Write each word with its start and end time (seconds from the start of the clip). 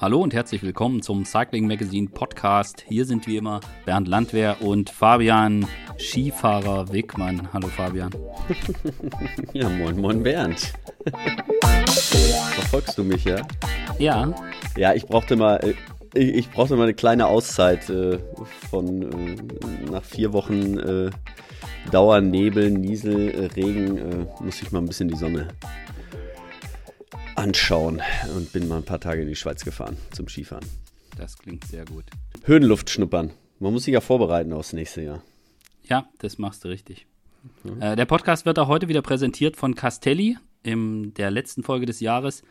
Hallo 0.00 0.22
und 0.22 0.32
herzlich 0.32 0.62
willkommen 0.62 1.02
zum 1.02 1.24
Cycling 1.24 1.66
Magazine 1.66 2.06
Podcast. 2.06 2.84
Hier 2.86 3.04
sind 3.04 3.26
wie 3.26 3.36
immer 3.36 3.58
Bernd 3.84 4.06
Landwehr 4.06 4.62
und 4.62 4.90
Fabian 4.90 5.66
Skifahrer 5.98 6.92
Wegmann. 6.92 7.52
Hallo 7.52 7.66
Fabian. 7.66 8.12
ja, 9.54 9.68
moin, 9.68 10.00
moin 10.00 10.22
Bernd. 10.22 10.72
Verfolgst 12.54 12.96
du 12.96 13.02
mich, 13.02 13.24
ja? 13.24 13.44
Ja. 13.98 14.32
Ja, 14.76 14.94
ich 14.94 15.04
brauchte 15.04 15.34
mal, 15.34 15.56
äh, 15.56 15.74
ich, 16.14 16.32
ich 16.32 16.50
brauchte 16.52 16.76
mal 16.76 16.84
eine 16.84 16.94
kleine 16.94 17.26
Auszeit 17.26 17.90
äh, 17.90 18.20
von 18.70 19.02
äh, 19.02 19.90
nach 19.90 20.04
vier 20.04 20.32
Wochen 20.32 20.78
äh, 20.78 21.10
Dauer, 21.90 22.20
Nebel, 22.20 22.70
Niesel, 22.70 23.30
äh, 23.30 23.46
Regen, 23.46 23.98
äh, 23.98 24.44
muss 24.44 24.62
ich 24.62 24.70
mal 24.70 24.78
ein 24.78 24.86
bisschen 24.86 25.08
die 25.08 25.16
Sonne 25.16 25.48
anschauen 27.38 28.02
und 28.36 28.52
bin 28.52 28.68
mal 28.68 28.78
ein 28.78 28.84
paar 28.84 29.00
Tage 29.00 29.22
in 29.22 29.28
die 29.28 29.36
Schweiz 29.36 29.64
gefahren 29.64 29.96
zum 30.10 30.28
Skifahren. 30.28 30.64
Das 31.16 31.38
klingt 31.38 31.64
sehr 31.64 31.84
gut. 31.84 32.04
Höhenluft 32.44 32.90
schnuppern. 32.90 33.30
Man 33.60 33.72
muss 33.72 33.84
sich 33.84 33.94
ja 33.94 34.00
vorbereiten 34.00 34.52
aufs 34.52 34.72
nächste 34.72 35.02
Jahr. 35.02 35.22
Ja, 35.84 36.08
das 36.18 36.38
machst 36.38 36.64
du 36.64 36.68
richtig. 36.68 37.06
Mhm. 37.64 37.80
Äh, 37.80 37.96
der 37.96 38.04
Podcast 38.04 38.44
wird 38.44 38.58
auch 38.58 38.68
heute 38.68 38.88
wieder 38.88 39.02
präsentiert 39.02 39.56
von 39.56 39.74
Castelli. 39.74 40.36
In 40.62 41.14
der 41.14 41.30
letzten 41.30 41.62
Folge 41.62 41.86
des 41.86 42.00
Jahres 42.00 42.42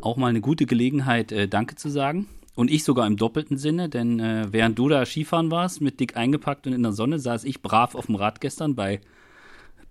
auch 0.00 0.16
mal 0.16 0.28
eine 0.28 0.40
gute 0.40 0.66
Gelegenheit, 0.66 1.32
äh, 1.32 1.48
Danke 1.48 1.74
zu 1.74 1.88
sagen. 1.88 2.28
Und 2.54 2.70
ich 2.70 2.84
sogar 2.84 3.06
im 3.06 3.16
doppelten 3.16 3.56
Sinne, 3.56 3.88
denn 3.88 4.20
äh, 4.20 4.46
während 4.50 4.78
du 4.78 4.88
da 4.88 5.04
Skifahren 5.04 5.50
warst, 5.50 5.80
mit 5.80 6.00
dick 6.00 6.16
eingepackt 6.16 6.66
und 6.66 6.74
in 6.74 6.82
der 6.82 6.92
Sonne, 6.92 7.18
saß 7.18 7.44
ich 7.44 7.62
brav 7.62 7.94
auf 7.94 8.06
dem 8.06 8.14
Rad 8.14 8.40
gestern 8.40 8.74
bei 8.74 9.00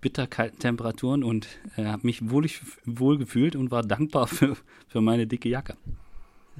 bitterkalten 0.02 0.58
Temperaturen 0.58 1.24
und 1.24 1.48
äh, 1.76 1.84
habe 1.86 2.06
mich 2.06 2.28
wohl, 2.28 2.46
wohl 2.84 3.16
gefühlt 3.16 3.56
und 3.56 3.70
war 3.70 3.82
dankbar 3.82 4.26
für, 4.26 4.56
für 4.88 5.00
meine 5.00 5.26
dicke 5.26 5.48
Jacke. 5.48 5.76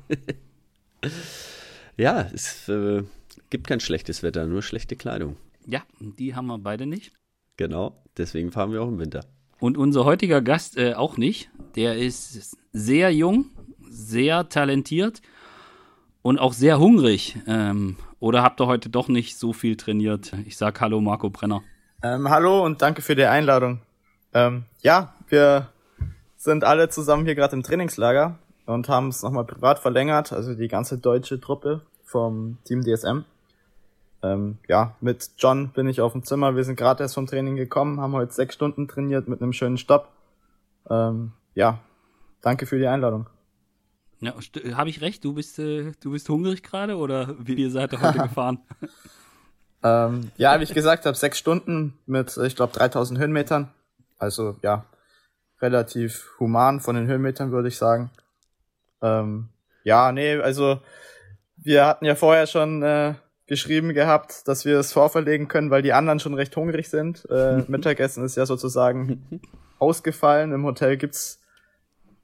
ja, 1.99 2.23
es 2.33 2.69
äh, 2.71 3.03
gibt 3.51 3.67
kein 3.67 3.81
schlechtes 3.81 4.23
Wetter, 4.23 4.47
nur 4.47 4.63
schlechte 4.63 4.97
Kleidung. 4.97 5.37
Ja, 5.67 5.83
die 6.01 6.35
haben 6.35 6.47
wir 6.47 6.59
beide 6.59 6.87
nicht. 6.87 7.13
Genau, 7.59 8.03
deswegen 8.17 8.51
fahren 8.51 8.73
wir 8.73 8.81
auch 8.83 8.89
im 8.89 8.99
Winter. 8.99 9.27
Und 9.59 9.77
unser 9.77 10.05
heutiger 10.05 10.41
Gast 10.41 10.79
äh, 10.79 10.95
auch 10.95 11.17
nicht. 11.17 11.51
Der 11.77 11.97
ist 11.97 12.57
sehr 12.73 13.13
jung, 13.13 13.51
sehr 13.89 14.49
talentiert 14.49 15.21
und 16.23 16.39
auch 16.39 16.53
sehr 16.53 16.79
hungrig. 16.79 17.37
Ähm, 17.47 17.97
oder 18.19 18.43
habt 18.43 18.61
ihr 18.61 18.67
heute 18.67 18.89
doch 18.89 19.09
nicht 19.09 19.37
so 19.37 19.53
viel 19.53 19.77
trainiert? 19.77 20.33
Ich 20.47 20.57
sag 20.57 20.81
Hallo, 20.81 21.01
Marco 21.01 21.29
Brenner. 21.31 21.63
Ähm, 22.05 22.29
hallo 22.31 22.65
und 22.65 22.83
danke 22.83 23.01
für 23.01 23.15
die 23.15 23.27
Einladung. 23.27 23.81
Ähm, 24.35 24.65
ja, 24.81 25.15
wir 25.29 25.69
sind 26.37 26.65
alle 26.65 26.89
zusammen 26.89 27.25
hier 27.25 27.37
gerade 27.37 27.55
im 27.55 27.63
Trainingslager 27.63 28.39
und 28.67 28.89
haben 28.89 29.09
es 29.09 29.23
nochmal 29.23 29.45
privat 29.45 29.79
verlängert, 29.79 30.33
also 30.33 30.55
die 30.55 30.67
ganze 30.67 30.99
deutsche 30.99 31.41
Truppe 31.41 31.83
vom 32.05 32.59
Team 32.65 32.83
DSM. 32.83 33.21
Ähm, 34.25 34.59
ja, 34.67 34.97
mit 35.01 35.31
John 35.39 35.69
bin 35.69 35.87
ich 35.89 36.01
auf 36.01 36.11
dem 36.11 36.25
Zimmer. 36.25 36.57
Wir 36.57 36.65
sind 36.65 36.75
gerade 36.75 37.05
erst 37.05 37.15
vom 37.15 37.29
Training 37.29 37.55
gekommen, 37.55 38.01
haben 38.01 38.15
heute 38.15 38.33
sechs 38.33 38.57
Stunden 38.57 38.89
trainiert 38.89 39.29
mit 39.29 39.41
einem 39.41 39.53
schönen 39.53 39.79
Stopp. 39.79 40.09
Ähm, 40.91 41.33
ja, 41.55 41.79
danke 42.41 42.67
für 42.67 42.79
die 42.79 42.89
Einladung. 42.89 43.29
Ja, 44.19 44.35
habe 44.75 44.91
ich 44.91 45.01
recht? 45.03 45.25
Du 45.25 45.35
bist, 45.35 45.61
äh, 45.61 45.93
du 46.01 46.11
bist 46.11 46.29
hungrig 46.29 46.65
gerade 46.65 46.97
oder 46.97 47.37
wie 47.39 47.55
ihr 47.55 47.71
seid 47.71 47.93
ihr 47.93 48.01
heute 48.01 48.19
gefahren? 48.29 48.59
Ähm, 49.83 50.31
ja, 50.37 50.59
wie 50.59 50.65
ich 50.65 50.75
gesagt 50.75 51.07
habe, 51.07 51.17
sechs 51.17 51.39
Stunden 51.39 51.99
mit, 52.07 52.37
ich 52.37 52.57
glaube, 52.57 52.73
3000 52.73 53.19
Höhenmetern. 53.19 53.69
Also 54.19 54.57
ja, 54.63 54.85
relativ 55.61 56.31
human 56.39 56.81
von 56.81 56.95
den 56.95 57.07
Höhenmetern, 57.07 57.51
würde 57.51 57.69
ich 57.69 57.77
sagen. 57.77 58.11
Ähm, 59.03 59.49
ja, 59.85 60.13
nee, 60.13 60.37
also 60.37 60.81
wir 61.57 61.87
hatten 61.87 62.05
ja 62.05 62.15
vorher 62.15 62.47
schon 62.47 62.83
äh, 62.83 63.15
geschrieben 63.47 63.93
gehabt, 63.95 64.47
dass 64.47 64.65
wir 64.65 64.79
es 64.79 64.93
vorverlegen 64.93 65.49
können, 65.49 65.71
weil 65.71 65.83
die 65.83 65.93
anderen 65.93 66.21
schon 66.21 66.35
recht 66.35 66.55
hungrig 66.57 66.89
sind. 66.89 67.29
Äh, 67.31 67.63
Mittagessen 67.69 68.25
ist 68.25 68.37
ja 68.37 68.47
sozusagen 68.47 69.41
ausgefallen. 69.79 70.53
Im 70.53 70.65
Hotel 70.65 70.97
gibt's, 70.97 71.41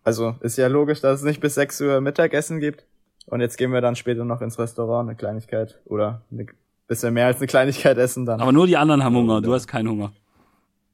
also 0.04 0.36
ist 0.40 0.58
ja 0.58 0.69
logisch, 0.69 1.00
dass 1.00 1.20
es 1.20 1.25
nicht 1.25 1.40
bis 1.40 1.54
6 1.54 1.80
Uhr 1.80 2.00
Mittagessen 2.00 2.60
gibt. 2.60 2.84
Und 3.26 3.40
jetzt 3.40 3.58
gehen 3.58 3.72
wir 3.72 3.80
dann 3.80 3.96
später 3.96 4.25
noch 4.25 4.40
ins 4.40 4.58
Restaurant, 4.58 5.08
eine 5.08 5.16
Kleinigkeit 5.16 5.78
oder 5.84 6.22
eine 6.30 6.46
bisschen 6.88 7.15
mehr 7.15 7.26
als 7.26 7.37
eine 7.37 7.47
Kleinigkeit 7.47 7.97
essen 7.99 8.26
dann. 8.26 8.41
Aber 8.41 8.50
nur 8.50 8.66
die 8.66 8.76
anderen 8.76 9.04
haben 9.04 9.15
Hunger, 9.15 9.41
du 9.41 9.54
hast 9.54 9.69
keinen 9.69 9.88
Hunger. 9.88 10.12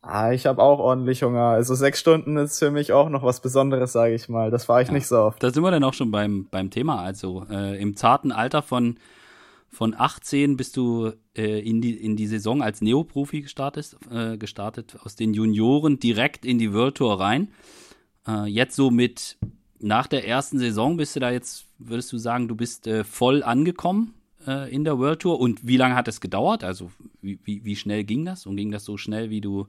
Ah, 0.03 0.33
ich 0.33 0.45
habe 0.45 0.63
auch 0.63 0.81
ordentlich 0.81 1.23
Hunger. 1.23 1.45
Also 1.45 1.75
sechs 1.75 1.99
Stunden 1.99 2.37
ist 2.37 2.59
für 2.59 2.71
mich 2.71 2.93
auch 2.93 3.09
noch 3.09 3.23
was 3.23 3.41
Besonderes, 3.41 3.93
sage 3.93 4.15
ich 4.15 4.29
mal. 4.29 4.51
Das 4.51 4.67
fahre 4.67 4.83
ich 4.83 4.89
ja, 4.89 4.95
nicht 4.95 5.07
so 5.07 5.17
oft. 5.17 5.43
Da 5.43 5.51
sind 5.51 5.63
wir 5.63 5.71
dann 5.71 5.83
auch 5.83 5.95
schon 5.95 6.11
beim, 6.11 6.47
beim 6.51 6.71
Thema. 6.71 7.01
Also 7.01 7.47
äh, 7.51 7.81
im 7.81 7.97
zarten 7.97 8.31
Alter 8.31 8.61
von, 8.61 8.99
von 9.71 9.95
18 9.97 10.59
bist 10.59 10.77
du 10.77 11.13
äh, 11.35 11.61
in, 11.61 11.81
die, 11.81 11.95
in 11.95 12.17
die 12.17 12.27
Saison 12.27 12.63
als 12.63 12.83
Neoprofi 12.83 13.41
gestartet, 13.41 13.97
äh, 14.11 14.37
gestartet, 14.37 14.99
aus 15.03 15.17
den 15.17 15.33
Junioren 15.33 15.99
direkt 15.99 16.45
in 16.45 16.59
die 16.59 16.75
World 16.75 16.97
Tour 16.97 17.19
rein. 17.19 17.49
Äh, 18.29 18.45
jetzt 18.45 18.77
so 18.77 18.91
mit, 18.91 19.39
nach 19.81 20.07
der 20.07 20.29
ersten 20.29 20.59
Saison 20.59 20.99
bist 20.99 21.17
du 21.17 21.21
da 21.21 21.31
jetzt, 21.31 21.65
würdest 21.79 22.13
du 22.13 22.19
sagen, 22.19 22.47
du 22.47 22.57
bist 22.57 22.87
äh, 22.87 23.05
voll 23.05 23.43
angekommen 23.43 24.13
äh, 24.47 24.73
in 24.73 24.85
der 24.85 24.99
World 24.99 25.21
Tour 25.21 25.41
und 25.41 25.67
wie 25.67 25.77
lange 25.77 25.95
hat 25.95 26.09
es 26.09 26.21
gedauert? 26.21 26.65
Also 26.65 26.91
wie, 27.21 27.39
wie, 27.45 27.65
wie 27.65 27.77
schnell 27.77 28.05
ging 28.05 28.25
das? 28.25 28.47
Und 28.47 28.57
ging 28.57 28.71
das 28.71 28.85
so 28.85 28.97
schnell, 28.97 29.31
wie 29.31 29.41
du, 29.41 29.67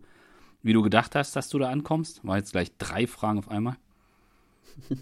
wie 0.62 0.74
du 0.74 0.82
gedacht 0.82 1.16
hast, 1.16 1.36
dass 1.36 1.50
du 1.50 1.60
da 1.60 1.70
ankommst? 1.70 2.26
War 2.26 2.38
jetzt 2.38 2.52
gleich 2.52 2.76
drei 2.78 3.08
Fragen 3.08 3.40
auf 3.40 3.50
einmal. 3.50 3.78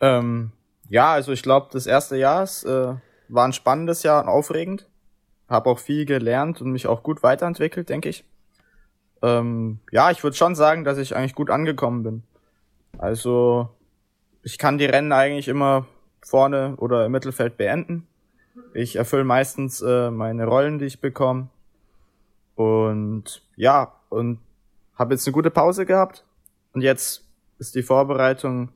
ähm, 0.00 0.52
ja, 0.88 1.12
also 1.12 1.32
ich 1.32 1.42
glaube, 1.42 1.68
das 1.72 1.86
erste 1.86 2.16
Jahr 2.16 2.42
ist, 2.42 2.64
äh, 2.64 2.94
war 3.28 3.44
ein 3.44 3.52
spannendes 3.52 4.02
Jahr 4.02 4.22
und 4.22 4.28
aufregend. 4.28 4.88
Habe 5.48 5.70
auch 5.70 5.78
viel 5.78 6.06
gelernt 6.06 6.60
und 6.60 6.72
mich 6.72 6.86
auch 6.86 7.02
gut 7.02 7.22
weiterentwickelt, 7.22 7.88
denke 7.88 8.08
ich. 8.08 8.24
Ähm, 9.22 9.80
ja, 9.90 10.10
ich 10.10 10.22
würde 10.22 10.36
schon 10.36 10.54
sagen, 10.54 10.84
dass 10.84 10.98
ich 10.98 11.16
eigentlich 11.16 11.34
gut 11.34 11.50
angekommen 11.50 12.02
bin. 12.02 12.22
Also 12.98 13.68
ich 14.42 14.58
kann 14.58 14.78
die 14.78 14.86
Rennen 14.86 15.12
eigentlich 15.12 15.48
immer 15.48 15.86
vorne 16.26 16.74
oder 16.78 17.06
im 17.06 17.12
Mittelfeld 17.12 17.56
beenden. 17.56 18.06
Ich 18.74 18.96
erfülle 18.96 19.24
meistens 19.24 19.80
äh, 19.80 20.10
meine 20.10 20.44
Rollen, 20.46 20.78
die 20.78 20.86
ich 20.86 21.00
bekomme. 21.00 21.48
Und 22.56 23.42
ja, 23.54 23.92
und 24.08 24.40
habe 24.96 25.14
jetzt 25.14 25.26
eine 25.26 25.34
gute 25.34 25.50
Pause 25.50 25.86
gehabt. 25.86 26.24
Und 26.72 26.80
jetzt 26.80 27.24
ist 27.58 27.76
die 27.76 27.82
Vorbereitung 27.82 28.70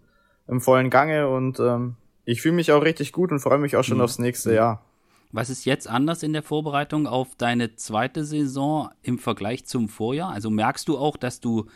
im 0.47 0.61
vollen 0.61 0.91
Gange 0.91 1.29
und 1.29 1.59
ähm, 1.59 1.97
ich 2.25 2.41
fühle 2.41 2.55
mich 2.55 2.71
auch 2.73 2.83
richtig 2.83 3.13
gut 3.13 3.33
und 3.33 3.41
freue 3.41 3.59
mich 3.59 3.77
auch 3.77 3.85
schon 3.85 3.99
mhm. 3.99 4.05
aufs 4.05 4.19
nächste 4.19 4.55
Jahr. 4.55 4.85
Was 5.33 5.51
ist 5.51 5.65
jetzt 5.65 5.89
anders 5.89 6.23
in 6.23 6.33
der 6.33 6.43
Vorbereitung 6.43 7.07
auf 7.07 7.35
deine 7.37 7.75
zweite 7.77 8.25
Saison 8.25 8.91
im 9.03 9.19
Vergleich 9.19 9.65
zum 9.67 9.89
Vorjahr? 9.89 10.31
Also 10.31 10.51
merkst 10.51 10.89
du 10.89 10.99
auch, 10.99 11.17
dass 11.17 11.41
du, 11.41 11.67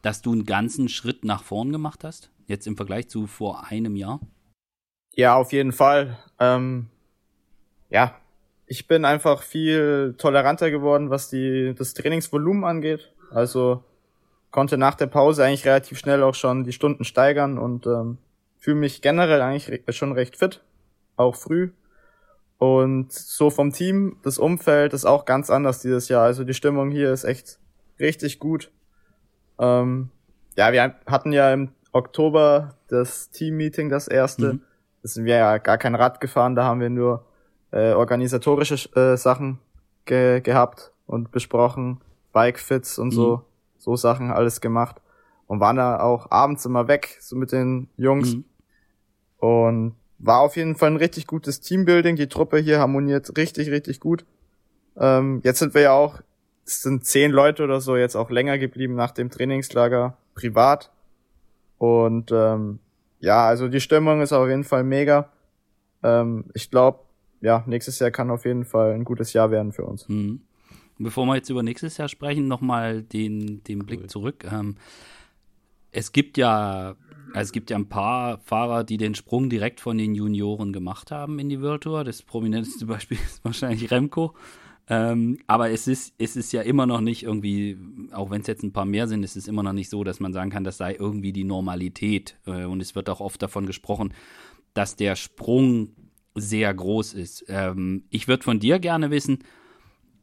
dass 0.00 0.22
du 0.22 0.32
einen 0.32 0.46
ganzen 0.46 0.88
Schritt 0.88 1.24
nach 1.24 1.42
vorn 1.42 1.72
gemacht 1.72 2.04
hast? 2.04 2.30
Jetzt 2.46 2.66
im 2.66 2.76
Vergleich 2.76 3.08
zu 3.08 3.26
vor 3.26 3.66
einem 3.66 3.96
Jahr? 3.96 4.20
Ja, 5.14 5.36
auf 5.36 5.52
jeden 5.52 5.72
Fall. 5.72 6.18
Ähm, 6.38 6.88
ja, 7.90 8.14
ich 8.66 8.88
bin 8.88 9.04
einfach 9.04 9.42
viel 9.42 10.14
toleranter 10.16 10.70
geworden, 10.70 11.10
was 11.10 11.28
die, 11.28 11.74
das 11.76 11.92
Trainingsvolumen 11.94 12.64
angeht. 12.64 13.12
Also 13.30 13.84
konnte 14.50 14.78
nach 14.78 14.94
der 14.94 15.06
Pause 15.06 15.44
eigentlich 15.44 15.66
relativ 15.66 15.98
schnell 15.98 16.22
auch 16.22 16.34
schon 16.34 16.64
die 16.64 16.72
Stunden 16.72 17.04
steigern 17.04 17.58
und 17.58 17.86
ähm, 17.86 18.18
fühle 18.58 18.76
mich 18.76 19.02
generell 19.02 19.42
eigentlich 19.42 19.82
schon 19.94 20.12
recht 20.12 20.36
fit, 20.36 20.62
auch 21.16 21.36
früh. 21.36 21.70
Und 22.56 23.12
so 23.12 23.50
vom 23.50 23.72
Team, 23.72 24.18
das 24.22 24.38
Umfeld 24.38 24.94
ist 24.94 25.04
auch 25.04 25.24
ganz 25.24 25.50
anders 25.50 25.82
dieses 25.82 26.08
Jahr. 26.08 26.24
Also 26.24 26.44
die 26.44 26.54
Stimmung 26.54 26.90
hier 26.90 27.12
ist 27.12 27.24
echt 27.24 27.58
richtig 27.98 28.38
gut. 28.38 28.70
Ähm, 29.58 30.10
ja, 30.56 30.72
wir 30.72 30.94
hatten 31.06 31.32
ja 31.32 31.52
im 31.52 31.72
Oktober 31.92 32.76
das 32.88 33.30
Team-Meeting, 33.30 33.90
das 33.90 34.08
erste. 34.08 34.54
Mhm 34.54 34.60
sind 35.02 35.24
wir 35.24 35.36
ja 35.36 35.58
gar 35.58 35.78
kein 35.78 35.94
Rad 35.94 36.20
gefahren, 36.20 36.54
da 36.54 36.64
haben 36.64 36.80
wir 36.80 36.90
nur 36.90 37.24
äh, 37.72 37.92
organisatorische 37.92 38.74
äh, 38.96 39.16
Sachen 39.16 39.58
ge 40.04 40.40
gehabt 40.40 40.92
und 41.06 41.30
besprochen, 41.30 42.00
Bikefits 42.32 42.98
und 42.98 43.08
mhm. 43.08 43.12
so, 43.12 43.44
so 43.78 43.96
Sachen 43.96 44.30
alles 44.30 44.60
gemacht 44.60 45.00
und 45.46 45.60
waren 45.60 45.76
da 45.76 46.00
auch 46.00 46.30
abends 46.30 46.64
immer 46.64 46.88
weg, 46.88 47.18
so 47.20 47.36
mit 47.36 47.52
den 47.52 47.88
Jungs. 47.96 48.34
Mhm. 48.34 48.44
Und 49.38 49.96
war 50.18 50.40
auf 50.40 50.56
jeden 50.56 50.76
Fall 50.76 50.92
ein 50.92 50.96
richtig 50.96 51.26
gutes 51.26 51.60
Teambuilding. 51.60 52.16
Die 52.16 52.28
Truppe 52.28 52.58
hier 52.58 52.78
harmoniert 52.78 53.36
richtig, 53.36 53.70
richtig 53.70 53.98
gut. 53.98 54.24
Ähm, 54.96 55.40
jetzt 55.42 55.58
sind 55.58 55.74
wir 55.74 55.82
ja 55.82 55.92
auch, 55.92 56.20
es 56.64 56.82
sind 56.82 57.04
zehn 57.04 57.32
Leute 57.32 57.64
oder 57.64 57.80
so 57.80 57.96
jetzt 57.96 58.14
auch 58.14 58.30
länger 58.30 58.56
geblieben 58.56 58.94
nach 58.94 59.10
dem 59.10 59.30
Trainingslager 59.30 60.16
privat. 60.34 60.90
Und 61.78 62.30
ähm, 62.32 62.78
ja, 63.22 63.46
also 63.46 63.68
die 63.68 63.80
Stimmung 63.80 64.20
ist 64.20 64.32
auf 64.32 64.48
jeden 64.48 64.64
Fall 64.64 64.82
mega. 64.84 65.30
Ähm, 66.02 66.44
ich 66.54 66.70
glaube, 66.70 66.98
ja, 67.40 67.62
nächstes 67.66 67.98
Jahr 68.00 68.10
kann 68.10 68.30
auf 68.30 68.44
jeden 68.44 68.64
Fall 68.64 68.92
ein 68.92 69.04
gutes 69.04 69.32
Jahr 69.32 69.50
werden 69.50 69.72
für 69.72 69.84
uns. 69.84 70.08
Mhm. 70.08 70.42
Bevor 70.98 71.26
wir 71.26 71.36
jetzt 71.36 71.48
über 71.48 71.62
nächstes 71.62 71.96
Jahr 71.96 72.08
sprechen, 72.08 72.48
nochmal 72.48 73.02
den, 73.02 73.62
den 73.64 73.86
Blick 73.86 74.00
cool. 74.02 74.06
zurück. 74.08 74.44
Ähm, 74.52 74.76
es 75.92 76.12
gibt 76.12 76.36
ja 76.36 76.96
Also 77.34 77.48
es 77.48 77.52
gibt 77.52 77.70
ja 77.70 77.76
ein 77.76 77.88
paar 77.88 78.38
Fahrer, 78.38 78.84
die 78.84 78.96
den 78.96 79.14
Sprung 79.14 79.48
direkt 79.48 79.80
von 79.80 79.96
den 79.98 80.14
Junioren 80.14 80.72
gemacht 80.72 81.10
haben 81.10 81.38
in 81.38 81.48
die 81.48 81.60
World 81.62 81.82
Tour. 81.82 82.04
Das 82.04 82.22
prominenteste 82.22 82.86
Beispiel 82.92 83.18
ist 83.18 83.44
wahrscheinlich 83.44 83.90
Remco. 83.90 84.34
Ähm, 84.88 85.38
aber 85.46 85.70
es 85.70 85.86
ist, 85.86 86.14
es 86.18 86.36
ist 86.36 86.52
ja 86.52 86.62
immer 86.62 86.86
noch 86.86 87.00
nicht 87.00 87.22
irgendwie, 87.22 87.78
auch 88.12 88.30
wenn 88.30 88.40
es 88.40 88.46
jetzt 88.46 88.62
ein 88.62 88.72
paar 88.72 88.84
mehr 88.84 89.06
sind, 89.06 89.22
es 89.22 89.36
ist 89.36 89.48
immer 89.48 89.62
noch 89.62 89.72
nicht 89.72 89.88
so, 89.88 90.02
dass 90.02 90.20
man 90.20 90.32
sagen 90.32 90.50
kann, 90.50 90.64
das 90.64 90.76
sei 90.76 90.94
irgendwie 90.94 91.32
die 91.32 91.44
Normalität. 91.44 92.36
Äh, 92.46 92.64
und 92.64 92.80
es 92.80 92.94
wird 92.94 93.08
auch 93.08 93.20
oft 93.20 93.40
davon 93.42 93.66
gesprochen, 93.66 94.12
dass 94.74 94.96
der 94.96 95.16
Sprung 95.16 95.90
sehr 96.34 96.72
groß 96.72 97.14
ist. 97.14 97.44
Ähm, 97.48 98.04
ich 98.10 98.28
würde 98.28 98.42
von 98.42 98.58
dir 98.58 98.78
gerne 98.78 99.10
wissen, 99.10 99.40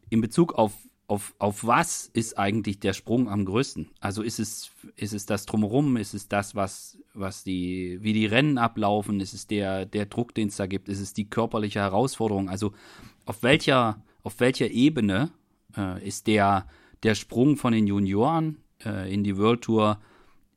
in 0.10 0.22
Bezug 0.22 0.54
auf, 0.54 0.74
auf, 1.08 1.36
auf 1.40 1.66
was 1.66 2.08
ist 2.08 2.38
eigentlich 2.38 2.80
der 2.80 2.94
Sprung 2.94 3.30
am 3.30 3.46
größten? 3.46 3.90
Also 4.00 4.22
ist 4.24 4.40
es, 4.40 4.72
ist 4.96 5.14
es 5.14 5.26
das 5.26 5.46
Drumherum? 5.46 5.98
Ist 5.98 6.14
es 6.14 6.28
das, 6.28 6.56
was, 6.56 6.98
was 7.14 7.44
die, 7.44 8.00
wie 8.02 8.14
die 8.14 8.26
Rennen 8.26 8.58
ablaufen? 8.58 9.20
Ist 9.20 9.34
es 9.34 9.48
der, 9.48 9.86
der 9.86 10.06
Druck, 10.08 10.34
den 10.36 10.50
es 10.50 10.58
da 10.58 10.66
gibt? 10.66 10.90
Ist 10.90 11.00
es 11.00 11.14
die 11.14 11.30
körperliche 11.30 11.80
Herausforderung? 11.80 12.50
Also 12.50 12.74
auf 13.26 13.44
welcher, 13.44 14.04
auf 14.24 14.40
welcher 14.40 14.70
Ebene 14.70 15.32
äh, 15.78 16.06
ist 16.06 16.28
der, 16.28 16.66
der 17.04 17.16
Sprung 17.16 17.58
von 17.58 17.74
den 17.74 17.88
Junioren 17.88 18.58
äh, 18.86 19.12
in 19.14 19.24
die 19.24 19.38
World 19.38 19.62
Tour 19.62 20.00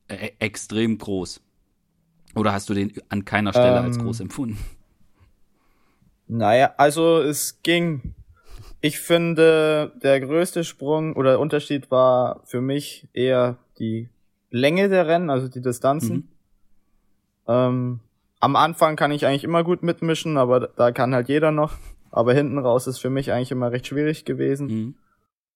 äh, 0.07 0.31
extrem 0.39 0.97
groß? 0.97 1.41
Oder 2.35 2.53
hast 2.53 2.69
du 2.69 2.73
den 2.73 2.93
an 3.09 3.25
keiner 3.25 3.51
Stelle 3.51 3.79
ähm, 3.79 3.85
als 3.85 3.99
groß 3.99 4.19
empfunden? 4.21 4.57
Naja, 6.27 6.73
also 6.77 7.21
es 7.21 7.61
ging. 7.61 8.15
Ich 8.81 8.99
finde, 8.99 9.93
der 10.03 10.19
größte 10.19 10.63
Sprung 10.63 11.15
oder 11.15 11.39
Unterschied 11.39 11.89
war 11.89 12.41
für 12.45 12.59
mich 12.59 13.07
eher 13.13 13.57
die 13.79 14.09
Länge 14.49 14.89
der 14.89 15.07
Rennen, 15.07 15.29
also 15.29 15.47
die 15.47 15.61
Distanzen. 15.61 16.15
Mhm. 16.15 16.27
Ähm, 17.47 17.99
am 18.39 18.55
Anfang 18.55 18.95
kann 18.95 19.11
ich 19.11 19.25
eigentlich 19.25 19.43
immer 19.45 19.63
gut 19.63 19.83
mitmischen, 19.83 20.37
aber 20.37 20.67
da 20.67 20.91
kann 20.91 21.15
halt 21.15 21.29
jeder 21.29 21.51
noch. 21.51 21.75
Aber 22.13 22.33
hinten 22.33 22.59
raus 22.59 22.85
ist 22.85 22.99
für 22.99 23.09
mich 23.09 23.31
eigentlich 23.31 23.51
immer 23.51 23.71
recht 23.71 23.87
schwierig 23.87 24.23
gewesen. 24.23 24.67
Mhm. 24.67 24.95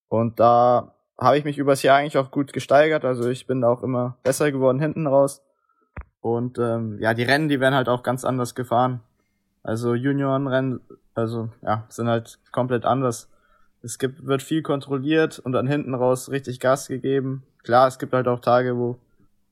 Und 0.10 0.40
da 0.40 0.96
habe 1.20 1.38
ich 1.38 1.46
mich 1.46 1.60
übers 1.60 1.84
Jahr 1.84 1.98
eigentlich 1.98 2.18
auch 2.18 2.32
gut 2.32 2.52
gesteigert. 2.52 3.06
Also 3.06 3.30
ich 3.30 3.46
bin 3.46 3.64
auch 3.64 3.84
immer 3.84 4.18
besser 4.24 4.52
geworden 4.52 4.80
hinten 4.80 5.06
raus. 5.06 5.44
Und 6.20 6.58
ähm, 6.58 6.98
ja, 7.00 7.14
die 7.14 7.24
Rennen, 7.24 7.48
die 7.48 7.60
werden 7.60 7.76
halt 7.76 7.90
auch 7.90 8.02
ganz 8.02 8.26
anders 8.26 8.56
gefahren. 8.56 9.02
Also 9.62 9.94
Juniorenrennen, 9.94 10.82
also 11.14 11.50
ja, 11.62 11.86
sind 11.90 12.08
halt 12.08 12.40
komplett 12.52 12.86
anders. 12.86 13.30
Es 13.84 14.00
gibt, 14.00 14.26
wird 14.26 14.42
viel 14.42 14.64
kontrolliert 14.64 15.38
und 15.38 15.52
dann 15.52 15.68
hinten 15.68 15.94
raus 15.94 16.32
richtig 16.32 16.60
Gas 16.60 16.88
gegeben. 16.88 17.44
Klar, 17.62 17.88
es 17.88 18.00
gibt 18.00 18.14
halt 18.14 18.28
auch 18.28 18.40
Tage, 18.40 18.76
wo 18.78 18.98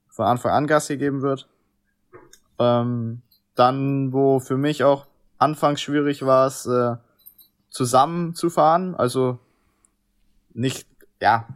von 0.08 0.26
Anfang 0.26 0.54
an 0.54 0.66
Gas 0.66 0.88
gegeben 0.88 1.22
wird. 1.22 1.48
Ähm, 2.58 3.22
dann, 3.54 4.12
wo 4.12 4.40
für 4.40 4.58
mich 4.58 4.84
auch 4.84 5.06
anfangs 5.38 5.82
schwierig 5.82 6.26
war, 6.26 6.48
es 6.48 6.66
äh, 6.66 6.96
zusammen 7.70 8.34
zu 8.36 8.50
fahren, 8.50 8.96
also 8.96 9.40
nicht, 10.54 10.88
ja, 11.22 11.48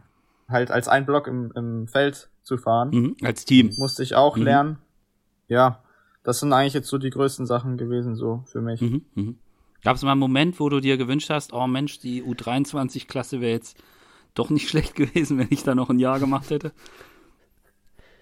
halt 0.48 0.70
als 0.70 0.88
ein 0.88 1.06
Block 1.06 1.26
im, 1.26 1.52
im 1.54 1.88
Feld 1.88 2.28
zu 2.42 2.58
fahren. 2.58 2.90
Mhm, 2.90 3.16
als 3.22 3.44
Team. 3.44 3.70
Musste 3.78 4.02
ich 4.02 4.14
auch 4.14 4.36
mhm. 4.36 4.42
lernen. 4.42 4.78
Ja, 5.48 5.82
das 6.22 6.40
sind 6.40 6.52
eigentlich 6.52 6.74
jetzt 6.74 6.88
so 6.88 6.98
die 6.98 7.10
größten 7.10 7.46
Sachen 7.46 7.76
gewesen, 7.76 8.16
so 8.16 8.44
für 8.46 8.60
mich. 8.60 8.80
Mhm, 8.80 9.04
mh. 9.14 9.34
Gab 9.82 9.96
es 9.96 10.02
mal 10.02 10.12
einen 10.12 10.20
Moment, 10.20 10.60
wo 10.60 10.68
du 10.68 10.80
dir 10.80 10.98
gewünscht 10.98 11.30
hast, 11.30 11.54
oh 11.54 11.66
Mensch, 11.66 11.98
die 12.00 12.22
U23-Klasse 12.22 13.40
wäre 13.40 13.52
jetzt 13.52 13.78
doch 14.34 14.50
nicht 14.50 14.68
schlecht 14.70 14.94
gewesen, 14.94 15.38
wenn 15.38 15.48
ich 15.50 15.62
da 15.62 15.74
noch 15.74 15.90
ein 15.90 15.98
Jahr 15.98 16.20
gemacht 16.20 16.50
hätte? 16.50 16.72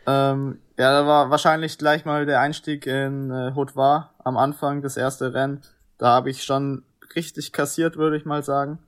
Ähm, 0.08 0.58
ja, 0.78 0.90
da 0.90 1.06
war 1.06 1.28
wahrscheinlich 1.28 1.76
gleich 1.76 2.06
mal 2.06 2.25
der 2.25 2.40
Einstieg 2.40 2.87
in 2.87 3.31
äh, 3.31 3.52
Haute 3.55 3.76
war 3.76 4.14
am 4.25 4.38
Anfang, 4.38 4.81
das 4.81 4.96
erste 4.96 5.34
Rennen. 5.34 5.60
Da 5.99 6.06
habe 6.06 6.31
ich 6.31 6.44
schon 6.44 6.82
richtig 7.14 7.52
kassiert, 7.52 7.99
würde 7.99 8.16
ich 8.16 8.25
mal 8.25 8.43
sagen. 8.43 8.78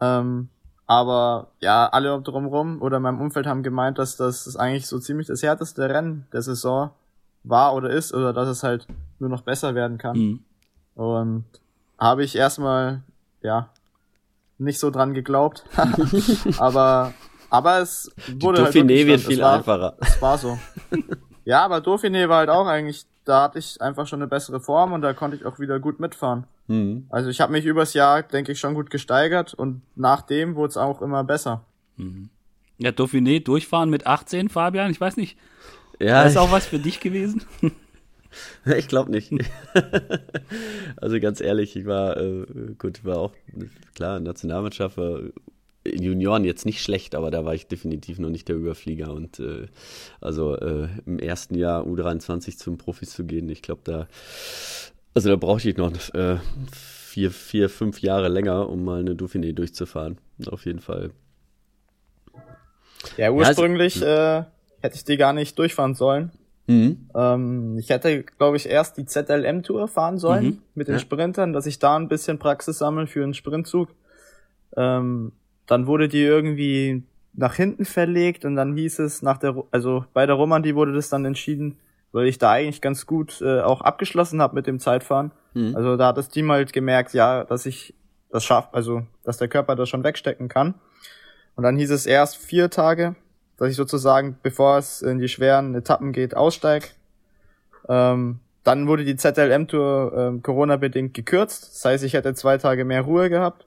Ähm, 0.00 0.48
aber 0.86 1.48
ja, 1.58 1.88
alle 1.88 2.20
drumherum 2.22 2.80
oder 2.80 3.00
meinem 3.00 3.20
Umfeld 3.20 3.46
haben 3.46 3.64
gemeint, 3.64 3.98
dass 3.98 4.16
das 4.16 4.56
eigentlich 4.56 4.86
so 4.86 5.00
ziemlich 5.00 5.26
das 5.26 5.42
härteste 5.42 5.88
Rennen 5.88 6.28
der 6.32 6.42
Saison 6.42 6.90
war 7.42 7.74
oder 7.74 7.90
ist 7.90 8.14
oder 8.14 8.32
dass 8.32 8.48
es 8.48 8.62
halt 8.62 8.86
nur 9.18 9.30
noch 9.30 9.42
besser 9.42 9.74
werden 9.74 9.98
kann. 9.98 10.16
Mhm. 10.16 10.44
Und 10.94 11.44
habe 11.98 12.22
ich 12.22 12.36
erstmal, 12.36 13.02
ja, 13.42 13.68
nicht 14.58 14.78
so 14.78 14.90
dran 14.90 15.12
geglaubt. 15.12 15.64
aber, 16.58 17.14
aber 17.50 17.80
es 17.80 18.10
wurde 18.38 18.58
Die 18.58 18.80
Dauphiné 18.80 18.98
halt 18.98 19.06
wird 19.06 19.20
viel 19.20 19.40
war, 19.40 19.58
einfacher. 19.58 19.96
Es 20.00 20.20
war 20.22 20.38
so. 20.38 20.58
ja, 21.44 21.64
aber 21.64 21.78
Dauphiné 21.78 22.28
war 22.28 22.38
halt 22.38 22.50
auch 22.50 22.66
eigentlich, 22.66 23.04
da 23.24 23.42
hatte 23.42 23.58
ich 23.58 23.80
einfach 23.80 24.06
schon 24.06 24.20
eine 24.20 24.28
bessere 24.28 24.60
Form 24.60 24.92
und 24.92 25.02
da 25.02 25.12
konnte 25.12 25.36
ich 25.36 25.44
auch 25.44 25.58
wieder 25.58 25.78
gut 25.78 26.00
mitfahren. 26.00 26.44
Mhm. 26.68 27.06
Also 27.10 27.28
ich 27.28 27.40
habe 27.40 27.52
mich 27.52 27.64
übers 27.66 27.94
Jahr, 27.94 28.22
denke 28.22 28.52
ich, 28.52 28.60
schon 28.60 28.74
gut 28.74 28.90
gesteigert 28.90 29.54
und 29.54 29.82
nachdem 29.96 30.54
wurde 30.54 30.70
es 30.70 30.76
auch 30.76 31.02
immer 31.02 31.24
besser. 31.24 31.64
Mhm. 31.96 32.30
Ja, 32.78 32.90
Dauphiné 32.90 33.42
durchfahren 33.44 33.90
mit 33.90 34.06
18, 34.06 34.48
Fabian, 34.48 34.90
ich 34.90 35.00
weiß 35.00 35.18
nicht, 35.18 35.36
ja. 36.00 36.24
Das 36.24 36.32
ist 36.32 36.38
auch 36.38 36.50
was 36.50 36.66
für 36.66 36.78
dich 36.78 36.98
gewesen? 37.00 37.42
ich 38.64 38.88
glaube 38.88 39.10
nicht. 39.10 39.32
also 40.96 41.20
ganz 41.20 41.40
ehrlich, 41.42 41.76
ich 41.76 41.84
war, 41.84 42.16
äh, 42.16 42.46
gut, 42.78 43.04
war 43.04 43.18
auch, 43.18 43.32
klar, 43.94 44.18
Nationalmannschaft 44.18 44.96
war 44.96 45.20
Junioren 45.86 46.44
jetzt 46.44 46.66
nicht 46.66 46.82
schlecht, 46.82 47.14
aber 47.14 47.30
da 47.30 47.44
war 47.44 47.54
ich 47.54 47.66
definitiv 47.66 48.18
noch 48.18 48.28
nicht 48.28 48.48
der 48.48 48.56
Überflieger. 48.56 49.12
Und 49.12 49.40
äh, 49.40 49.66
also 50.20 50.56
äh, 50.56 50.88
im 51.06 51.18
ersten 51.18 51.54
Jahr 51.54 51.84
U23 51.84 52.58
zum 52.58 52.76
Profis 52.76 53.10
zu 53.10 53.24
gehen, 53.24 53.48
ich 53.48 53.62
glaube, 53.62 53.80
da, 53.84 54.08
also 55.14 55.30
da 55.30 55.36
brauchte 55.36 55.70
ich 55.70 55.76
noch 55.76 55.92
äh, 56.14 56.36
vier, 56.72 57.30
vier, 57.30 57.70
fünf 57.70 58.00
Jahre 58.00 58.28
länger, 58.28 58.68
um 58.68 58.84
mal 58.84 59.00
eine 59.00 59.14
Dauphiné 59.14 59.52
durchzufahren. 59.52 60.18
Auf 60.46 60.66
jeden 60.66 60.80
Fall. 60.80 61.10
Ja, 63.16 63.30
ursprünglich 63.30 63.96
ja, 63.96 64.06
also, 64.06 64.48
äh, 64.48 64.50
hätte 64.82 64.96
ich 64.96 65.04
die 65.04 65.16
gar 65.16 65.32
nicht 65.32 65.58
durchfahren 65.58 65.94
sollen. 65.94 66.30
Mhm. 66.66 67.08
Ähm, 67.14 67.78
ich 67.78 67.88
hätte, 67.88 68.22
glaube 68.22 68.58
ich, 68.58 68.68
erst 68.68 68.98
die 68.98 69.06
ZLM-Tour 69.06 69.88
fahren 69.88 70.18
sollen 70.18 70.44
mhm. 70.44 70.62
mit 70.74 70.88
den 70.88 70.94
ja. 70.94 71.00
Sprintern, 71.00 71.52
dass 71.54 71.66
ich 71.66 71.78
da 71.78 71.96
ein 71.96 72.08
bisschen 72.08 72.38
Praxis 72.38 72.78
sammle 72.78 73.06
für 73.06 73.24
einen 73.24 73.34
Sprintzug. 73.34 73.88
Ähm, 74.76 75.32
dann 75.70 75.86
wurde 75.86 76.08
die 76.08 76.22
irgendwie 76.22 77.02
nach 77.32 77.54
hinten 77.54 77.84
verlegt 77.84 78.44
und 78.44 78.56
dann 78.56 78.74
hieß 78.74 78.98
es 78.98 79.22
nach 79.22 79.38
der, 79.38 79.62
also 79.70 80.04
bei 80.12 80.26
der 80.26 80.34
Romandie 80.34 80.74
wurde 80.74 80.92
das 80.92 81.08
dann 81.08 81.24
entschieden, 81.24 81.78
weil 82.12 82.26
ich 82.26 82.38
da 82.38 82.52
eigentlich 82.52 82.80
ganz 82.80 83.06
gut 83.06 83.40
äh, 83.40 83.60
auch 83.60 83.80
abgeschlossen 83.80 84.42
habe 84.42 84.54
mit 84.54 84.66
dem 84.66 84.80
Zeitfahren. 84.80 85.30
Mhm. 85.54 85.76
Also 85.76 85.96
da 85.96 86.08
hat 86.08 86.16
das 86.16 86.28
Team 86.28 86.50
halt 86.50 86.72
gemerkt, 86.72 87.14
ja, 87.14 87.44
dass 87.44 87.66
ich 87.66 87.94
das 88.30 88.44
schaffe, 88.44 88.68
also 88.72 89.02
dass 89.24 89.38
der 89.38 89.48
Körper 89.48 89.76
das 89.76 89.88
schon 89.88 90.04
wegstecken 90.04 90.48
kann. 90.48 90.74
Und 91.54 91.64
dann 91.64 91.76
hieß 91.76 91.90
es 91.90 92.06
erst 92.06 92.36
vier 92.36 92.70
Tage 92.70 93.14
dass 93.60 93.68
ich 93.68 93.76
sozusagen, 93.76 94.38
bevor 94.42 94.78
es 94.78 95.02
in 95.02 95.18
die 95.18 95.28
schweren 95.28 95.74
Etappen 95.74 96.12
geht, 96.12 96.34
aussteige. 96.34 96.86
Ähm, 97.90 98.40
dann 98.64 98.86
wurde 98.86 99.04
die 99.04 99.16
ZLM-Tour 99.16 100.14
ähm, 100.16 100.42
Corona-bedingt 100.42 101.12
gekürzt. 101.12 101.74
Das 101.74 101.84
heißt, 101.84 102.04
ich 102.04 102.14
hätte 102.14 102.32
zwei 102.32 102.56
Tage 102.56 102.86
mehr 102.86 103.02
Ruhe 103.02 103.28
gehabt. 103.28 103.66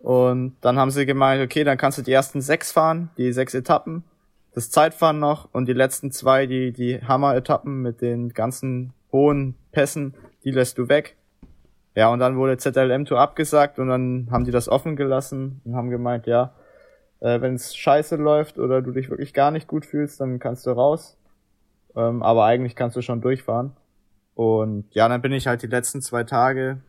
Und 0.00 0.56
dann 0.62 0.78
haben 0.78 0.90
sie 0.90 1.06
gemeint, 1.06 1.42
okay, 1.42 1.62
dann 1.62 1.76
kannst 1.76 1.98
du 1.98 2.02
die 2.02 2.12
ersten 2.12 2.40
sechs 2.40 2.72
fahren, 2.72 3.10
die 3.16 3.32
sechs 3.32 3.54
Etappen, 3.54 4.02
das 4.54 4.70
Zeitfahren 4.70 5.18
noch 5.18 5.48
und 5.52 5.66
die 5.66 5.74
letzten 5.74 6.10
zwei, 6.10 6.46
die, 6.46 6.72
die 6.72 7.00
Hammer-Etappen 7.02 7.82
mit 7.82 8.00
den 8.00 8.30
ganzen 8.30 8.92
hohen 9.12 9.54
Pässen, 9.72 10.14
die 10.44 10.50
lässt 10.50 10.78
du 10.78 10.88
weg. 10.88 11.16
Ja, 11.94 12.08
und 12.08 12.20
dann 12.20 12.36
wurde 12.36 12.56
ZLM-Tour 12.56 13.18
abgesagt 13.18 13.78
und 13.78 13.88
dann 13.88 14.28
haben 14.30 14.44
die 14.44 14.52
das 14.52 14.68
offen 14.68 14.96
gelassen 14.96 15.60
und 15.64 15.76
haben 15.76 15.90
gemeint, 15.90 16.26
ja, 16.26 16.54
äh, 17.20 17.40
Wenn 17.40 17.54
es 17.54 17.76
scheiße 17.76 18.16
läuft 18.16 18.58
oder 18.58 18.82
du 18.82 18.92
dich 18.92 19.10
wirklich 19.10 19.32
gar 19.34 19.50
nicht 19.50 19.68
gut 19.68 19.86
fühlst, 19.86 20.20
dann 20.20 20.38
kannst 20.38 20.66
du 20.66 20.70
raus. 20.70 21.16
Ähm, 21.94 22.22
aber 22.22 22.44
eigentlich 22.44 22.76
kannst 22.76 22.96
du 22.96 23.02
schon 23.02 23.20
durchfahren. 23.20 23.72
Und 24.34 24.86
ja, 24.94 25.08
dann 25.08 25.20
bin 25.20 25.32
ich 25.32 25.46
halt 25.46 25.62
die 25.62 25.66
letzten 25.66 26.00
zwei 26.00 26.24
Tage, 26.24 26.80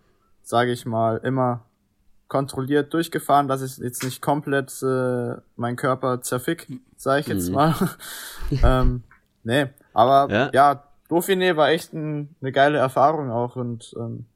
sage 0.42 0.72
ich 0.72 0.86
mal, 0.86 1.18
immer 1.18 1.66
kontrolliert 2.32 2.94
durchgefahren, 2.94 3.50
dass 3.50 3.62
ich 3.62 3.78
jetzt 3.84 4.06
nicht 4.06 4.22
komplett 4.22 4.72
äh, 4.82 5.36
mein 5.58 5.76
Körper 5.76 6.22
zerfick, 6.22 6.66
sage 6.96 7.20
ich 7.20 7.28
jetzt 7.28 7.50
mhm. 7.50 7.56
mal. 7.56 7.76
ähm, 8.64 9.04
nee, 9.44 9.66
aber 9.94 10.34
ja, 10.34 10.50
ja 10.54 10.84
Dauphiné 11.10 11.58
war 11.58 11.72
echt 11.72 11.92
ein, 11.92 12.34
eine 12.40 12.54
geile 12.54 12.78
Erfahrung 12.78 13.32
auch 13.32 13.58
und 13.58 13.94
ähm, 14.00 14.28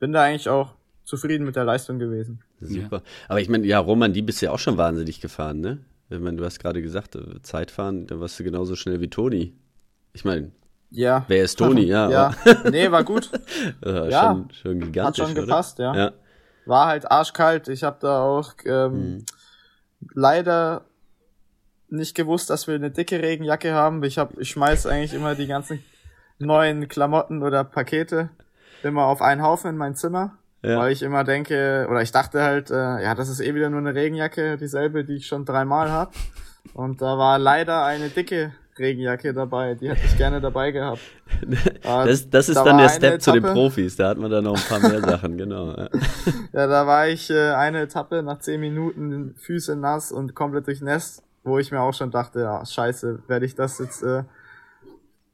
bin 0.00 0.10
da 0.10 0.24
eigentlich 0.24 0.48
auch 0.48 0.72
zufrieden 1.04 1.46
mit 1.46 1.54
der 1.54 1.62
Leistung 1.62 2.00
gewesen. 2.00 2.42
Super. 2.60 3.02
Aber 3.28 3.40
ich 3.40 3.48
meine, 3.48 3.64
ja, 3.64 3.78
Roman, 3.78 4.12
die 4.12 4.22
bist 4.22 4.40
ja 4.40 4.50
auch 4.50 4.58
schon 4.58 4.76
wahnsinnig 4.76 5.20
gefahren, 5.20 5.60
ne? 5.60 5.78
Ich 6.10 6.18
meine, 6.18 6.38
du 6.38 6.44
hast 6.44 6.58
gerade 6.58 6.82
gesagt, 6.82 7.14
äh, 7.14 7.42
Zeitfahren, 7.42 8.08
da 8.08 8.18
warst 8.18 8.40
du 8.40 8.42
genauso 8.42 8.74
schnell 8.74 9.00
wie 9.00 9.08
Toni. 9.08 9.52
Ich 10.14 10.24
meine, 10.24 10.50
ja. 10.90 11.24
Wer 11.28 11.44
ist 11.44 11.56
Toni? 11.56 11.82
Ja. 11.86 12.10
ja. 12.10 12.34
Nee, 12.72 12.90
war 12.90 13.04
gut. 13.04 13.30
ja, 13.84 14.32
schon, 14.32 14.50
schon 14.50 14.80
gigantisch. 14.80 15.22
Hat 15.22 15.28
schon 15.28 15.34
gepasst, 15.36 15.78
ja. 15.78 15.94
ja. 15.94 16.12
War 16.66 16.86
halt 16.86 17.10
arschkalt. 17.10 17.68
Ich 17.68 17.84
habe 17.84 17.98
da 18.00 18.22
auch 18.22 18.54
ähm, 18.64 18.92
hm. 18.92 19.26
leider 20.14 20.84
nicht 21.88 22.14
gewusst, 22.14 22.50
dass 22.50 22.66
wir 22.66 22.74
eine 22.74 22.90
dicke 22.90 23.22
Regenjacke 23.22 23.72
haben. 23.72 24.02
Ich 24.02 24.18
hab, 24.18 24.36
ich 24.38 24.50
schmeiß 24.50 24.86
eigentlich 24.86 25.14
immer 25.14 25.34
die 25.34 25.46
ganzen 25.46 25.82
neuen 26.38 26.88
Klamotten 26.88 27.42
oder 27.42 27.64
Pakete 27.64 28.30
immer 28.82 29.06
auf 29.06 29.22
einen 29.22 29.42
Haufen 29.42 29.70
in 29.70 29.76
mein 29.76 29.94
Zimmer. 29.94 30.38
Ja. 30.62 30.78
Weil 30.78 30.92
ich 30.92 31.02
immer 31.02 31.22
denke, 31.22 31.86
oder 31.88 32.02
ich 32.02 32.12
dachte 32.12 32.42
halt, 32.42 32.70
äh, 32.70 32.74
ja, 33.02 33.14
das 33.14 33.28
ist 33.28 33.40
eh 33.40 33.54
wieder 33.54 33.70
nur 33.70 33.78
eine 33.78 33.94
Regenjacke, 33.94 34.56
dieselbe, 34.56 35.04
die 35.04 35.16
ich 35.16 35.26
schon 35.26 35.44
dreimal 35.44 35.92
hab. 35.92 36.12
Und 36.74 37.02
da 37.02 37.18
war 37.18 37.38
leider 37.38 37.84
eine 37.84 38.08
dicke 38.08 38.52
Regenjacke 38.78 39.32
dabei, 39.32 39.74
die 39.74 39.88
hätte 39.88 40.04
ich 40.04 40.16
gerne 40.16 40.40
dabei 40.40 40.70
gehabt. 40.70 41.00
das, 41.82 42.28
das 42.28 42.48
ist 42.48 42.56
da 42.56 42.64
dann 42.64 42.78
der 42.78 42.88
Step 42.88 43.14
Etappe, 43.14 43.18
zu 43.18 43.32
den 43.32 43.42
Profis, 43.42 43.96
da 43.96 44.08
hat 44.08 44.18
man 44.18 44.30
dann 44.30 44.44
noch 44.44 44.56
ein 44.56 44.68
paar 44.68 44.80
mehr 44.80 45.00
Sachen, 45.00 45.36
genau. 45.36 45.76
Ja. 45.76 45.88
ja, 46.52 46.66
da 46.66 46.86
war 46.86 47.08
ich 47.08 47.30
äh, 47.30 47.52
eine 47.52 47.82
Etappe 47.82 48.22
nach 48.22 48.38
zehn 48.38 48.60
Minuten 48.60 49.34
Füße 49.36 49.76
nass 49.76 50.12
und 50.12 50.34
komplett 50.34 50.66
durchnässt, 50.66 51.22
wo 51.44 51.58
ich 51.58 51.70
mir 51.72 51.80
auch 51.80 51.94
schon 51.94 52.10
dachte, 52.10 52.40
ja, 52.40 52.64
scheiße, 52.64 53.20
werde 53.26 53.46
ich 53.46 53.54
das 53.54 53.78
jetzt 53.78 54.02
äh, 54.02 54.24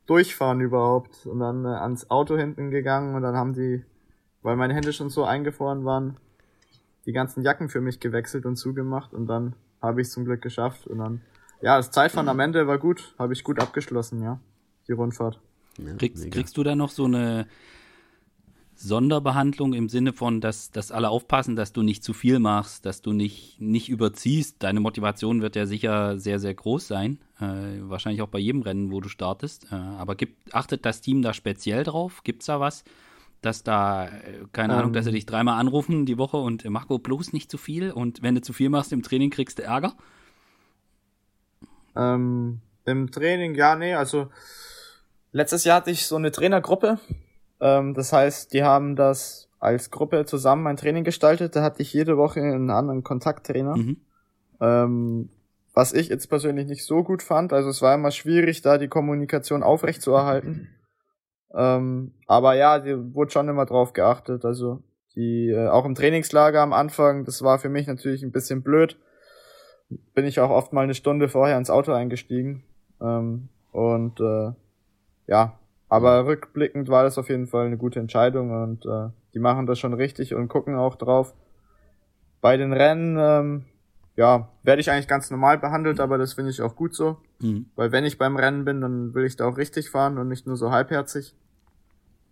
durchfahren 0.06 0.60
überhaupt? 0.60 1.26
Und 1.26 1.40
dann 1.40 1.64
äh, 1.64 1.68
ans 1.68 2.10
Auto 2.10 2.36
hinten 2.36 2.70
gegangen 2.70 3.14
und 3.14 3.22
dann 3.22 3.36
haben 3.36 3.54
die, 3.54 3.84
weil 4.42 4.56
meine 4.56 4.74
Hände 4.74 4.92
schon 4.92 5.10
so 5.10 5.24
eingefroren 5.24 5.84
waren, 5.84 6.16
die 7.06 7.12
ganzen 7.12 7.42
Jacken 7.42 7.68
für 7.68 7.80
mich 7.80 8.00
gewechselt 8.00 8.46
und 8.46 8.56
zugemacht 8.56 9.12
und 9.12 9.26
dann 9.26 9.54
habe 9.80 10.00
ich 10.00 10.06
es 10.06 10.12
zum 10.12 10.24
Glück 10.24 10.40
geschafft 10.40 10.86
und 10.86 10.98
dann 10.98 11.20
ja, 11.62 11.76
das 11.76 11.90
Zeitfahren 11.90 12.28
am 12.28 12.40
Ende 12.40 12.66
war 12.66 12.78
gut. 12.78 13.14
Habe 13.18 13.32
ich 13.32 13.44
gut 13.44 13.60
abgeschlossen, 13.60 14.22
ja. 14.22 14.40
Die 14.88 14.92
Rundfahrt. 14.92 15.40
Ja, 15.78 15.94
kriegst, 15.94 16.30
kriegst 16.30 16.56
du 16.56 16.62
da 16.62 16.74
noch 16.74 16.90
so 16.90 17.04
eine 17.04 17.46
Sonderbehandlung 18.74 19.72
im 19.74 19.88
Sinne 19.88 20.12
von, 20.12 20.40
dass, 20.40 20.72
dass 20.72 20.90
alle 20.90 21.08
aufpassen, 21.08 21.54
dass 21.54 21.72
du 21.72 21.82
nicht 21.82 22.02
zu 22.02 22.12
viel 22.12 22.40
machst, 22.40 22.84
dass 22.84 23.00
du 23.00 23.12
nicht, 23.12 23.60
nicht 23.60 23.88
überziehst. 23.88 24.62
Deine 24.62 24.80
Motivation 24.80 25.40
wird 25.40 25.54
ja 25.54 25.66
sicher 25.66 26.18
sehr, 26.18 26.40
sehr 26.40 26.52
groß 26.52 26.88
sein. 26.88 27.18
Äh, 27.40 27.80
wahrscheinlich 27.82 28.22
auch 28.22 28.28
bei 28.28 28.40
jedem 28.40 28.62
Rennen, 28.62 28.90
wo 28.90 29.00
du 29.00 29.08
startest. 29.08 29.68
Äh, 29.70 29.76
aber 29.76 30.16
gibt, 30.16 30.52
achtet 30.54 30.84
das 30.84 31.00
Team 31.00 31.22
da 31.22 31.32
speziell 31.32 31.84
drauf? 31.84 32.24
Gibt 32.24 32.42
es 32.42 32.46
da 32.46 32.58
was? 32.58 32.82
Dass 33.40 33.62
da, 33.62 34.06
äh, 34.08 34.10
keine 34.52 34.72
ähm, 34.72 34.78
Ahnung, 34.80 34.92
dass 34.94 35.04
sie 35.04 35.12
dich 35.12 35.26
dreimal 35.26 35.60
anrufen 35.60 36.04
die 36.04 36.18
Woche 36.18 36.38
und 36.38 36.64
äh, 36.64 36.70
Marco, 36.70 36.98
bloß 36.98 37.32
nicht 37.32 37.52
zu 37.52 37.58
viel 37.58 37.92
und 37.92 38.22
wenn 38.22 38.34
du 38.34 38.42
zu 38.42 38.52
viel 38.52 38.68
machst 38.68 38.92
im 38.92 39.02
Training, 39.02 39.30
kriegst 39.30 39.60
du 39.60 39.62
Ärger? 39.62 39.94
Ähm, 41.96 42.60
Im 42.84 43.10
Training, 43.10 43.54
ja, 43.54 43.76
nee, 43.76 43.94
also 43.94 44.28
letztes 45.32 45.64
Jahr 45.64 45.76
hatte 45.76 45.90
ich 45.90 46.06
so 46.06 46.16
eine 46.16 46.30
Trainergruppe. 46.30 46.98
Ähm, 47.60 47.94
das 47.94 48.12
heißt, 48.12 48.52
die 48.52 48.64
haben 48.64 48.96
das 48.96 49.48
als 49.58 49.90
Gruppe 49.90 50.24
zusammen 50.24 50.66
ein 50.66 50.76
Training 50.76 51.04
gestaltet. 51.04 51.54
Da 51.54 51.62
hatte 51.62 51.82
ich 51.82 51.92
jede 51.92 52.16
Woche 52.16 52.40
einen 52.40 52.70
anderen 52.70 53.04
Kontakttrainer. 53.04 53.76
Mhm. 53.76 53.96
Ähm, 54.60 55.30
was 55.74 55.92
ich 55.92 56.08
jetzt 56.08 56.26
persönlich 56.28 56.66
nicht 56.66 56.84
so 56.84 57.02
gut 57.02 57.22
fand. 57.22 57.52
Also 57.52 57.70
es 57.70 57.80
war 57.80 57.94
immer 57.94 58.10
schwierig, 58.10 58.62
da 58.62 58.78
die 58.78 58.88
Kommunikation 58.88 59.62
aufrechtzuerhalten. 59.62 60.68
Ähm, 61.54 62.12
aber 62.26 62.54
ja, 62.54 62.78
die 62.78 63.14
wurde 63.14 63.30
schon 63.30 63.48
immer 63.48 63.66
drauf 63.66 63.92
geachtet. 63.92 64.44
Also 64.44 64.82
die 65.14 65.50
äh, 65.50 65.68
auch 65.68 65.84
im 65.84 65.94
Trainingslager 65.94 66.60
am 66.60 66.72
Anfang, 66.72 67.24
das 67.24 67.42
war 67.42 67.58
für 67.58 67.68
mich 67.68 67.86
natürlich 67.86 68.22
ein 68.22 68.32
bisschen 68.32 68.62
blöd, 68.62 68.98
bin 70.14 70.24
ich 70.24 70.40
auch 70.40 70.50
oft 70.50 70.72
mal 70.72 70.82
eine 70.82 70.94
Stunde 70.94 71.28
vorher 71.28 71.58
ins 71.58 71.70
Auto 71.70 71.92
eingestiegen. 71.92 72.62
Ähm, 73.00 73.48
und 73.72 74.20
äh, 74.20 74.52
ja, 75.26 75.58
aber 75.88 76.26
rückblickend 76.26 76.88
war 76.88 77.02
das 77.02 77.18
auf 77.18 77.28
jeden 77.28 77.46
Fall 77.46 77.66
eine 77.66 77.76
gute 77.76 78.00
Entscheidung 78.00 78.50
und 78.62 78.86
äh, 78.86 79.10
die 79.34 79.38
machen 79.38 79.66
das 79.66 79.78
schon 79.78 79.94
richtig 79.94 80.34
und 80.34 80.48
gucken 80.48 80.74
auch 80.74 80.96
drauf. 80.96 81.34
Bei 82.40 82.56
den 82.56 82.72
Rennen, 82.72 83.16
ähm, 83.18 83.64
ja, 84.16 84.48
werde 84.62 84.80
ich 84.80 84.90
eigentlich 84.90 85.08
ganz 85.08 85.30
normal 85.30 85.58
behandelt, 85.58 86.00
aber 86.00 86.18
das 86.18 86.34
finde 86.34 86.50
ich 86.50 86.60
auch 86.60 86.76
gut 86.76 86.94
so. 86.94 87.18
Mhm. 87.40 87.66
Weil 87.76 87.92
wenn 87.92 88.04
ich 88.04 88.18
beim 88.18 88.36
Rennen 88.36 88.64
bin, 88.64 88.80
dann 88.80 89.14
will 89.14 89.24
ich 89.24 89.36
da 89.36 89.46
auch 89.46 89.56
richtig 89.56 89.90
fahren 89.90 90.18
und 90.18 90.28
nicht 90.28 90.46
nur 90.46 90.56
so 90.56 90.70
halbherzig. 90.70 91.34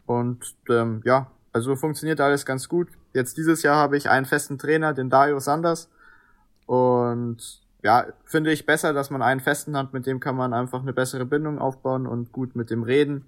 Und 0.06 0.56
ähm, 0.68 1.02
ja, 1.04 1.30
also 1.52 1.76
funktioniert 1.76 2.20
alles 2.20 2.44
ganz 2.46 2.68
gut. 2.68 2.88
Jetzt 3.12 3.36
dieses 3.36 3.62
Jahr 3.62 3.76
habe 3.76 3.96
ich 3.96 4.08
einen 4.08 4.26
festen 4.26 4.58
Trainer, 4.58 4.94
den 4.94 5.10
Dario 5.10 5.38
Sanders. 5.38 5.90
Und 6.70 7.62
ja, 7.82 8.06
finde 8.22 8.52
ich 8.52 8.64
besser, 8.64 8.92
dass 8.92 9.10
man 9.10 9.22
einen 9.22 9.40
festen 9.40 9.76
hat, 9.76 9.92
mit 9.92 10.06
dem 10.06 10.20
kann 10.20 10.36
man 10.36 10.52
einfach 10.52 10.82
eine 10.82 10.92
bessere 10.92 11.24
Bindung 11.26 11.58
aufbauen 11.58 12.06
und 12.06 12.30
gut 12.30 12.54
mit 12.54 12.70
dem 12.70 12.84
reden. 12.84 13.24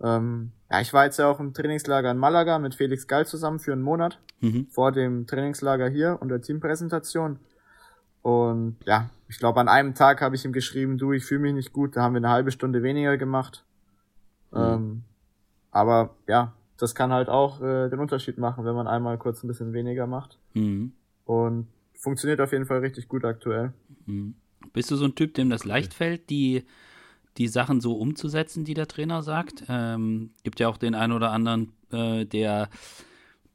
Ähm, 0.00 0.52
ja, 0.70 0.80
ich 0.80 0.92
war 0.92 1.04
jetzt 1.04 1.18
ja 1.18 1.26
auch 1.26 1.40
im 1.40 1.54
Trainingslager 1.54 2.12
in 2.12 2.18
Malaga 2.18 2.60
mit 2.60 2.76
Felix 2.76 3.08
Gall 3.08 3.26
zusammen 3.26 3.58
für 3.58 3.72
einen 3.72 3.82
Monat 3.82 4.20
mhm. 4.40 4.68
vor 4.70 4.92
dem 4.92 5.26
Trainingslager 5.26 5.88
hier 5.88 6.18
und 6.20 6.28
der 6.28 6.40
Teampräsentation. 6.40 7.40
Und 8.22 8.76
ja, 8.84 9.10
ich 9.26 9.40
glaube, 9.40 9.58
an 9.58 9.66
einem 9.66 9.96
Tag 9.96 10.20
habe 10.20 10.36
ich 10.36 10.44
ihm 10.44 10.52
geschrieben, 10.52 10.98
du, 10.98 11.10
ich 11.10 11.24
fühle 11.24 11.40
mich 11.40 11.54
nicht 11.54 11.72
gut, 11.72 11.96
da 11.96 12.02
haben 12.02 12.14
wir 12.14 12.18
eine 12.18 12.30
halbe 12.30 12.52
Stunde 12.52 12.84
weniger 12.84 13.16
gemacht. 13.16 13.64
Mhm. 14.52 14.60
Ähm, 14.60 15.02
aber 15.72 16.14
ja, 16.28 16.52
das 16.76 16.94
kann 16.94 17.12
halt 17.12 17.28
auch 17.28 17.60
äh, 17.60 17.88
den 17.88 17.98
Unterschied 17.98 18.38
machen, 18.38 18.64
wenn 18.64 18.76
man 18.76 18.86
einmal 18.86 19.18
kurz 19.18 19.42
ein 19.42 19.48
bisschen 19.48 19.72
weniger 19.72 20.06
macht. 20.06 20.38
Mhm. 20.54 20.92
Und 21.24 21.66
funktioniert 22.02 22.40
auf 22.40 22.52
jeden 22.52 22.66
Fall 22.66 22.80
richtig 22.80 23.08
gut 23.08 23.24
aktuell. 23.24 23.72
Mhm. 24.06 24.34
Bist 24.72 24.90
du 24.90 24.96
so 24.96 25.04
ein 25.04 25.14
Typ, 25.14 25.34
dem 25.34 25.50
das 25.50 25.64
leicht 25.64 25.94
fällt, 25.94 26.30
die, 26.30 26.64
die 27.38 27.48
Sachen 27.48 27.80
so 27.80 27.94
umzusetzen, 27.94 28.64
die 28.64 28.74
der 28.74 28.88
Trainer 28.88 29.22
sagt? 29.22 29.64
Ähm, 29.68 30.30
gibt 30.42 30.60
ja 30.60 30.68
auch 30.68 30.76
den 30.76 30.94
einen 30.94 31.12
oder 31.12 31.30
anderen, 31.30 31.72
äh, 31.90 32.24
der, 32.24 32.68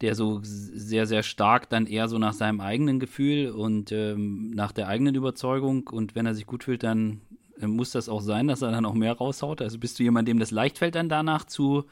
der 0.01 0.15
so 0.15 0.39
sehr, 0.43 1.05
sehr 1.05 1.23
stark 1.23 1.69
dann 1.69 1.87
eher 1.87 2.07
so 2.07 2.17
nach 2.17 2.33
seinem 2.33 2.61
eigenen 2.61 2.99
Gefühl 2.99 3.51
und 3.51 3.91
ähm, 3.91 4.51
nach 4.51 4.71
der 4.71 4.87
eigenen 4.87 5.15
Überzeugung 5.15 5.87
und 5.87 6.15
wenn 6.15 6.25
er 6.25 6.35
sich 6.35 6.45
gut 6.45 6.63
fühlt, 6.63 6.83
dann 6.83 7.21
äh, 7.59 7.67
muss 7.67 7.91
das 7.91 8.09
auch 8.09 8.21
sein, 8.21 8.47
dass 8.47 8.61
er 8.61 8.71
dann 8.71 8.85
auch 8.85 8.93
mehr 8.93 9.13
raushaut. 9.13 9.61
Also 9.61 9.79
bist 9.79 9.99
du 9.99 10.03
jemand, 10.03 10.27
dem 10.27 10.39
das 10.39 10.51
leicht 10.51 10.77
fällt, 10.77 10.95
dann 10.95 11.09
danach 11.09 11.45
zu 11.45 11.85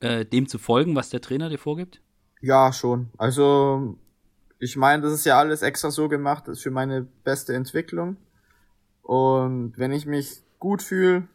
äh, 0.00 0.24
dem 0.24 0.48
zu 0.48 0.58
folgen, 0.58 0.96
was 0.96 1.10
der 1.10 1.20
Trainer 1.20 1.48
dir 1.48 1.58
vorgibt? 1.58 2.00
Ja, 2.40 2.72
schon. 2.72 3.08
Also 3.18 3.96
ich 4.58 4.76
meine, 4.76 5.02
das 5.02 5.12
ist 5.12 5.26
ja 5.26 5.38
alles 5.38 5.62
extra 5.62 5.90
so 5.90 6.08
gemacht, 6.08 6.48
das 6.48 6.58
ist 6.58 6.62
für 6.62 6.70
meine 6.70 7.02
beste 7.24 7.54
Entwicklung. 7.54 8.16
Und 9.02 9.74
wenn 9.76 9.92
ich 9.92 10.06
mich 10.06 10.42
gut 10.58 10.82
fühle, 10.82 11.28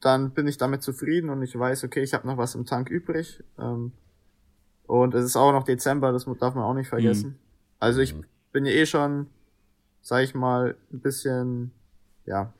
dann 0.00 0.30
bin 0.30 0.46
ich 0.46 0.58
damit 0.58 0.82
zufrieden 0.82 1.30
und 1.30 1.42
ich 1.42 1.58
weiß, 1.58 1.84
okay, 1.84 2.02
ich 2.02 2.14
habe 2.14 2.26
noch 2.26 2.36
was 2.36 2.54
im 2.54 2.66
Tank 2.66 2.90
übrig. 2.90 3.42
Ähm, 3.58 3.92
und 4.86 5.14
es 5.14 5.24
ist 5.24 5.36
auch 5.36 5.52
noch 5.52 5.64
Dezember, 5.64 6.12
das 6.12 6.26
darf 6.38 6.54
man 6.54 6.64
auch 6.64 6.74
nicht 6.74 6.88
vergessen. 6.88 7.30
Mhm. 7.30 7.38
Also 7.80 8.00
ich 8.00 8.14
bin 8.52 8.64
ja 8.66 8.72
eh 8.72 8.86
schon, 8.86 9.26
sag 10.02 10.22
ich 10.22 10.34
mal, 10.34 10.76
ein 10.92 11.00
bisschen, 11.00 11.72
ja. 12.24 12.52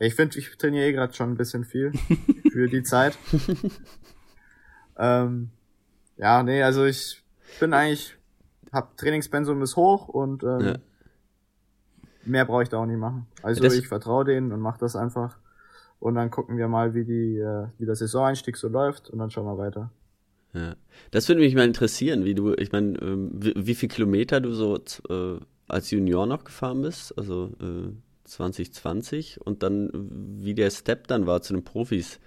Ich 0.00 0.14
finde, 0.14 0.38
ich 0.38 0.56
trainiere 0.56 0.86
eh 0.86 0.92
gerade 0.92 1.14
schon 1.14 1.30
ein 1.30 1.36
bisschen 1.36 1.64
viel 1.64 1.92
für 2.52 2.66
die 2.66 2.82
Zeit. 2.82 3.16
ähm, 4.98 5.50
ja, 6.16 6.42
nee, 6.42 6.62
also 6.62 6.84
ich 6.84 7.22
bin 7.60 7.72
eigentlich 7.72 8.16
hab 8.74 8.96
Trainingspensum 8.96 9.62
ist 9.62 9.76
hoch 9.76 10.08
und 10.08 10.42
ähm, 10.42 10.60
ja. 10.60 10.74
mehr 12.24 12.44
brauche 12.44 12.64
ich 12.64 12.68
da 12.68 12.78
auch 12.78 12.86
nicht 12.86 12.98
machen. 12.98 13.26
Also 13.42 13.62
das 13.62 13.74
ich 13.74 13.88
vertraue 13.88 14.24
denen 14.24 14.52
und 14.52 14.60
mache 14.60 14.78
das 14.78 14.96
einfach. 14.96 15.38
Und 16.00 16.16
dann 16.16 16.30
gucken 16.30 16.58
wir 16.58 16.68
mal, 16.68 16.94
wie 16.94 17.04
die, 17.04 17.38
äh, 17.38 17.68
wie 17.78 17.86
der 17.86 17.94
Saisoneinstieg 17.94 18.56
so 18.56 18.68
läuft 18.68 19.08
und 19.08 19.18
dann 19.18 19.30
schauen 19.30 19.46
wir 19.46 19.56
weiter. 19.56 19.90
Ja. 20.52 20.76
Das 21.10 21.28
würde 21.28 21.40
mich 21.40 21.54
mal 21.54 21.64
interessieren, 21.64 22.24
wie 22.24 22.34
du, 22.34 22.54
ich 22.54 22.72
meine, 22.72 22.98
ähm, 22.98 23.30
wie, 23.34 23.54
wie 23.56 23.74
viel 23.74 23.88
Kilometer 23.88 24.40
du 24.40 24.52
so 24.52 24.76
äh, 24.76 25.40
als 25.66 25.90
Junior 25.90 26.26
noch 26.26 26.44
gefahren 26.44 26.82
bist, 26.82 27.16
also 27.18 27.52
äh, 27.60 27.92
2020 28.24 29.40
und 29.40 29.62
dann 29.62 29.90
wie 30.42 30.54
der 30.54 30.70
Step 30.70 31.08
dann 31.08 31.26
war 31.26 31.42
zu 31.42 31.54
den 31.54 31.64
Profis. 31.64 32.20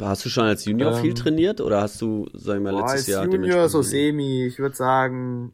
Hast 0.00 0.24
du 0.24 0.28
schon 0.28 0.44
als 0.44 0.64
Junior 0.64 0.92
ähm, 0.92 1.02
viel 1.02 1.14
trainiert 1.14 1.60
oder 1.60 1.80
hast 1.82 2.00
du, 2.00 2.26
sag 2.32 2.56
ich 2.56 2.62
mal, 2.62 2.74
letztes 2.74 2.92
als 2.92 3.06
Jahr? 3.06 3.22
Als 3.22 3.32
Junior 3.32 3.68
so 3.68 3.82
semi, 3.82 4.46
ich 4.46 4.58
würde 4.58 4.74
sagen 4.74 5.52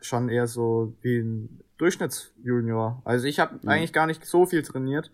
schon 0.00 0.28
eher 0.28 0.46
so 0.46 0.94
wie 1.02 1.18
ein 1.18 1.60
Durchschnittsjunior. 1.78 3.02
Also 3.04 3.26
ich 3.26 3.38
habe 3.38 3.58
mhm. 3.62 3.68
eigentlich 3.68 3.92
gar 3.92 4.06
nicht 4.06 4.24
so 4.24 4.46
viel 4.46 4.62
trainiert. 4.62 5.10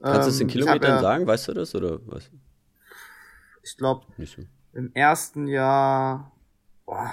Kannst 0.00 0.26
du 0.26 0.30
es 0.30 0.40
in 0.40 0.48
ähm, 0.48 0.52
Kilometern 0.52 0.90
ja, 0.90 1.00
sagen, 1.00 1.26
weißt 1.26 1.48
du 1.48 1.54
das 1.54 1.74
oder 1.74 2.00
was? 2.06 2.30
Ich 3.62 3.76
glaube, 3.76 4.06
so. 4.18 4.42
im 4.72 4.90
ersten 4.94 5.46
Jahr, 5.46 6.32
boah, 6.86 7.12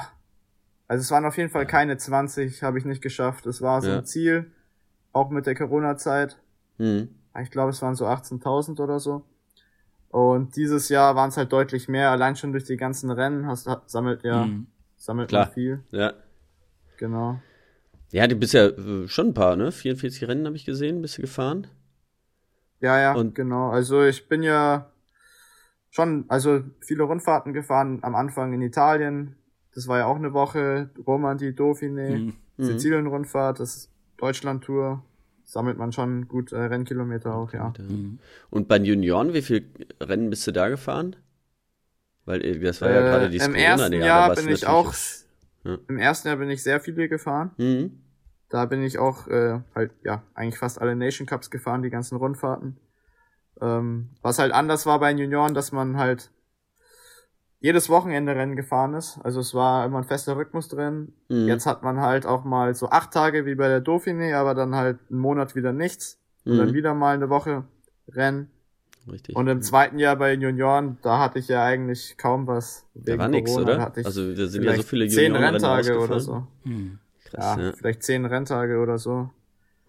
also 0.87 1.01
es 1.01 1.11
waren 1.11 1.25
auf 1.25 1.37
jeden 1.37 1.51
Fall 1.51 1.67
keine 1.67 1.97
20, 1.97 2.63
habe 2.63 2.79
ich 2.79 2.85
nicht 2.85 3.03
geschafft. 3.03 3.45
Es 3.45 3.61
war 3.61 3.81
so 3.81 3.89
ja. 3.89 3.99
ein 3.99 4.05
Ziel, 4.05 4.51
auch 5.13 5.29
mit 5.29 5.45
der 5.45 5.53
Corona-Zeit. 5.53 6.37
Mhm. 6.79 7.09
Ich 7.39 7.51
glaube, 7.51 7.69
es 7.69 7.81
waren 7.83 7.95
so 7.95 8.07
18.000 8.07 8.81
oder 8.81 8.99
so. 8.99 9.23
Und 10.09 10.55
dieses 10.55 10.89
Jahr 10.89 11.15
waren 11.15 11.29
es 11.29 11.37
halt 11.37 11.53
deutlich 11.53 11.87
mehr, 11.87 12.09
allein 12.09 12.35
schon 12.35 12.51
durch 12.51 12.63
die 12.63 12.77
ganzen 12.77 13.11
Rennen 13.11 13.45
hast, 13.45 13.69
sammelt 13.85 14.23
ja, 14.23 14.45
mhm. 14.45 14.65
sammelt 14.97 15.29
Klar. 15.29 15.45
man 15.45 15.53
viel. 15.53 15.83
Ja. 15.91 16.13
Genau. 16.99 17.39
Ja, 18.11 18.27
du 18.27 18.35
bist 18.35 18.53
ja 18.53 18.67
äh, 18.67 19.07
schon 19.07 19.27
ein 19.27 19.33
paar, 19.33 19.55
ne? 19.55 19.71
44 19.71 20.27
Rennen 20.27 20.45
habe 20.45 20.57
ich 20.57 20.65
gesehen, 20.65 21.01
bist 21.01 21.17
du 21.17 21.21
gefahren? 21.21 21.67
Ja, 22.81 22.99
ja, 22.99 23.13
Und 23.13 23.35
genau. 23.35 23.69
Also 23.69 24.03
ich 24.03 24.27
bin 24.27 24.43
ja 24.43 24.91
schon, 25.89 26.25
also 26.27 26.61
viele 26.81 27.03
Rundfahrten 27.03 27.53
gefahren, 27.53 27.99
am 28.01 28.15
Anfang 28.15 28.53
in 28.53 28.61
Italien. 28.61 29.35
Das 29.73 29.87
war 29.87 29.99
ja 29.99 30.05
auch 30.07 30.17
eine 30.17 30.33
Woche. 30.33 30.89
Roman 31.07 31.37
di 31.37 31.55
Dauphine, 31.55 32.09
mhm. 32.09 32.33
mhm. 32.57 32.63
Sizilien-Rundfahrt, 32.63 33.59
das 33.59 33.89
Deutschland-Tour, 34.17 35.01
sammelt 35.45 35.77
man 35.77 35.93
schon 35.93 36.27
gut 36.27 36.51
äh, 36.51 36.59
Rennkilometer 36.59 37.33
auch, 37.33 37.53
ja. 37.53 37.73
Mhm. 37.79 38.19
Und 38.49 38.67
bei 38.67 38.77
Junioren, 38.77 39.33
wie 39.33 39.41
viel 39.41 39.65
Rennen 40.01 40.29
bist 40.29 40.45
du 40.47 40.51
da 40.51 40.67
gefahren? 40.67 41.15
Weil 42.25 42.43
äh, 42.43 42.59
das 42.59 42.81
war 42.81 42.91
ja 42.91 42.99
äh, 42.99 43.03
gerade 43.03 43.29
die 43.29 43.37
Im 43.37 43.55
ersten 43.55 43.93
Jahr 43.93 44.35
bin 44.35 44.49
ich 44.49 44.67
auch, 44.67 44.93
ja. 45.63 45.77
im 45.87 45.97
ersten 45.97 46.27
Jahr 46.27 46.37
bin 46.37 46.49
ich 46.49 46.63
sehr 46.63 46.79
viele 46.79 47.09
gefahren. 47.09 47.51
Mhm. 47.57 48.01
Da 48.49 48.65
bin 48.65 48.83
ich 48.83 48.97
auch 48.97 49.27
äh, 49.27 49.59
halt, 49.75 49.91
ja, 50.03 50.23
eigentlich 50.33 50.57
fast 50.57 50.81
alle 50.81 50.95
Nation 50.95 51.27
Cups 51.27 51.51
gefahren, 51.51 51.83
die 51.83 51.91
ganzen 51.91 52.17
Rundfahrten. 52.17 52.77
Ähm, 53.61 54.09
was 54.21 54.39
halt 54.39 54.53
anders 54.53 54.85
war 54.85 54.99
bei 54.99 55.11
den 55.11 55.19
Junioren, 55.19 55.53
dass 55.53 55.71
man 55.71 55.97
halt 55.97 56.31
jedes 57.59 57.89
Wochenende 57.89 58.35
Rennen 58.35 58.55
gefahren 58.55 58.93
ist. 58.93 59.19
Also 59.23 59.41
es 59.41 59.53
war 59.53 59.85
immer 59.85 59.99
ein 59.99 60.05
fester 60.05 60.37
Rhythmus 60.37 60.69
drin. 60.69 61.13
Mhm. 61.27 61.47
Jetzt 61.47 61.65
hat 61.65 61.83
man 61.83 61.99
halt 61.99 62.25
auch 62.25 62.43
mal 62.43 62.73
so 62.73 62.89
acht 62.89 63.11
Tage 63.11 63.45
wie 63.45 63.55
bei 63.55 63.67
der 63.67 63.83
Dauphiné, 63.83 64.33
aber 64.35 64.55
dann 64.55 64.75
halt 64.75 64.99
einen 65.09 65.19
Monat 65.19 65.55
wieder 65.55 65.73
nichts. 65.73 66.19
Und 66.45 66.57
dann 66.57 66.69
mhm. 66.69 66.73
wieder 66.73 66.93
mal 66.93 67.13
eine 67.13 67.29
Woche 67.29 67.65
Rennen. 68.07 68.49
Richtig. 69.11 69.35
Und 69.35 69.47
im 69.47 69.61
zweiten 69.61 69.99
Jahr 69.99 70.15
bei 70.15 70.31
den 70.31 70.41
Junioren, 70.41 70.97
da 71.01 71.19
hatte 71.19 71.39
ich 71.39 71.47
ja 71.47 71.63
eigentlich 71.63 72.17
kaum 72.17 72.47
was. 72.47 72.85
Wegen 72.93 73.05
da 73.05 73.17
war 73.17 73.27
nix, 73.27 73.51
oder? 73.55 73.93
also 73.95 74.33
da 74.33 74.47
sind 74.47 74.63
ja 74.63 74.75
so 74.75 74.83
viele 74.83 75.05
Junioren 75.05 75.33
zehn 75.33 75.43
Renntage 75.43 75.99
oder 75.99 76.19
so. 76.19 76.47
Hm. 76.63 76.99
Krass, 77.25 77.57
ja, 77.57 77.63
ja, 77.63 77.71
vielleicht 77.73 78.03
zehn 78.03 78.25
Renntage 78.25 78.77
oder 78.79 78.97
so. 78.97 79.29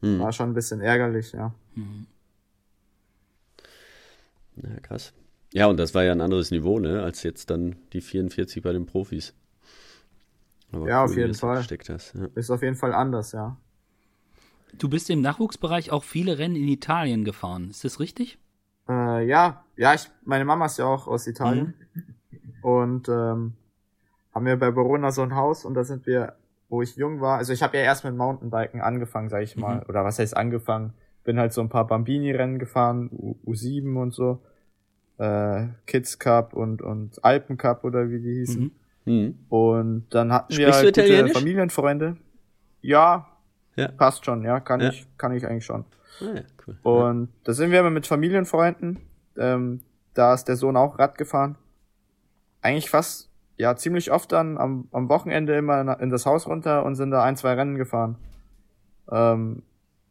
Hm. 0.00 0.18
War 0.18 0.32
schon 0.32 0.50
ein 0.50 0.54
bisschen 0.54 0.80
ärgerlich, 0.80 1.32
ja. 1.32 1.54
Hm. 1.74 2.06
Ja, 4.56 4.80
krass. 4.80 5.12
Ja, 5.52 5.66
und 5.66 5.78
das 5.78 5.94
war 5.94 6.04
ja 6.04 6.12
ein 6.12 6.20
anderes 6.20 6.50
Niveau, 6.50 6.78
ne, 6.78 7.02
als 7.02 7.22
jetzt 7.22 7.50
dann 7.50 7.76
die 7.92 8.00
44 8.00 8.62
bei 8.62 8.72
den 8.72 8.86
Profis. 8.86 9.34
Aber 10.72 10.88
ja, 10.88 11.02
cool, 11.02 11.10
auf 11.10 11.16
jeden 11.16 11.34
Fall. 11.34 11.58
Hast, 11.58 12.14
ja. 12.14 12.28
Ist 12.34 12.50
auf 12.50 12.62
jeden 12.62 12.76
Fall 12.76 12.94
anders, 12.94 13.32
ja. 13.32 13.56
Du 14.78 14.88
bist 14.88 15.10
im 15.10 15.20
Nachwuchsbereich 15.20 15.90
auch 15.90 16.04
viele 16.04 16.38
Rennen 16.38 16.54
in 16.54 16.68
Italien 16.68 17.24
gefahren, 17.24 17.70
ist 17.70 17.84
das 17.84 17.98
richtig? 17.98 18.38
Äh, 18.90 19.26
ja, 19.26 19.64
ja, 19.76 19.94
ich, 19.94 20.10
meine 20.24 20.44
Mama 20.44 20.66
ist 20.66 20.78
ja 20.78 20.86
auch 20.86 21.06
aus 21.06 21.26
Italien. 21.26 21.74
Mhm. 21.94 22.40
Und 22.62 23.08
ähm, 23.08 23.52
haben 24.34 24.46
wir 24.46 24.58
bei 24.58 24.74
Verona 24.74 25.12
so 25.12 25.22
ein 25.22 25.34
Haus 25.34 25.64
und 25.64 25.74
da 25.74 25.84
sind 25.84 26.06
wir, 26.06 26.34
wo 26.68 26.82
ich 26.82 26.96
jung 26.96 27.20
war, 27.20 27.38
also 27.38 27.52
ich 27.52 27.62
habe 27.62 27.76
ja 27.76 27.84
erst 27.84 28.04
mit 28.04 28.16
Mountainbiken 28.16 28.80
angefangen, 28.80 29.28
sag 29.28 29.42
ich 29.42 29.56
mal. 29.56 29.76
Mhm. 29.76 29.82
Oder 29.88 30.04
was 30.04 30.18
heißt 30.18 30.36
angefangen? 30.36 30.92
Bin 31.24 31.38
halt 31.38 31.52
so 31.52 31.60
ein 31.60 31.68
paar 31.68 31.86
Bambini-Rennen 31.86 32.58
gefahren, 32.58 33.10
U 33.12 33.36
U7 33.46 33.96
und 33.96 34.12
so 34.12 34.40
äh, 35.18 35.66
Kids 35.86 36.18
Cup 36.18 36.54
und, 36.54 36.82
und 36.82 37.22
Alpen 37.24 37.56
Cup 37.56 37.84
oder 37.84 38.10
wie 38.10 38.20
die 38.20 38.34
hießen. 38.34 38.72
Mhm. 39.04 39.12
Mhm. 39.12 39.38
Und 39.48 40.06
dann 40.10 40.32
hatten 40.32 40.52
Sprichst 40.52 40.82
wir 40.82 41.04
halt 41.06 41.22
gute 41.26 41.38
Familienfreunde. 41.38 42.16
Ja, 42.82 43.28
ja, 43.76 43.88
passt 43.88 44.24
schon, 44.24 44.42
ja, 44.42 44.60
kann 44.60 44.80
ja. 44.80 44.88
ich, 44.88 45.06
kann 45.16 45.32
ich 45.32 45.46
eigentlich 45.46 45.64
schon. 45.64 45.84
Ah, 46.20 46.40
cool. 46.66 46.78
Und 46.82 47.22
ja. 47.26 47.32
da 47.44 47.52
sind 47.52 47.70
wir 47.70 47.80
immer 47.80 47.90
mit 47.90 48.06
Familienfreunden. 48.06 48.98
Ähm, 49.36 49.80
da 50.14 50.34
ist 50.34 50.44
der 50.44 50.56
Sohn 50.56 50.76
auch 50.76 50.98
Rad 50.98 51.16
gefahren. 51.16 51.56
Eigentlich 52.62 52.90
fast, 52.90 53.30
ja, 53.56 53.76
ziemlich 53.76 54.10
oft 54.12 54.32
dann 54.32 54.58
am, 54.58 54.88
am 54.92 55.08
Wochenende 55.08 55.56
immer 55.56 56.00
in 56.00 56.10
das 56.10 56.26
Haus 56.26 56.46
runter 56.46 56.84
und 56.84 56.96
sind 56.96 57.10
da 57.10 57.22
ein, 57.22 57.36
zwei 57.36 57.54
Rennen 57.54 57.76
gefahren. 57.76 58.16
Ähm, 59.10 59.62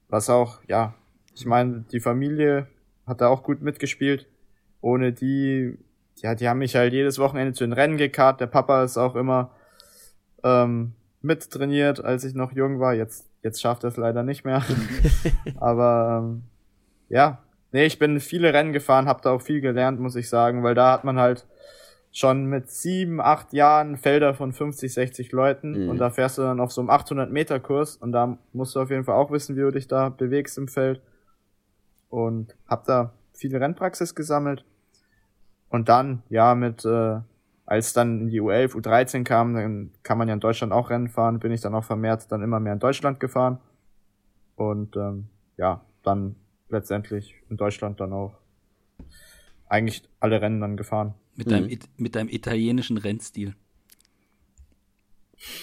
was 0.08 0.29
auch, 0.29 0.62
ja, 0.68 0.94
ich 1.36 1.46
meine, 1.46 1.86
die 1.91 2.00
Familie 2.00 2.68
hat 3.06 3.22
da 3.22 3.27
auch 3.27 3.44
gut 3.44 3.62
mitgespielt 3.62 4.27
ohne 4.82 5.12
die, 5.12 5.77
ja, 6.18 6.36
die 6.36 6.48
haben 6.48 6.60
mich 6.60 6.75
halt 6.75 6.94
jedes 6.94 7.20
Wochenende 7.20 7.53
zu 7.53 7.63
den 7.63 7.74
Rennen 7.74 7.98
gekarrt. 7.98 8.39
Der 8.41 8.48
Papa 8.48 8.84
ist 8.84 8.98
auch 8.98 9.15
immer 9.15 9.51
ähm, 10.44 10.94
mit 11.22 11.50
trainiert, 11.51 12.03
als 12.03 12.24
ich 12.24 12.34
noch 12.34 12.51
jung 12.51 12.79
war. 12.79 12.94
Jetzt, 12.94 13.28
jetzt 13.43 13.62
schafft 13.62 13.84
er 13.84 13.89
es 13.89 13.98
leider 13.98 14.24
nicht 14.24 14.46
mehr. 14.46 14.63
Aber 15.60 16.22
ähm, 16.24 16.43
ja, 17.10 17.39
nee, 17.72 17.86
ich 17.86 18.00
bin 18.00 18.19
viele 18.19 18.53
Rennen 18.53 18.74
gefahren, 18.74 19.08
habe 19.08 19.22
da 19.24 19.31
auch 19.31 19.41
viel 19.41 19.62
gelernt, 19.62 20.00
muss 20.00 20.15
ich 20.15 20.29
sagen, 20.29 20.63
weil 20.63 20.75
da 20.75 20.91
hat 20.91 21.03
man 21.03 21.19
halt 21.19 21.46
schon 22.12 22.45
mit 22.45 22.69
sieben, 22.71 23.21
acht 23.21 23.54
Jahren 23.54 23.97
Felder 23.97 24.34
von 24.34 24.52
50, 24.52 24.93
60 24.93 25.32
Leuten 25.32 25.84
mhm. 25.84 25.89
und 25.89 25.97
da 25.99 26.10
fährst 26.10 26.38
du 26.38 26.41
dann 26.41 26.60
auf 26.60 26.71
so 26.71 26.82
einem 26.82 26.89
800 26.89 27.32
Meter 27.32 27.60
Kurs 27.60 27.97
und 27.97 28.12
da 28.12 28.38
musst 28.52 28.75
du 28.75 28.82
auf 28.82 28.89
jeden 28.89 29.04
Fall 29.04 29.15
auch 29.15 29.32
wissen, 29.32 29.56
wie 29.56 29.62
du 29.62 29.71
dich 29.71 29.88
da 29.88 30.10
bewegst 30.10 30.58
im 30.58 30.67
Feld 30.67 31.02
und 32.10 32.56
hab 32.67 32.86
da 32.86 33.13
viel 33.34 33.56
Rennpraxis 33.56 34.15
gesammelt. 34.15 34.65
Und 35.69 35.88
dann, 35.88 36.23
ja, 36.30 36.56
mit, 36.56 36.84
äh, 36.84 37.19
als 37.69 37.93
dann 37.93 38.21
in 38.21 38.29
die 38.29 38.41
U11, 38.41 38.73
U13 38.73 39.23
kam, 39.23 39.53
dann 39.53 39.91
kann 40.01 40.17
man 40.17 40.27
ja 40.27 40.34
in 40.34 40.39
Deutschland 40.39 40.73
auch 40.73 40.89
Rennen 40.89 41.08
fahren, 41.08 41.38
bin 41.38 41.51
ich 41.51 41.62
dann 41.62 41.75
auch 41.75 41.84
vermehrt 41.84 42.32
dann 42.32 42.41
immer 42.41 42.60
mehr 42.60 42.73
in 42.73 42.79
Deutschland 42.79 43.19
gefahren. 43.19 43.60
Und 44.55 44.95
ähm, 44.95 45.27
ja, 45.55 45.86
dann 46.01 46.36
letztendlich 46.69 47.36
in 47.47 47.58
Deutschland 47.58 47.99
dann 47.99 48.12
auch 48.12 48.34
eigentlich 49.67 50.01
alle 50.19 50.41
Rennen 50.41 50.60
dann 50.62 50.77
gefahren. 50.77 51.13
Mit 51.36 51.51
deinem, 51.51 51.69
mhm. 51.69 51.79
mit 51.97 52.15
deinem 52.15 52.29
italienischen 52.29 52.97
Rennstil. 52.97 53.53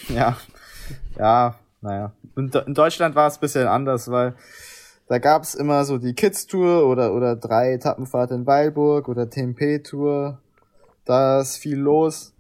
Ja, 0.09 0.37
ja, 1.19 1.59
naja. 1.81 2.13
In, 2.37 2.53
in 2.53 2.75
Deutschland 2.75 3.17
war 3.17 3.27
es 3.27 3.39
bisschen 3.39 3.67
anders, 3.67 4.09
weil 4.13 4.37
da 5.09 5.19
gab's 5.19 5.57
immer 5.57 5.85
so 5.85 5.99
die 5.99 6.15
Kids-Tour 6.15 6.87
oder, 6.87 7.13
oder 7.13 7.35
drei 7.35 7.73
Etappenfahrt 7.73 8.31
in 8.31 8.47
Weilburg 8.47 9.09
oder 9.09 9.29
TMP-Tour. 9.29 10.41
Da 11.07 11.41
ist 11.41 11.57
viel 11.57 11.79
los. 11.79 12.35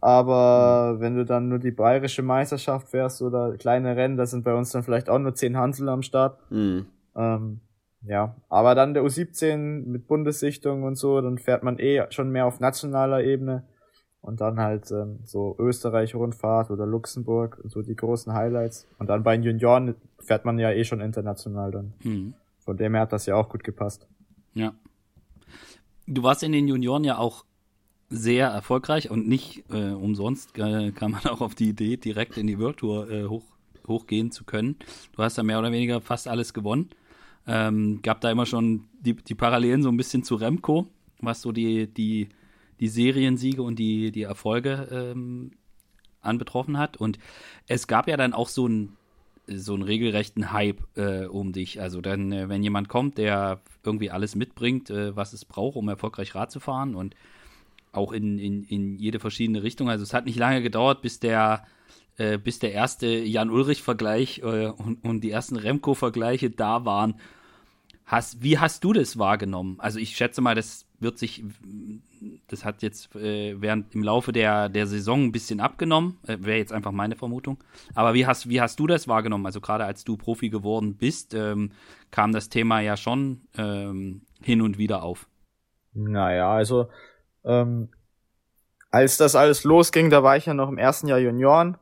Aber 0.00 0.96
wenn 0.98 1.14
du 1.16 1.24
dann 1.24 1.48
nur 1.48 1.60
die 1.60 1.70
bayerische 1.70 2.22
Meisterschaft 2.22 2.88
fährst 2.88 3.22
oder 3.22 3.56
kleine 3.56 3.96
Rennen, 3.96 4.16
da 4.16 4.26
sind 4.26 4.44
bei 4.44 4.52
uns 4.52 4.70
dann 4.70 4.82
vielleicht 4.82 5.08
auch 5.08 5.18
nur 5.18 5.34
zehn 5.34 5.56
Hansel 5.56 5.88
am 5.88 6.02
Start. 6.02 6.38
Mhm. 6.50 6.86
Ähm, 7.14 7.60
ja, 8.04 8.34
aber 8.48 8.74
dann 8.74 8.94
der 8.94 9.04
U17 9.04 9.86
mit 9.86 10.08
Bundessichtung 10.08 10.82
und 10.82 10.96
so, 10.96 11.20
dann 11.20 11.38
fährt 11.38 11.62
man 11.62 11.78
eh 11.78 12.04
schon 12.10 12.30
mehr 12.30 12.46
auf 12.46 12.58
nationaler 12.58 13.22
Ebene. 13.22 13.64
Und 14.20 14.40
dann 14.40 14.60
halt 14.60 14.90
ähm, 14.92 15.18
so 15.24 15.56
Österreich-Rundfahrt 15.58 16.70
oder 16.70 16.86
Luxemburg, 16.86 17.60
so 17.64 17.82
die 17.82 17.96
großen 17.96 18.32
Highlights. 18.32 18.86
Und 18.98 19.08
dann 19.08 19.24
bei 19.24 19.36
den 19.36 19.42
Junioren 19.42 19.96
fährt 20.20 20.44
man 20.44 20.58
ja 20.60 20.70
eh 20.70 20.84
schon 20.84 21.00
international 21.00 21.72
dann. 21.72 21.94
Mhm. 22.02 22.34
Von 22.58 22.76
dem 22.76 22.94
her 22.94 23.02
hat 23.02 23.12
das 23.12 23.26
ja 23.26 23.34
auch 23.34 23.48
gut 23.48 23.64
gepasst. 23.64 24.06
Ja. 24.54 24.74
Du 26.06 26.22
warst 26.22 26.42
in 26.42 26.52
den 26.52 26.68
Junioren 26.68 27.02
ja 27.02 27.18
auch 27.18 27.44
sehr 28.12 28.48
erfolgreich 28.48 29.10
und 29.10 29.26
nicht 29.26 29.64
äh, 29.70 29.90
umsonst 29.90 30.56
äh, 30.58 30.92
kam 30.92 31.12
man 31.12 31.24
auch 31.26 31.40
auf 31.40 31.54
die 31.54 31.70
Idee, 31.70 31.96
direkt 31.96 32.36
in 32.36 32.46
die 32.46 32.58
World 32.58 32.78
Tour 32.78 33.10
äh, 33.10 33.24
hoch, 33.24 33.44
hochgehen 33.86 34.30
zu 34.30 34.44
können. 34.44 34.76
Du 35.16 35.22
hast 35.22 35.38
da 35.38 35.42
mehr 35.42 35.58
oder 35.58 35.72
weniger 35.72 36.00
fast 36.00 36.28
alles 36.28 36.54
gewonnen. 36.54 36.90
Ähm, 37.46 38.00
gab 38.02 38.20
da 38.20 38.30
immer 38.30 38.46
schon 38.46 38.84
die, 39.00 39.14
die 39.14 39.34
Parallelen 39.34 39.82
so 39.82 39.88
ein 39.88 39.96
bisschen 39.96 40.22
zu 40.22 40.36
Remco, 40.36 40.86
was 41.20 41.42
so 41.42 41.50
die, 41.50 41.88
die 41.88 42.28
die 42.82 42.88
Seriensiege 42.88 43.62
und 43.62 43.78
die, 43.78 44.10
die 44.10 44.24
Erfolge 44.24 44.88
ähm, 44.90 45.52
anbetroffen 46.20 46.78
hat. 46.78 46.96
Und 46.96 47.20
es 47.68 47.86
gab 47.86 48.08
ja 48.08 48.16
dann 48.16 48.32
auch 48.32 48.48
so 48.48 48.66
einen 48.66 48.96
so 49.46 49.74
einen 49.74 49.84
regelrechten 49.84 50.52
Hype 50.52 50.80
äh, 50.96 51.26
um 51.26 51.52
dich. 51.52 51.80
Also 51.80 52.00
dann, 52.00 52.32
äh, 52.32 52.48
wenn 52.48 52.62
jemand 52.62 52.88
kommt, 52.88 53.18
der 53.18 53.60
irgendwie 53.84 54.10
alles 54.10 54.34
mitbringt, 54.34 54.90
äh, 54.90 55.14
was 55.14 55.32
es 55.32 55.44
braucht, 55.44 55.76
um 55.76 55.88
erfolgreich 55.88 56.34
Rad 56.34 56.50
zu 56.50 56.58
fahren 56.58 56.96
und 56.96 57.14
auch 57.92 58.12
in, 58.12 58.38
in, 58.38 58.64
in 58.64 58.98
jede 58.98 59.20
verschiedene 59.20 59.62
Richtung. 59.62 59.88
Also 59.88 60.02
es 60.02 60.14
hat 60.14 60.24
nicht 60.24 60.38
lange 60.38 60.62
gedauert, 60.62 61.02
bis 61.02 61.20
der 61.20 61.64
äh, 62.18 62.38
bis 62.38 62.58
der 62.58 62.72
erste 62.72 63.06
Jan-Ulrich-Vergleich 63.06 64.40
äh, 64.40 64.66
und, 64.66 65.04
und 65.04 65.20
die 65.22 65.30
ersten 65.30 65.56
Remco-Vergleiche 65.56 66.50
da 66.50 66.84
waren. 66.84 67.14
Hast, 68.04 68.42
wie 68.42 68.58
hast 68.58 68.84
du 68.84 68.92
das 68.92 69.18
wahrgenommen? 69.18 69.76
Also 69.78 69.98
ich 69.98 70.16
schätze 70.16 70.42
mal, 70.42 70.54
das 70.54 70.86
wird 71.00 71.18
sich, 71.18 71.42
das 72.48 72.64
hat 72.64 72.82
jetzt 72.82 73.14
äh, 73.16 73.60
während 73.60 73.94
im 73.94 74.02
Laufe 74.02 74.32
der, 74.32 74.68
der 74.68 74.86
Saison 74.86 75.24
ein 75.24 75.32
bisschen 75.32 75.60
abgenommen, 75.60 76.18
äh, 76.26 76.36
wäre 76.40 76.58
jetzt 76.58 76.72
einfach 76.72 76.92
meine 76.92 77.16
Vermutung. 77.16 77.64
Aber 77.94 78.12
wie 78.12 78.26
hast, 78.26 78.48
wie 78.48 78.60
hast 78.60 78.78
du 78.78 78.86
das 78.86 79.08
wahrgenommen? 79.08 79.46
Also 79.46 79.60
gerade 79.60 79.84
als 79.84 80.04
du 80.04 80.16
Profi 80.16 80.50
geworden 80.50 80.96
bist, 80.96 81.32
ähm, 81.32 81.72
kam 82.10 82.32
das 82.32 82.50
Thema 82.50 82.80
ja 82.80 82.96
schon 82.98 83.40
ähm, 83.56 84.22
hin 84.42 84.60
und 84.60 84.76
wieder 84.76 85.02
auf. 85.02 85.28
Naja, 85.94 86.52
also 86.52 86.88
ähm, 87.44 87.88
als 88.90 89.16
das 89.16 89.34
alles 89.34 89.64
losging, 89.64 90.10
da 90.10 90.22
war 90.22 90.36
ich 90.36 90.46
ja 90.46 90.54
noch 90.54 90.68
im 90.68 90.78
ersten 90.78 91.08
Jahr 91.08 91.18
Junioren 91.18 91.78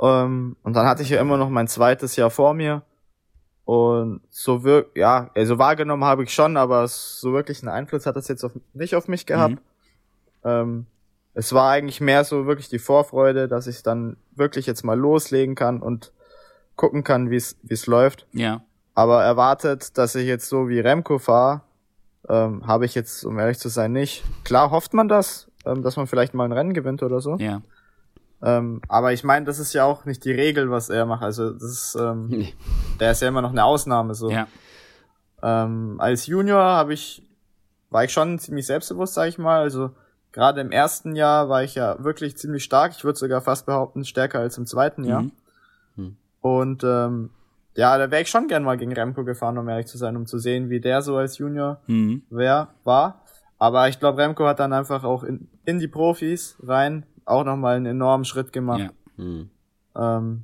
ähm, 0.00 0.56
und 0.62 0.74
dann 0.74 0.86
hatte 0.86 1.02
ich 1.02 1.10
ja 1.10 1.20
immer 1.20 1.36
noch 1.36 1.48
mein 1.48 1.68
zweites 1.68 2.16
Jahr 2.16 2.30
vor 2.30 2.54
mir 2.54 2.82
und 3.64 4.20
so 4.30 4.64
wirkt, 4.64 4.96
ja, 4.96 5.30
also 5.34 5.58
wahrgenommen 5.58 6.04
habe 6.04 6.24
ich 6.24 6.34
schon, 6.34 6.56
aber 6.56 6.88
so 6.88 7.32
wirklich 7.32 7.62
einen 7.62 7.68
Einfluss 7.68 8.06
hat 8.06 8.16
das 8.16 8.28
jetzt 8.28 8.44
auf, 8.44 8.52
nicht 8.72 8.96
auf 8.96 9.06
mich 9.06 9.24
gehabt. 9.26 9.54
Mhm. 9.54 9.60
Ähm, 10.44 10.86
es 11.34 11.52
war 11.52 11.70
eigentlich 11.70 12.00
mehr 12.00 12.24
so 12.24 12.46
wirklich 12.46 12.68
die 12.68 12.78
Vorfreude, 12.80 13.48
dass 13.48 13.66
ich 13.66 13.82
dann 13.82 14.16
wirklich 14.34 14.66
jetzt 14.66 14.84
mal 14.84 14.98
loslegen 14.98 15.54
kann 15.54 15.80
und 15.80 16.12
gucken 16.76 17.04
kann, 17.04 17.30
wie 17.30 17.36
es 17.36 17.56
wie 17.62 17.74
es 17.74 17.86
läuft. 17.86 18.26
Ja. 18.32 18.62
Aber 18.94 19.22
erwartet, 19.22 19.96
dass 19.96 20.14
ich 20.14 20.26
jetzt 20.26 20.48
so 20.48 20.68
wie 20.68 20.80
Remco 20.80 21.18
fahre, 21.18 21.62
ähm, 22.28 22.66
habe 22.66 22.84
ich 22.84 22.94
jetzt, 22.94 23.24
um 23.24 23.38
ehrlich 23.38 23.58
zu 23.58 23.68
sein, 23.68 23.92
nicht. 23.92 24.24
Klar 24.44 24.70
hofft 24.70 24.94
man 24.94 25.08
das, 25.08 25.50
ähm, 25.64 25.82
dass 25.82 25.96
man 25.96 26.06
vielleicht 26.06 26.34
mal 26.34 26.44
ein 26.44 26.52
Rennen 26.52 26.74
gewinnt 26.74 27.02
oder 27.02 27.20
so. 27.20 27.36
Ja. 27.36 27.62
Ähm, 28.42 28.80
aber 28.88 29.12
ich 29.12 29.22
meine, 29.22 29.46
das 29.46 29.58
ist 29.58 29.72
ja 29.72 29.84
auch 29.84 30.04
nicht 30.04 30.24
die 30.24 30.32
Regel, 30.32 30.70
was 30.70 30.88
er 30.88 31.06
macht. 31.06 31.22
Also 31.22 31.50
das 31.50 31.62
ist, 31.62 31.96
ähm, 31.98 32.26
nee. 32.30 32.54
der 32.98 33.12
ist 33.12 33.22
ja 33.22 33.28
immer 33.28 33.42
noch 33.42 33.50
eine 33.50 33.64
Ausnahme 33.64 34.14
so. 34.14 34.30
Ja. 34.30 34.46
Ähm, 35.42 35.96
als 35.98 36.26
Junior 36.26 36.62
habe 36.62 36.94
ich, 36.94 37.26
war 37.90 38.04
ich 38.04 38.12
schon 38.12 38.38
ziemlich 38.38 38.66
selbstbewusst, 38.66 39.14
sag 39.14 39.28
ich 39.28 39.38
mal. 39.38 39.60
Also 39.60 39.90
gerade 40.32 40.60
im 40.60 40.72
ersten 40.72 41.14
Jahr 41.14 41.48
war 41.48 41.62
ich 41.62 41.74
ja 41.74 42.02
wirklich 42.02 42.36
ziemlich 42.36 42.64
stark. 42.64 42.92
Ich 42.96 43.04
würde 43.04 43.18
sogar 43.18 43.40
fast 43.40 43.66
behaupten, 43.66 44.04
stärker 44.04 44.40
als 44.40 44.58
im 44.58 44.66
zweiten 44.66 45.04
Jahr. 45.04 45.22
Mhm. 45.22 45.32
Mhm. 45.96 46.16
Und 46.40 46.84
ähm, 46.84 47.30
ja, 47.74 47.96
da 47.96 48.10
wäre 48.10 48.22
ich 48.22 48.28
schon 48.28 48.48
gern 48.48 48.64
mal 48.64 48.76
gegen 48.76 48.92
Remco 48.92 49.24
gefahren, 49.24 49.58
um 49.58 49.68
ehrlich 49.68 49.86
zu 49.86 49.98
sein, 49.98 50.16
um 50.16 50.26
zu 50.26 50.38
sehen, 50.38 50.68
wie 50.70 50.80
der 50.80 51.02
so 51.02 51.16
als 51.16 51.38
Junior 51.38 51.80
mhm. 51.86 52.22
wer 52.30 52.68
war. 52.84 53.22
Aber 53.58 53.88
ich 53.88 53.98
glaube, 53.98 54.18
Remco 54.18 54.46
hat 54.46 54.60
dann 54.60 54.72
einfach 54.72 55.04
auch 55.04 55.22
in, 55.22 55.48
in 55.64 55.78
die 55.78 55.88
Profis 55.88 56.56
rein 56.62 57.06
auch 57.24 57.44
nochmal 57.44 57.76
einen 57.76 57.86
enormen 57.86 58.24
Schritt 58.24 58.52
gemacht. 58.52 58.90
Ja. 59.16 59.24
Mhm. 59.24 59.50
Ähm, 59.94 60.42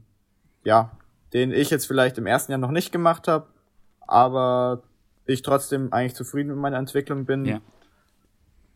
ja, 0.65 0.93
den 1.33 1.53
ich 1.53 1.71
jetzt 1.71 1.87
vielleicht 1.87 2.19
im 2.19 2.27
ersten 2.27 2.53
Jahr 2.53 2.61
noch 2.61 2.71
nicht 2.71 2.93
gemacht 2.93 3.29
habe, 3.29 3.47
aber 4.01 4.83
ich 5.27 5.43
trotzdem 5.43 5.93
eigentlich 5.93 6.15
zufrieden 6.15 6.49
mit 6.49 6.59
meiner 6.59 6.79
Entwicklung 6.79 7.27
bin. 7.27 7.45
Ja. 7.45 7.61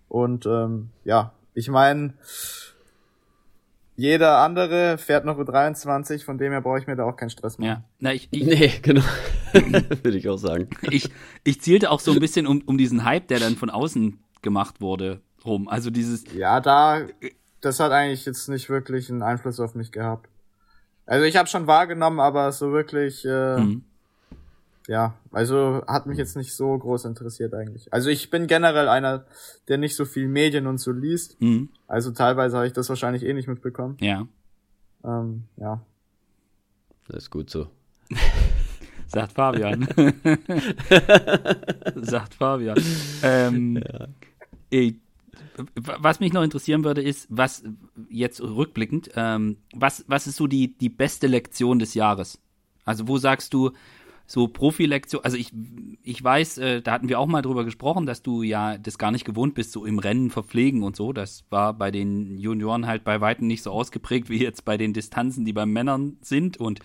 Und 0.09 0.45
ähm, 0.45 0.91
ja, 1.05 1.33
ich 1.55 1.71
meine, 1.71 2.15
jeder 3.94 4.38
andere 4.38 4.98
fährt 4.98 5.24
noch 5.24 5.38
U23, 5.38 6.24
von 6.24 6.38
dem 6.38 6.52
her 6.52 6.61
brauche 6.61 6.78
ich 6.78 6.87
mir 6.87 6.96
da 6.96 7.05
auch 7.05 7.16
keinen 7.16 7.31
Stress 7.31 7.59
machen. 7.59 7.68
Ja, 7.68 7.85
na, 7.98 8.14
ich, 8.14 8.28
ich 8.31 8.44
nee, 8.44 8.72
genau. 8.83 9.02
Würde 9.52 10.16
ich 10.16 10.28
auch 10.28 10.38
sagen. 10.38 10.68
Ich, 10.90 11.11
ich 11.44 11.61
zielte 11.61 11.90
auch 11.90 12.00
so 12.00 12.12
ein 12.12 12.20
bisschen 12.20 12.46
um, 12.46 12.62
um 12.64 12.78
diesen 12.78 13.05
Hype, 13.05 13.28
der 13.28 13.38
dann 13.38 13.57
von 13.57 13.70
außen 13.70 14.18
gemacht 14.40 14.81
wurde, 14.81 15.20
rum. 15.44 15.68
Also 15.68 15.90
dieses. 15.90 16.24
Ja, 16.35 16.61
da, 16.61 17.02
das 17.61 17.81
hat 17.81 17.92
eigentlich 17.92 18.24
jetzt 18.24 18.48
nicht 18.48 18.70
wirklich 18.70 19.11
einen 19.11 19.22
Einfluss 19.22 19.61
auf 19.61 19.74
mich 19.74 19.92
gehabt. 19.92 20.28
Also 21.05 21.24
ich 21.24 21.37
habe 21.37 21.48
schon 21.48 21.66
wahrgenommen, 21.66 22.20
aber 22.20 22.52
so 22.52 22.72
wirklich, 22.72 23.24
äh, 23.24 23.59
mhm. 23.59 23.85
Ja, 24.88 25.14
also 25.31 25.83
hat 25.87 26.07
mich 26.07 26.18
jetzt 26.18 26.37
nicht 26.37 26.55
so 26.55 26.77
groß 26.77 27.05
interessiert 27.05 27.55
eigentlich. 27.55 27.92
Also 27.92 28.11
ich 28.11 28.31
bin 28.31 28.47
generell 28.47 28.88
einer, 28.88 29.25
der 29.68 29.79
nicht 29.79 29.95
so 29.95 30.05
viel 30.05 30.29
Medien 30.29 30.66
und 30.66 30.79
so 30.79 30.92
liest. 30.92 31.40
Mhm. 31.40 31.68
Also 31.87 32.11
teilweise 32.11 32.57
habe 32.57 32.66
ich 32.66 32.73
das 32.73 32.88
wahrscheinlich 32.88 33.23
eh 33.23 33.33
nicht 33.33 33.49
mitbekommen. 33.49 33.97
Ja. 34.01 34.27
Ähm, 35.05 35.45
ja. 35.57 35.81
Das 37.09 37.25
ist 37.25 37.31
gut 37.31 37.51
so. 37.51 37.68
Sagt 39.07 39.33
Fabian. 39.33 39.87
Sagt 41.97 42.35
Fabian. 42.35 42.79
Ähm, 43.23 43.77
ja. 43.77 44.09
ey, 44.71 45.01
was 45.75 46.21
mich 46.21 46.33
noch 46.33 46.42
interessieren 46.42 46.83
würde, 46.83 47.03
ist, 47.03 47.27
was 47.29 47.62
jetzt 48.09 48.40
rückblickend, 48.40 49.11
ähm, 49.16 49.59
was, 49.75 50.05
was 50.09 50.27
ist 50.27 50.37
so 50.37 50.47
die, 50.47 50.77
die 50.79 50.88
beste 50.88 51.27
Lektion 51.27 51.79
des 51.79 51.95
Jahres? 51.95 52.40
Also 52.85 53.07
wo 53.07 53.18
sagst 53.18 53.53
du, 53.55 53.73
so 54.26 54.48
Profilektion, 54.48 55.24
also 55.24 55.37
ich, 55.37 55.52
ich 56.02 56.22
weiß, 56.22 56.58
äh, 56.58 56.82
da 56.82 56.92
hatten 56.92 57.08
wir 57.08 57.18
auch 57.18 57.26
mal 57.26 57.42
drüber 57.42 57.64
gesprochen, 57.64 58.06
dass 58.06 58.22
du 58.22 58.42
ja 58.42 58.78
das 58.78 58.98
gar 58.98 59.11
nicht 59.11 59.24
gewohnt 59.24 59.54
bist, 59.54 59.72
so 59.72 59.85
im 59.85 59.98
Rennen 59.98 60.30
verpflegen 60.30 60.82
und 60.82 60.96
so. 60.96 61.12
Das 61.12 61.44
war 61.50 61.74
bei 61.74 61.90
den 61.90 62.38
Junioren 62.38 62.87
halt 62.87 63.04
bei 63.04 63.20
Weitem 63.20 63.46
nicht 63.46 63.62
so 63.62 63.70
ausgeprägt 63.70 64.30
wie 64.30 64.42
jetzt 64.42 64.64
bei 64.64 64.76
den 64.76 64.92
Distanzen, 64.92 65.44
die 65.44 65.52
bei 65.52 65.66
Männern 65.66 66.16
sind 66.20 66.56
und 66.56 66.80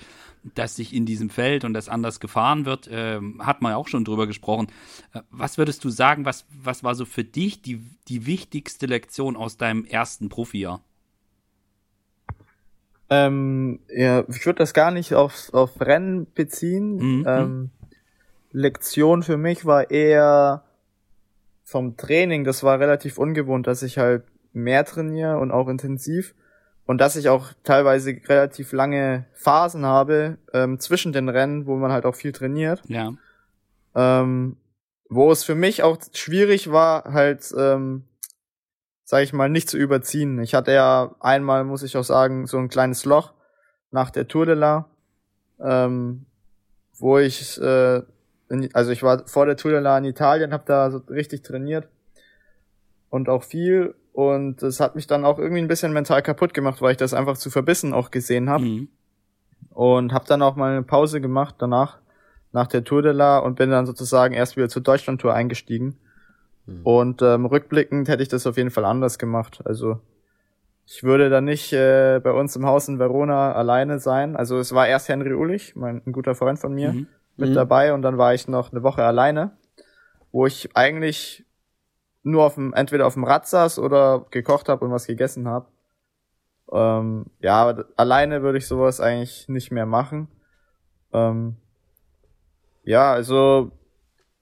dass 0.56 0.76
sich 0.76 0.94
in 0.94 1.06
diesem 1.06 1.30
Feld 1.30 1.66
und 1.66 1.74
das 1.74 1.90
anders 1.90 2.20
gefahren 2.20 2.66
wird, 2.66 2.88
äh, 2.88 3.20
hat 3.40 3.62
man 3.62 3.72
ja 3.72 3.78
auch 3.78 3.88
schon 3.88 4.06
drüber 4.06 4.28
gesprochen. 4.28 4.68
Äh, 5.14 5.22
was 5.30 5.58
würdest 5.58 5.84
du 5.84 5.90
sagen, 5.90 6.26
was, 6.26 6.46
was 6.50 6.84
war 6.84 6.96
so 6.96 7.06
für 7.06 7.24
dich 7.24 7.62
die, 7.62 7.82
die 8.08 8.26
wichtigste 8.26 8.86
Lektion 8.86 9.36
aus 9.36 9.58
deinem 9.58 9.86
ersten 9.86 10.30
Profijahr? 10.30 10.82
Ähm, 13.10 13.80
ja, 13.90 14.24
ich 14.28 14.46
würde 14.46 14.60
das 14.60 14.74
gar 14.74 14.92
nicht 14.92 15.14
auf, 15.14 15.54
auf 15.54 15.80
Rennen 15.80 16.28
beziehen. 16.34 16.96
Mhm. 16.98 17.26
Ähm, 17.28 17.70
Lektion 18.52 19.24
für 19.24 19.38
mich 19.38 19.66
war 19.66 19.92
eher 19.92 20.64
vom 21.64 21.98
Training. 21.98 22.44
Das 22.44 22.64
war 22.64 22.80
relativ 22.80 23.18
ungewohnt, 23.18 23.68
dass 23.68 23.84
ich 23.84 23.98
halt 23.98 24.24
mehr 24.54 24.86
trainiere 24.86 25.38
und 25.40 25.52
auch 25.52 25.68
intensiv. 25.68 26.34
Und 26.86 27.00
dass 27.00 27.18
ich 27.18 27.28
auch 27.28 27.50
teilweise 27.64 28.16
relativ 28.28 28.72
lange 28.72 29.26
Phasen 29.34 29.86
habe 29.86 30.38
ähm, 30.54 30.80
zwischen 30.80 31.12
den 31.12 31.28
Rennen, 31.28 31.66
wo 31.66 31.76
man 31.76 31.92
halt 31.92 32.06
auch 32.06 32.16
viel 32.16 32.32
trainiert. 32.32 32.82
Ja. 32.88 33.14
Ähm, 33.94 34.56
wo 35.10 35.32
es 35.32 35.44
für 35.44 35.56
mich 35.56 35.84
auch 35.84 35.98
schwierig 36.14 36.72
war, 36.72 37.14
halt 37.14 37.54
ähm, 37.58 38.04
sage 39.08 39.24
ich 39.24 39.32
mal, 39.32 39.48
nicht 39.48 39.70
zu 39.70 39.78
überziehen. 39.78 40.38
Ich 40.42 40.54
hatte 40.54 40.74
ja 40.74 41.16
einmal, 41.22 41.64
muss 41.64 41.82
ich 41.82 41.96
auch 41.96 42.04
sagen, 42.04 42.46
so 42.46 42.58
ein 42.58 42.68
kleines 42.68 43.06
Loch 43.06 43.32
nach 43.90 44.10
der 44.10 44.28
Tour 44.28 44.46
de 44.46 44.56
la, 44.56 44.90
ähm, 45.62 46.26
wo 46.94 47.18
ich, 47.18 47.58
äh, 47.62 48.02
in, 48.50 48.70
also 48.74 48.92
ich 48.92 49.04
war 49.04 49.26
vor 49.26 49.46
der 49.46 49.56
Tour 49.56 49.72
de 49.72 49.80
la 49.80 49.98
in 49.98 50.04
Italien, 50.04 50.52
habe 50.52 50.66
da 50.66 50.92
so 50.92 50.98
richtig 51.10 51.44
trainiert 51.44 51.88
und 53.10 53.30
auch 53.30 53.44
viel 53.44 53.96
und 54.12 54.62
das 54.62 54.82
hat 54.82 54.96
mich 54.98 55.08
dann 55.08 55.24
auch 55.24 55.40
irgendwie 55.40 55.62
ein 55.62 55.70
bisschen 55.70 55.94
mental 55.94 56.22
kaputt 56.22 56.54
gemacht, 56.54 56.82
weil 56.82 56.92
ich 56.92 56.98
das 56.98 57.14
einfach 57.14 57.38
zu 57.38 57.50
verbissen 57.50 57.94
auch 57.94 58.12
gesehen 58.12 58.50
habe 58.50 58.66
mhm. 58.66 58.90
und 59.70 60.12
habe 60.12 60.26
dann 60.28 60.42
auch 60.42 60.58
mal 60.58 60.74
eine 60.74 60.84
Pause 60.84 61.22
gemacht 61.22 61.56
danach 61.60 62.00
nach 62.52 62.68
der 62.68 62.84
Tour 62.84 63.04
de 63.04 63.14
la 63.14 63.38
und 63.38 63.56
bin 63.56 63.70
dann 63.70 63.86
sozusagen 63.86 64.34
erst 64.34 64.58
wieder 64.58 64.68
zur 64.68 64.82
Deutschland-Tour 64.82 65.34
eingestiegen 65.34 65.98
Mhm. 66.68 66.82
Und 66.84 67.22
ähm, 67.22 67.46
rückblickend 67.46 68.08
hätte 68.08 68.22
ich 68.22 68.30
das 68.30 68.46
auf 68.46 68.58
jeden 68.58 68.70
Fall 68.70 68.86
anders 68.86 69.18
gemacht. 69.18 69.62
Also 69.66 70.00
ich 70.86 71.04
würde 71.04 71.30
da 71.30 71.42
nicht 71.42 71.74
äh, 71.74 72.22
bei 72.24 72.32
uns 72.32 72.56
im 72.56 72.66
Haus 72.66 72.88
in 72.88 73.00
Verona 73.00 73.54
alleine 73.54 74.00
sein. 74.00 74.36
Also 74.36 74.58
es 74.58 74.74
war 74.74 74.88
erst 74.88 75.10
Henry 75.10 75.34
Ulich, 75.34 75.76
mein 75.76 76.02
ein 76.06 76.12
guter 76.12 76.36
Freund 76.36 76.60
von 76.60 76.74
mir, 76.74 76.94
mhm. 76.94 77.08
mit 77.38 77.50
mhm. 77.50 77.56
dabei 77.56 77.94
und 77.94 78.04
dann 78.04 78.18
war 78.18 78.34
ich 78.34 78.48
noch 78.48 78.72
eine 78.72 78.84
Woche 78.84 79.04
alleine, 79.04 79.58
wo 80.32 80.46
ich 80.46 80.76
eigentlich 80.76 81.46
nur 82.24 82.46
auf 82.46 82.56
dem, 82.56 82.74
entweder 82.74 83.08
auf 83.08 83.14
dem 83.14 83.24
Rad 83.24 83.48
saß 83.48 83.80
oder 83.80 84.26
gekocht 84.32 84.70
habe 84.70 84.86
und 84.86 84.92
was 84.92 85.08
gegessen 85.08 85.48
habe. 85.48 85.68
Ähm, 86.72 87.28
ja, 87.40 87.84
alleine 87.96 88.42
würde 88.42 88.58
ich 88.58 88.68
sowas 88.68 89.00
eigentlich 89.00 89.48
nicht 89.48 89.72
mehr 89.72 89.86
machen. 89.86 90.28
Ähm, 91.14 91.56
ja, 92.84 93.14
also 93.14 93.72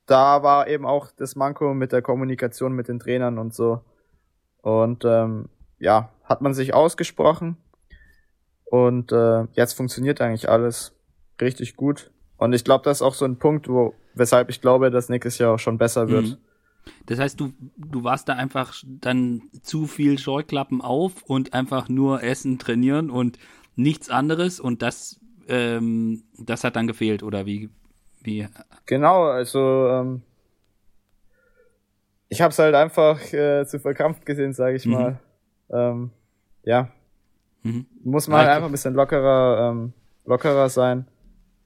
da 0.05 0.43
war 0.43 0.67
eben 0.67 0.85
auch 0.85 1.09
das 1.15 1.35
Manko 1.35 1.73
mit 1.73 1.91
der 1.91 2.01
Kommunikation 2.01 2.73
mit 2.73 2.87
den 2.87 2.99
Trainern 2.99 3.37
und 3.37 3.53
so. 3.53 3.81
Und 4.61 5.03
ähm, 5.05 5.49
ja, 5.79 6.09
hat 6.23 6.41
man 6.41 6.53
sich 6.53 6.73
ausgesprochen. 6.73 7.57
Und 8.65 9.11
äh, 9.11 9.43
jetzt 9.53 9.73
funktioniert 9.73 10.21
eigentlich 10.21 10.49
alles 10.49 10.93
richtig 11.39 11.75
gut. 11.75 12.11
Und 12.37 12.53
ich 12.53 12.63
glaube, 12.63 12.83
das 12.83 12.97
ist 12.97 13.01
auch 13.01 13.13
so 13.13 13.25
ein 13.25 13.37
Punkt, 13.37 13.67
wo, 13.69 13.93
weshalb 14.13 14.49
ich 14.49 14.61
glaube, 14.61 14.91
dass 14.91 15.09
nächstes 15.09 15.37
Jahr 15.37 15.53
auch 15.53 15.59
schon 15.59 15.77
besser 15.77 16.09
wird. 16.09 16.25
Mhm. 16.25 16.37
Das 17.05 17.19
heißt, 17.19 17.39
du, 17.39 17.53
du 17.77 18.03
warst 18.03 18.29
da 18.29 18.33
einfach 18.33 18.75
dann 18.85 19.43
zu 19.63 19.87
viel 19.87 20.19
Scheuklappen 20.19 20.81
auf 20.81 21.23
und 21.23 21.53
einfach 21.53 21.89
nur 21.89 22.21
essen, 22.21 22.59
trainieren 22.59 23.09
und 23.09 23.39
nichts 23.75 24.09
anderes 24.09 24.59
und 24.59 24.81
das, 24.81 25.19
ähm, 25.47 26.23
das 26.37 26.63
hat 26.63 26.75
dann 26.75 26.87
gefehlt, 26.87 27.23
oder 27.23 27.45
wie, 27.45 27.69
wie? 28.25 28.47
Genau, 28.85 29.25
also 29.25 29.87
ähm, 29.89 30.21
ich 32.29 32.41
habe 32.41 32.51
es 32.51 32.59
halt 32.59 32.75
einfach 32.75 33.21
äh, 33.33 33.65
zu 33.65 33.79
verkrampft 33.79 34.25
gesehen, 34.25 34.53
sage 34.53 34.75
ich 34.75 34.85
mhm. 34.85 34.93
mal. 34.93 35.19
Ähm, 35.69 36.11
ja, 36.63 36.89
mhm. 37.63 37.85
muss 38.03 38.27
man 38.27 38.39
halt 38.39 38.49
einfach 38.49 38.67
ein 38.67 38.71
bisschen 38.71 38.93
lockerer, 38.93 39.71
ähm, 39.71 39.93
lockerer 40.25 40.69
sein. 40.69 41.07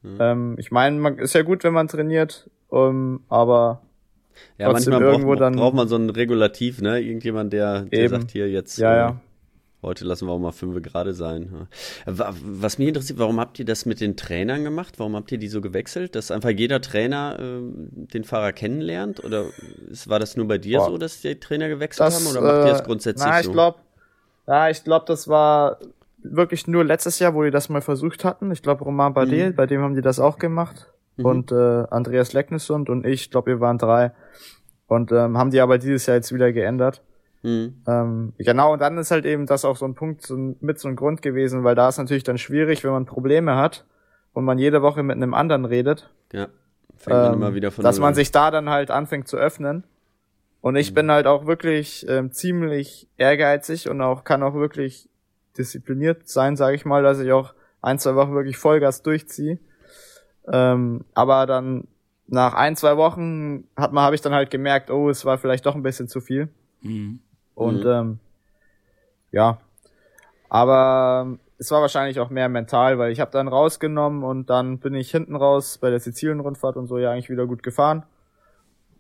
Mhm. 0.02 0.18
Ähm, 0.20 0.56
ich 0.58 0.72
meine, 0.72 1.10
ist 1.22 1.34
ja 1.34 1.42
gut, 1.42 1.64
wenn 1.64 1.74
man 1.74 1.88
trainiert, 1.88 2.50
um, 2.70 3.24
aber 3.30 3.82
ja, 4.58 4.72
manchmal 4.72 5.02
irgendwo 5.02 5.30
braucht, 5.30 5.42
dann 5.42 5.56
braucht 5.56 5.74
man 5.76 5.88
so 5.88 5.96
ein 5.96 6.10
Regulativ, 6.10 6.82
ne? 6.82 7.00
Irgendjemand, 7.02 7.52
der, 7.52 7.84
der 7.84 8.10
sagt 8.10 8.32
hier 8.32 8.50
jetzt. 8.50 8.78
Ja, 8.78 8.96
ja. 8.96 9.22
Heute 9.82 10.04
lassen 10.04 10.28
wir 10.28 10.34
auch 10.34 10.40
mal 10.40 10.52
fünf 10.52 10.82
gerade 10.82 11.14
sein. 11.14 11.68
Was 12.06 12.80
mich 12.80 12.90
interessiert, 12.90 13.18
warum 13.18 13.40
habt 13.40 13.60
ihr 13.60 13.66
das 13.66 13.86
mit 13.86 14.02
den 14.02 14.18
Trainern 14.18 14.66
gemacht? 14.66 14.96
Warum 14.98 15.16
habt 15.16 15.32
ihr 15.32 15.38
die 15.38 15.48
so 15.48 15.62
gewechselt? 15.62 16.16
Dass 16.16 16.32
einfach 16.32 16.50
jeder 16.50 16.82
Trainer 16.82 17.38
äh, 17.40 17.62
den 17.62 18.26
Fahrer 18.26 18.52
kennenlernt? 18.52 19.24
Oder 19.24 19.46
war 20.06 20.20
das 20.20 20.36
nur 20.36 20.50
bei 20.50 20.58
dir 20.58 20.80
Boah. 20.80 20.88
so, 20.88 20.98
dass 20.98 21.22
die 21.22 21.40
Trainer 21.40 21.70
gewechselt 21.70 22.08
das, 22.08 22.26
haben? 22.26 22.30
Oder 22.30 22.42
macht 22.42 22.66
ihr 22.66 22.72
das 22.72 22.82
äh, 22.82 22.86
grundsätzlich 22.86 23.30
na, 23.30 23.40
ich 23.40 23.46
so? 23.46 23.54
Glaub, 23.54 23.80
ja, 24.48 24.70
ich 24.70 24.84
glaube, 24.84 25.06
das 25.08 25.30
war 25.30 25.80
wirklich 26.24 26.68
nur 26.68 26.84
letztes 26.84 27.20
Jahr, 27.20 27.34
wo 27.34 27.44
die 27.44 27.52
das 27.52 27.70
mal 27.70 27.82
versucht 27.82 28.26
hatten. 28.26 28.52
Ich 28.52 28.62
glaube, 28.62 28.84
Roman 28.84 29.14
Bardet, 29.14 29.54
mhm. 29.54 29.56
bei 29.56 29.66
dem 29.66 29.82
haben 29.82 29.96
die 29.96 30.02
das 30.02 30.20
auch 30.20 30.40
gemacht. 30.40 30.92
Mhm. 31.16 31.26
Und 31.26 31.52
äh, 31.54 31.86
Andreas 31.90 32.34
Lecknessund 32.34 32.90
und 32.90 33.06
ich, 33.06 33.32
glaube, 33.32 33.52
wir 33.52 33.60
waren 33.62 33.78
drei. 33.78 34.12
Und 34.88 35.12
ähm, 35.14 35.38
haben 35.38 35.52
die 35.52 35.62
aber 35.62 35.78
dieses 35.78 36.06
Jahr 36.06 36.18
jetzt 36.18 36.34
wieder 36.34 36.52
geändert. 36.52 37.02
Mhm. 37.42 37.82
Ähm, 37.88 38.34
genau, 38.38 38.74
und 38.74 38.80
dann 38.80 38.98
ist 38.98 39.12
halt 39.12 39.26
eben 39.26 39.46
das 39.46 39.64
auch 39.64 39.78
so 39.78 39.86
ein 39.86 39.96
Punkt 39.96 40.22
so, 40.22 40.36
mit 40.36 40.80
so 40.80 40.88
einem 40.88 40.98
Grund 40.98 41.22
gewesen, 41.22 41.64
weil 41.64 41.76
da 41.76 41.88
ist 41.88 41.98
natürlich 41.98 42.24
dann 42.24 42.38
schwierig, 42.38 42.84
wenn 42.84 42.92
man 42.92 43.06
Probleme 43.06 43.56
hat 43.56 43.86
und 44.34 44.46
man 44.46 44.58
jede 44.58 44.82
Woche 44.82 45.04
mit 45.04 45.16
einem 45.16 45.34
anderen 45.34 45.66
redet. 45.66 46.10
Ja. 46.34 46.48
Fängt 46.98 47.16
ähm, 47.16 47.24
man 47.24 47.34
immer 47.34 47.54
wieder 47.54 47.72
von 47.72 47.84
Dass 47.84 48.00
man 48.00 48.14
sich 48.14 48.32
da 48.32 48.52
dann 48.52 48.70
halt 48.70 48.92
anfängt 48.92 49.28
zu 49.28 49.38
öffnen. 49.38 49.86
Und 50.62 50.76
ich 50.76 50.92
mhm. 50.92 50.96
bin 50.96 51.12
halt 51.12 51.28
auch 51.28 51.46
wirklich 51.46 52.06
ähm, 52.10 52.34
ziemlich 52.34 53.08
ehrgeizig 53.18 53.90
und 53.90 54.02
auch 54.02 54.26
kann 54.26 54.44
auch 54.44 54.56
wirklich 54.56 55.10
diszipliniert 55.58 56.28
sein, 56.28 56.58
sage 56.58 56.76
ich 56.76 56.86
mal, 56.86 57.04
dass 57.04 57.20
ich 57.20 57.32
auch 57.32 57.54
ein, 57.82 58.00
zwei 58.00 58.16
Wochen 58.16 58.34
wirklich 58.34 58.58
Vollgas 58.58 59.02
durchziehe. 59.02 59.60
Ähm, 60.52 61.06
aber 61.14 61.46
dann 61.46 61.88
nach 62.28 62.54
ein, 62.54 62.76
zwei 62.76 62.98
Wochen 62.98 63.66
hat 63.78 63.94
man, 63.94 64.04
habe 64.04 64.16
ich 64.16 64.22
dann 64.22 64.34
halt 64.34 64.52
gemerkt, 64.52 64.92
oh, 64.92 65.10
es 65.10 65.24
war 65.24 65.38
vielleicht 65.38 65.66
doch 65.66 65.76
ein 65.76 65.84
bisschen 65.84 66.10
zu 66.10 66.20
viel. 66.20 66.50
Mhm. 66.82 67.20
Und 67.60 67.84
mhm. 67.84 67.90
Ähm, 67.90 68.20
ja, 69.32 69.60
aber 70.48 71.38
es 71.58 71.70
war 71.72 71.82
wahrscheinlich 71.82 72.20
auch 72.22 72.30
mehr 72.30 72.48
mental, 72.48 72.98
weil 72.98 73.12
ich 73.12 73.20
habe 73.20 73.32
dann 73.32 73.50
rausgenommen 73.50 74.24
und 74.24 74.50
dann 74.50 74.80
bin 74.80 74.96
ich 74.96 75.12
hinten 75.12 75.36
raus 75.36 75.78
bei 75.78 75.90
der 75.90 76.00
Sizilien-Rundfahrt 76.00 76.78
und 76.78 76.88
so 76.88 76.98
ja 76.98 77.12
eigentlich 77.12 77.30
wieder 77.30 77.46
gut 77.46 77.62
gefahren. 77.62 78.04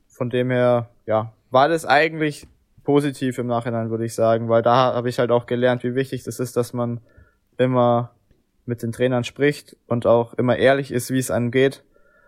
Von 0.09 0.29
dem 0.29 0.51
her, 0.51 0.89
ja, 1.05 1.31
war 1.51 1.69
das 1.69 1.85
eigentlich 1.85 2.47
positiv 2.83 3.37
im 3.37 3.47
Nachhinein, 3.47 3.89
würde 3.91 4.05
ich 4.05 4.13
sagen, 4.13 4.49
weil 4.49 4.61
da 4.61 4.93
habe 4.93 5.07
ich 5.07 5.19
halt 5.19 5.31
auch 5.31 5.45
gelernt, 5.45 5.83
wie 5.83 5.95
wichtig 5.95 6.23
das 6.23 6.41
ist, 6.41 6.57
dass 6.57 6.73
man 6.73 6.99
immer 7.57 8.11
mit 8.65 8.83
den 8.83 8.91
Trainern 8.91 9.23
spricht 9.23 9.77
und 9.87 10.05
auch 10.05 10.33
immer 10.33 10.57
ehrlich 10.57 10.91
ist, 10.91 11.11
wie 11.11 11.19
es 11.19 11.31
einem 11.31 11.51
geht. 11.51 11.83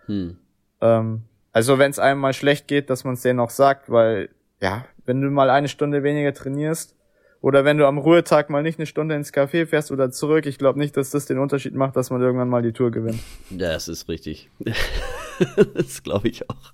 Hm. 0.05 0.37
Ähm, 0.79 1.23
also 1.51 1.77
wenn 1.77 1.91
es 1.91 1.99
einem 1.99 2.21
mal 2.21 2.33
schlecht 2.33 2.69
geht, 2.69 2.89
dass 2.89 3.03
man 3.03 3.15
es 3.15 3.21
denen 3.21 3.41
auch 3.41 3.49
sagt, 3.49 3.91
weil 3.91 4.29
ja, 4.61 4.85
wenn 5.05 5.21
du 5.21 5.29
mal 5.29 5.49
eine 5.49 5.67
Stunde 5.67 6.03
weniger 6.03 6.33
trainierst 6.33 6.95
oder 7.41 7.65
wenn 7.65 7.77
du 7.77 7.87
am 7.87 7.97
Ruhetag 7.97 8.49
mal 8.49 8.63
nicht 8.63 8.79
eine 8.79 8.85
Stunde 8.85 9.15
ins 9.15 9.33
Café 9.33 9.65
fährst 9.65 9.91
oder 9.91 10.11
zurück, 10.11 10.45
ich 10.45 10.57
glaube 10.57 10.79
nicht, 10.79 10.95
dass 10.95 11.09
das 11.09 11.25
den 11.25 11.39
Unterschied 11.39 11.73
macht, 11.73 11.95
dass 11.95 12.09
man 12.11 12.21
irgendwann 12.21 12.49
mal 12.49 12.61
die 12.61 12.71
Tour 12.71 12.91
gewinnt. 12.91 13.19
Ja, 13.49 13.73
das 13.73 13.87
ist 13.87 14.07
richtig. 14.07 14.49
das 15.73 16.03
glaube 16.03 16.29
ich 16.29 16.49
auch. 16.49 16.73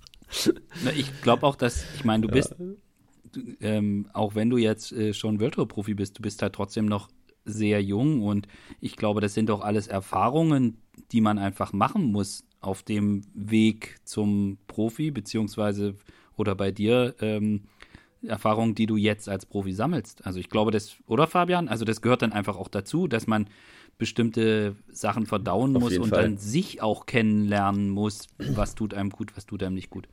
Ich 0.94 1.22
glaube 1.22 1.46
auch, 1.46 1.56
dass, 1.56 1.86
ich 1.94 2.04
meine, 2.04 2.26
du 2.26 2.28
bist, 2.28 2.54
ja. 2.58 3.42
ähm, 3.60 4.10
auch 4.12 4.34
wenn 4.34 4.50
du 4.50 4.58
jetzt 4.58 4.92
äh, 4.92 5.14
schon 5.14 5.40
World 5.40 5.54
Tour 5.54 5.66
Profi 5.66 5.94
bist, 5.94 6.18
du 6.18 6.22
bist 6.22 6.42
halt 6.42 6.52
trotzdem 6.52 6.84
noch 6.84 7.08
sehr 7.46 7.82
jung 7.82 8.22
und 8.22 8.46
ich 8.80 8.96
glaube, 8.96 9.22
das 9.22 9.32
sind 9.32 9.48
doch 9.48 9.62
alles 9.62 9.86
Erfahrungen, 9.86 10.82
die 11.12 11.22
man 11.22 11.38
einfach 11.38 11.72
machen 11.72 12.12
muss 12.12 12.44
auf 12.60 12.82
dem 12.82 13.22
Weg 13.34 13.96
zum 14.04 14.58
Profi, 14.66 15.10
beziehungsweise 15.10 15.94
oder 16.36 16.54
bei 16.54 16.70
dir 16.70 17.14
ähm, 17.20 17.64
Erfahrungen, 18.26 18.74
die 18.74 18.86
du 18.86 18.96
jetzt 18.96 19.28
als 19.28 19.46
Profi 19.46 19.72
sammelst. 19.72 20.26
Also 20.26 20.40
ich 20.40 20.48
glaube, 20.48 20.70
das, 20.70 20.96
oder 21.06 21.26
Fabian? 21.26 21.68
Also 21.68 21.84
das 21.84 22.02
gehört 22.02 22.22
dann 22.22 22.32
einfach 22.32 22.56
auch 22.56 22.68
dazu, 22.68 23.06
dass 23.06 23.26
man 23.26 23.48
bestimmte 23.98 24.76
Sachen 24.90 25.26
verdauen 25.26 25.76
auf 25.76 25.82
muss 25.82 25.98
und 25.98 26.10
Fall. 26.10 26.22
dann 26.22 26.36
sich 26.38 26.82
auch 26.82 27.06
kennenlernen 27.06 27.90
muss, 27.90 28.28
was 28.38 28.74
tut 28.74 28.94
einem 28.94 29.10
gut, 29.10 29.36
was 29.36 29.46
tut 29.46 29.62
einem 29.62 29.74
nicht 29.74 29.90
gut. 29.90 30.08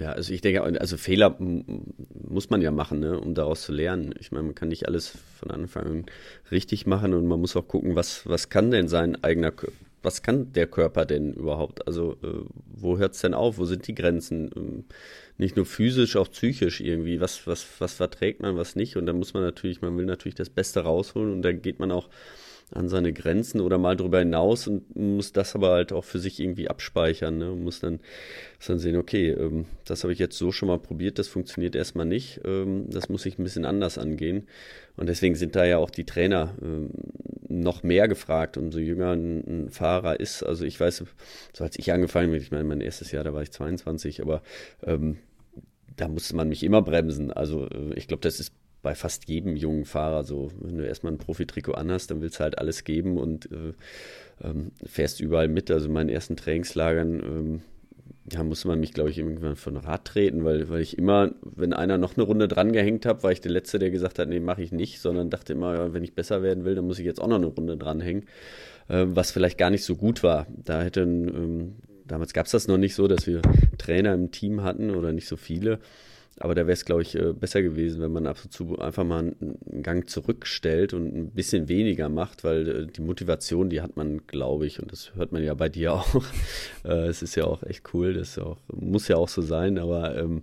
Ja, 0.00 0.12
also 0.12 0.32
ich 0.32 0.40
denke, 0.40 0.62
also 0.62 0.96
Fehler 0.96 1.36
muss 1.38 2.50
man 2.50 2.60
ja 2.60 2.70
machen, 2.70 3.00
ne, 3.00 3.20
um 3.20 3.34
daraus 3.34 3.62
zu 3.62 3.72
lernen. 3.72 4.14
Ich 4.18 4.32
meine, 4.32 4.44
man 4.44 4.54
kann 4.54 4.68
nicht 4.68 4.88
alles 4.88 5.16
von 5.38 5.50
Anfang 5.50 5.86
an 5.86 6.06
richtig 6.50 6.86
machen 6.86 7.14
und 7.14 7.26
man 7.26 7.40
muss 7.40 7.56
auch 7.56 7.68
gucken, 7.68 7.94
was, 7.94 8.26
was 8.26 8.48
kann 8.48 8.70
denn 8.70 8.88
sein 8.88 9.22
eigener, 9.22 9.52
was 10.02 10.22
kann 10.22 10.52
der 10.52 10.66
Körper 10.66 11.04
denn 11.04 11.34
überhaupt? 11.34 11.86
Also 11.86 12.16
äh, 12.22 12.44
wo 12.66 12.98
hört 12.98 13.14
es 13.14 13.20
denn 13.20 13.34
auf? 13.34 13.58
Wo 13.58 13.64
sind 13.64 13.86
die 13.86 13.94
Grenzen? 13.94 14.50
Ähm, 14.56 14.84
nicht 15.38 15.56
nur 15.56 15.66
physisch, 15.66 16.16
auch 16.16 16.30
psychisch 16.30 16.80
irgendwie. 16.80 17.20
Was, 17.20 17.46
was, 17.46 17.66
was 17.78 17.94
verträgt 17.94 18.42
man, 18.42 18.56
was 18.56 18.76
nicht? 18.76 18.96
Und 18.96 19.06
da 19.06 19.12
muss 19.12 19.34
man 19.34 19.42
natürlich, 19.42 19.82
man 19.82 19.96
will 19.96 20.04
natürlich 20.04 20.34
das 20.34 20.50
Beste 20.50 20.80
rausholen 20.80 21.32
und 21.32 21.42
dann 21.42 21.62
geht 21.62 21.78
man 21.78 21.90
auch 21.90 22.08
an 22.74 22.88
seine 22.88 23.12
Grenzen 23.12 23.60
oder 23.60 23.78
mal 23.78 23.96
drüber 23.96 24.18
hinaus 24.18 24.66
und 24.66 24.96
muss 24.96 25.32
das 25.32 25.54
aber 25.54 25.70
halt 25.70 25.92
auch 25.92 26.04
für 26.04 26.18
sich 26.18 26.40
irgendwie 26.40 26.68
abspeichern. 26.68 27.38
Ne? 27.38 27.50
Muss 27.50 27.80
dann, 27.80 28.00
dann 28.66 28.78
sehen, 28.78 28.96
okay, 28.96 29.30
ähm, 29.30 29.66
das 29.84 30.04
habe 30.04 30.12
ich 30.12 30.18
jetzt 30.18 30.38
so 30.38 30.52
schon 30.52 30.68
mal 30.68 30.78
probiert, 30.78 31.18
das 31.18 31.28
funktioniert 31.28 31.76
erstmal 31.76 32.06
nicht. 32.06 32.40
Ähm, 32.44 32.86
das 32.88 33.08
muss 33.08 33.26
ich 33.26 33.38
ein 33.38 33.44
bisschen 33.44 33.64
anders 33.64 33.98
angehen. 33.98 34.46
Und 34.96 35.08
deswegen 35.08 35.34
sind 35.34 35.56
da 35.56 35.64
ja 35.64 35.78
auch 35.78 35.90
die 35.90 36.04
Trainer 36.04 36.54
ähm, 36.62 36.90
noch 37.48 37.82
mehr 37.82 38.08
gefragt, 38.08 38.56
umso 38.56 38.78
jünger 38.78 39.12
ein, 39.12 39.44
ein, 39.46 39.70
Fahrer 39.70 40.20
ist. 40.20 40.42
Also 40.42 40.64
ich 40.64 40.78
weiß, 40.78 41.04
so 41.52 41.64
als 41.64 41.78
ich 41.78 41.92
angefangen 41.92 42.30
bin, 42.30 42.40
ich 42.40 42.50
meine, 42.50 42.64
mein 42.64 42.80
erstes 42.80 43.12
Jahr, 43.12 43.24
da 43.24 43.32
war 43.32 43.42
ich 43.42 43.52
22, 43.52 44.22
aber 44.22 44.42
ähm, 44.82 45.18
da 45.96 46.08
musste 46.08 46.36
man 46.36 46.48
mich 46.48 46.62
immer 46.62 46.82
bremsen. 46.82 47.30
Also 47.30 47.66
äh, 47.66 47.94
ich 47.94 48.08
glaube, 48.08 48.22
das 48.22 48.40
ist 48.40 48.52
bei 48.82 48.94
fast 48.94 49.28
jedem 49.28 49.56
jungen 49.56 49.84
Fahrer 49.84 50.24
so. 50.24 50.50
Wenn 50.60 50.78
du 50.78 50.86
erstmal 50.86 51.12
ein 51.12 51.18
Profitrikot 51.18 51.72
anhast, 51.72 52.10
dann 52.10 52.20
willst 52.20 52.38
du 52.38 52.44
halt 52.44 52.58
alles 52.58 52.84
geben 52.84 53.16
und 53.16 53.50
äh, 53.52 53.72
ähm, 54.42 54.72
fährst 54.84 55.20
überall 55.20 55.48
mit. 55.48 55.70
Also 55.70 55.86
in 55.86 55.92
meinen 55.92 56.08
ersten 56.08 56.36
Trainingslagern 56.36 57.20
ähm, 57.20 57.62
ja, 58.30 58.44
musste 58.44 58.68
man 58.68 58.78
mich, 58.78 58.92
glaube 58.92 59.10
ich, 59.10 59.18
irgendwann 59.18 59.56
von 59.56 59.76
Rad 59.76 60.04
treten, 60.04 60.44
weil, 60.44 60.68
weil 60.68 60.80
ich 60.80 60.96
immer, 60.96 61.32
wenn 61.42 61.72
einer 61.72 61.98
noch 61.98 62.16
eine 62.16 62.24
Runde 62.24 62.46
dran 62.46 62.72
gehängt 62.72 63.04
hat, 63.04 63.22
war 63.22 63.32
ich 63.32 63.40
der 63.40 63.50
Letzte, 63.50 63.78
der 63.78 63.90
gesagt 63.90 64.18
hat, 64.18 64.28
nee, 64.28 64.40
mache 64.40 64.62
ich 64.62 64.70
nicht, 64.70 65.00
sondern 65.00 65.30
dachte 65.30 65.54
immer, 65.54 65.74
ja, 65.74 65.92
wenn 65.92 66.04
ich 66.04 66.14
besser 66.14 66.42
werden 66.42 66.64
will, 66.64 66.74
dann 66.74 66.86
muss 66.86 66.98
ich 66.98 67.04
jetzt 67.06 67.20
auch 67.20 67.28
noch 67.28 67.36
eine 67.36 67.46
Runde 67.46 67.76
dranhängen, 67.76 68.24
äh, 68.88 69.06
was 69.08 69.32
vielleicht 69.32 69.58
gar 69.58 69.70
nicht 69.70 69.84
so 69.84 69.96
gut 69.96 70.22
war. 70.22 70.46
Da 70.64 70.82
hätte 70.82 71.00
ähm, 71.00 71.76
damals 72.06 72.32
gab 72.32 72.46
es 72.46 72.52
das 72.52 72.68
noch 72.68 72.78
nicht 72.78 72.94
so, 72.94 73.08
dass 73.08 73.26
wir 73.26 73.42
Trainer 73.78 74.14
im 74.14 74.30
Team 74.30 74.62
hatten 74.62 74.90
oder 74.90 75.12
nicht 75.12 75.26
so 75.26 75.36
viele. 75.36 75.80
Aber 76.38 76.54
da 76.54 76.62
wäre 76.62 76.72
es, 76.72 76.84
glaube 76.84 77.02
ich, 77.02 77.14
äh, 77.14 77.32
besser 77.32 77.62
gewesen, 77.62 78.00
wenn 78.00 78.12
man 78.12 78.26
ab 78.26 78.38
und 78.42 78.52
zu 78.52 78.78
einfach 78.78 79.04
mal 79.04 79.34
einen 79.40 79.82
Gang 79.82 80.08
zurückstellt 80.08 80.94
und 80.94 81.14
ein 81.14 81.30
bisschen 81.30 81.68
weniger 81.68 82.08
macht, 82.08 82.42
weil 82.42 82.68
äh, 82.68 82.86
die 82.86 83.02
Motivation, 83.02 83.68
die 83.68 83.82
hat 83.82 83.96
man, 83.96 84.26
glaube 84.26 84.66
ich, 84.66 84.80
und 84.80 84.90
das 84.92 85.14
hört 85.14 85.32
man 85.32 85.44
ja 85.44 85.54
bei 85.54 85.68
dir 85.68 85.92
auch. 85.94 86.24
Äh, 86.84 87.06
es 87.06 87.22
ist 87.22 87.34
ja 87.34 87.44
auch 87.44 87.62
echt 87.62 87.92
cool, 87.94 88.14
das 88.14 88.38
auch, 88.38 88.56
muss 88.72 89.08
ja 89.08 89.16
auch 89.16 89.28
so 89.28 89.42
sein, 89.42 89.78
aber 89.78 90.16
ähm, 90.16 90.42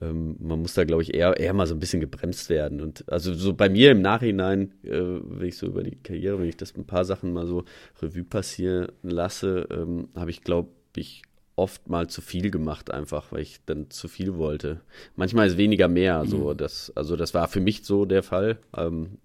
ähm, 0.00 0.36
man 0.40 0.60
muss 0.60 0.74
da, 0.74 0.84
glaube 0.84 1.02
ich, 1.02 1.14
eher, 1.14 1.36
eher 1.38 1.54
mal 1.54 1.66
so 1.66 1.74
ein 1.74 1.80
bisschen 1.80 2.00
gebremst 2.00 2.50
werden. 2.50 2.80
Und 2.80 3.04
also 3.10 3.32
so 3.32 3.54
bei 3.54 3.68
mir 3.68 3.92
im 3.92 4.02
Nachhinein, 4.02 4.72
äh, 4.82 4.90
wenn 4.90 5.48
ich 5.48 5.56
so 5.56 5.66
über 5.66 5.82
die 5.82 5.96
Karriere, 5.96 6.38
wenn 6.38 6.48
ich 6.48 6.56
das 6.56 6.76
ein 6.76 6.84
paar 6.84 7.04
Sachen 7.04 7.32
mal 7.32 7.46
so 7.46 7.64
Revue 8.02 8.24
passieren 8.24 8.88
lasse, 9.02 9.66
ähm, 9.70 10.08
habe 10.14 10.30
ich, 10.30 10.42
glaube 10.42 10.68
ich, 10.96 11.22
oft 11.56 11.88
mal 11.88 12.08
zu 12.08 12.20
viel 12.20 12.50
gemacht, 12.50 12.90
einfach, 12.90 13.30
weil 13.30 13.40
ich 13.40 13.60
dann 13.64 13.90
zu 13.90 14.08
viel 14.08 14.36
wollte. 14.36 14.80
Manchmal 15.16 15.46
ist 15.46 15.56
weniger 15.56 15.88
mehr. 15.88 16.24
So, 16.26 16.52
mhm. 16.52 16.56
das, 16.56 16.92
also 16.96 17.16
das 17.16 17.34
war 17.34 17.48
für 17.48 17.60
mich 17.60 17.84
so 17.84 18.04
der 18.04 18.22
Fall. 18.22 18.58
Ähm, 18.76 19.18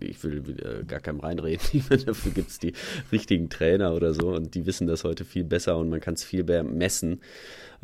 ich 0.00 0.22
will 0.22 0.42
gar 0.86 1.00
keinem 1.00 1.20
reinreden. 1.20 1.84
Dafür 2.06 2.32
gibt 2.32 2.50
es 2.50 2.58
die 2.58 2.72
richtigen 3.10 3.48
Trainer 3.48 3.94
oder 3.94 4.14
so 4.14 4.28
und 4.28 4.54
die 4.54 4.66
wissen 4.66 4.86
das 4.86 5.04
heute 5.04 5.24
viel 5.24 5.44
besser 5.44 5.76
und 5.78 5.88
man 5.88 6.00
kann 6.00 6.14
es 6.14 6.24
viel 6.24 6.44
mehr 6.44 6.62
messen. 6.62 7.20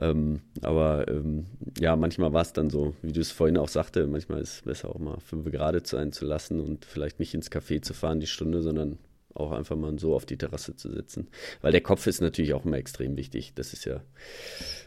Ähm, 0.00 0.40
aber 0.62 1.08
ähm, 1.08 1.46
ja, 1.78 1.96
manchmal 1.96 2.32
war 2.32 2.42
es 2.42 2.52
dann 2.52 2.70
so, 2.70 2.94
wie 3.02 3.12
du 3.12 3.20
es 3.20 3.32
vorhin 3.32 3.56
auch 3.56 3.68
sagte, 3.68 4.06
manchmal 4.06 4.40
ist 4.40 4.52
es 4.52 4.62
besser 4.62 4.94
auch 4.94 4.98
mal 4.98 5.18
fünf 5.20 5.50
Grad 5.50 5.86
sein 5.86 6.12
zu 6.12 6.24
lassen 6.24 6.60
und 6.60 6.84
vielleicht 6.84 7.18
nicht 7.18 7.34
ins 7.34 7.50
Café 7.50 7.82
zu 7.82 7.94
fahren 7.94 8.20
die 8.20 8.26
Stunde, 8.26 8.62
sondern 8.62 8.98
auch 9.38 9.52
einfach 9.52 9.76
mal 9.76 9.98
so 9.98 10.14
auf 10.14 10.26
die 10.26 10.36
Terrasse 10.36 10.76
zu 10.76 10.90
sitzen. 10.90 11.28
Weil 11.60 11.72
der 11.72 11.80
Kopf 11.80 12.06
ist 12.06 12.20
natürlich 12.20 12.54
auch 12.54 12.64
immer 12.64 12.76
extrem 12.76 13.16
wichtig. 13.16 13.52
Das 13.54 13.72
ist 13.72 13.84
ja, 13.84 14.02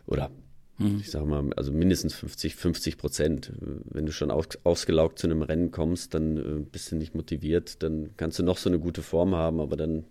oder 0.05 0.31
hm. 0.77 0.97
ich 0.99 1.11
sag 1.11 1.25
mal, 1.25 1.53
also 1.53 1.71
mindestens 1.71 2.13
50, 2.15 2.55
50 2.55 2.97
Prozent. 2.97 3.53
Wenn 3.59 4.05
du 4.05 4.11
schon 4.11 4.31
aus, 4.31 4.47
ausgelaugt 4.63 5.19
zu 5.19 5.27
einem 5.27 5.41
Rennen 5.41 5.71
kommst, 5.71 6.13
dann 6.13 6.37
äh, 6.37 6.59
bist 6.59 6.91
du 6.91 6.95
nicht 6.95 7.15
motiviert, 7.15 7.83
dann 7.83 8.11
kannst 8.17 8.39
du 8.39 8.43
noch 8.43 8.57
so 8.57 8.69
eine 8.69 8.79
gute 8.79 9.03
Form 9.03 9.35
haben, 9.35 9.59
aber 9.59 9.77
dann, 9.77 10.05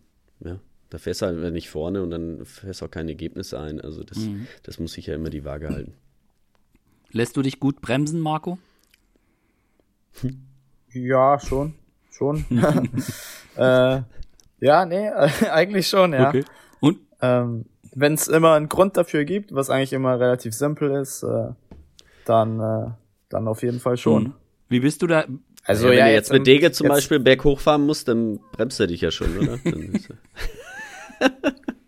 ja, 0.44 0.60
da 0.90 0.98
fährst 0.98 1.22
du 1.22 1.26
halt 1.26 1.52
nicht 1.52 1.70
vorne 1.70 2.02
und 2.02 2.10
dann 2.10 2.44
fährst 2.44 2.80
du 2.80 2.86
auch 2.86 2.90
kein 2.90 3.08
Ergebnis 3.08 3.54
ein. 3.54 3.80
Also 3.80 4.02
das, 4.02 4.18
mhm. 4.18 4.46
das 4.62 4.78
muss 4.78 4.92
sich 4.92 5.06
ja 5.06 5.14
immer 5.14 5.30
die 5.30 5.44
Waage 5.44 5.68
halten. 5.68 5.94
Lässt 7.12 7.36
du 7.36 7.42
dich 7.42 7.58
gut 7.58 7.80
bremsen, 7.80 8.20
Marco? 8.20 8.58
Ja, 10.92 11.38
schon. 11.38 11.74
Schon. 12.10 12.44
äh, 13.56 14.02
ja, 14.60 14.84
nee, 14.84 15.08
eigentlich 15.50 15.88
schon, 15.88 16.12
ja. 16.12 16.28
Okay. 16.28 16.44
Und? 16.80 16.98
Ähm, 17.20 17.66
Wenn 17.92 18.14
es 18.14 18.28
immer 18.28 18.54
einen 18.54 18.68
Grund 18.68 18.96
dafür 18.96 19.24
gibt, 19.24 19.54
was 19.54 19.70
eigentlich 19.70 19.92
immer 19.92 20.18
relativ 20.20 20.54
simpel 20.54 20.92
ist, 20.92 21.22
äh, 21.22 21.48
dann, 22.24 22.60
äh, 22.60 22.90
dann 23.28 23.48
auf 23.48 23.62
jeden 23.62 23.80
Fall 23.80 23.96
schon. 23.96 24.22
Mhm. 24.22 24.32
Wie 24.68 24.80
bist 24.80 25.02
du 25.02 25.06
da? 25.06 25.24
Also 25.64 25.86
ja, 25.86 25.90
wenn 25.90 25.98
ja, 25.98 26.06
du 26.06 26.12
jetzt 26.12 26.32
mit 26.32 26.46
Dege 26.46 26.72
zum 26.72 26.88
Beispiel 26.88 27.18
berghoch 27.18 27.60
fahren 27.60 27.84
musst, 27.84 28.08
dann 28.08 28.40
bremst 28.52 28.80
er 28.80 28.86
dich 28.86 29.00
ja 29.00 29.10
schon, 29.10 29.36
oder? 29.36 29.58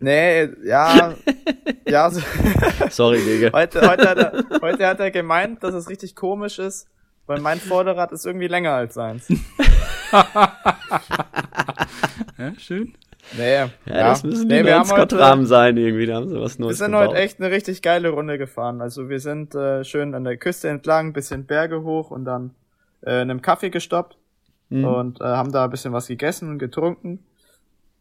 nee, 0.00 0.48
ja, 0.64 1.14
ja. 1.87 2.11
Sorry, 2.90 3.24
Dege. 3.24 3.50
Heute, 3.52 3.88
heute, 3.88 4.08
hat 4.08 4.18
er, 4.18 4.44
heute 4.61 4.87
hat 4.87 5.00
er 5.00 5.11
gemeint, 5.11 5.62
dass 5.62 5.74
es 5.74 5.88
richtig 5.88 6.16
komisch 6.16 6.58
ist, 6.58 6.87
weil 7.26 7.40
mein 7.40 7.61
Vorderrad 7.61 8.12
ist 8.12 8.26
irgendwie 8.26 8.48
länger 8.48 8.72
als 8.72 8.94
seins. 8.94 9.26
ja, 12.38 12.53
schön. 12.59 12.94
Nee, 13.37 13.55
ja, 13.55 13.70
ja, 13.87 14.09
das 14.09 14.25
müssen 14.25 14.48
die 14.48 14.57
nee, 14.57 14.64
wir 14.64 14.85
Scott-Rahmen 14.85 15.46
sein 15.46 15.77
irgendwie, 15.77 16.07
da 16.07 16.16
haben 16.16 16.29
sie 16.29 16.40
was 16.40 16.59
Neues 16.59 16.70
Wir 16.70 16.85
sind 16.85 16.92
gebaut. 16.92 17.11
heute 17.11 17.18
echt 17.18 17.40
eine 17.40 17.51
richtig 17.51 17.81
geile 17.81 18.11
Runde 18.11 18.37
gefahren. 18.37 18.81
Also 18.81 19.09
wir 19.09 19.20
sind 19.20 19.55
äh, 19.55 19.85
schön 19.85 20.14
an 20.14 20.25
der 20.25 20.37
Küste 20.37 20.68
entlang, 20.68 21.12
bisschen 21.12 21.46
Berge 21.46 21.83
hoch 21.83 22.11
und 22.11 22.25
dann 22.25 22.51
äh, 23.03 23.22
in 23.22 23.31
einem 23.31 23.40
Kaffee 23.40 23.70
gestoppt 23.70 24.18
mhm. 24.68 24.85
und 24.85 25.20
äh, 25.20 25.25
haben 25.25 25.53
da 25.53 25.64
ein 25.64 25.70
bisschen 25.70 25.92
was 25.92 26.09
gegessen 26.09 26.51
und 26.51 26.59
getrunken. 26.59 27.20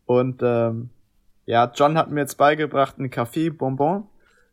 Und 0.06 0.42
ähm, 0.44 0.90
ja, 1.46 1.72
John 1.74 1.98
hat 1.98 2.12
mir 2.12 2.22
jetzt 2.22 2.38
beigebracht, 2.38 2.98
einen 2.98 3.10
Kaffee 3.10 3.50
Bonbon 3.50 4.08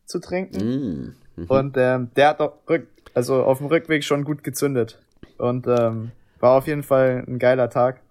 zu 0.05 0.19
trinken. 0.19 1.15
Mhm. 1.35 1.45
Und 1.47 1.75
ähm, 1.77 2.11
der 2.15 2.29
hat 2.29 2.41
auch 2.41 2.53
rück, 2.69 2.87
also 3.13 3.43
auf 3.43 3.57
dem 3.57 3.67
Rückweg 3.67 4.03
schon 4.03 4.23
gut 4.23 4.43
gezündet. 4.43 4.99
Und 5.37 5.67
ähm, 5.67 6.11
war 6.39 6.57
auf 6.57 6.67
jeden 6.67 6.83
Fall 6.83 7.23
ein 7.27 7.39
geiler 7.39 7.69
Tag. 7.69 8.01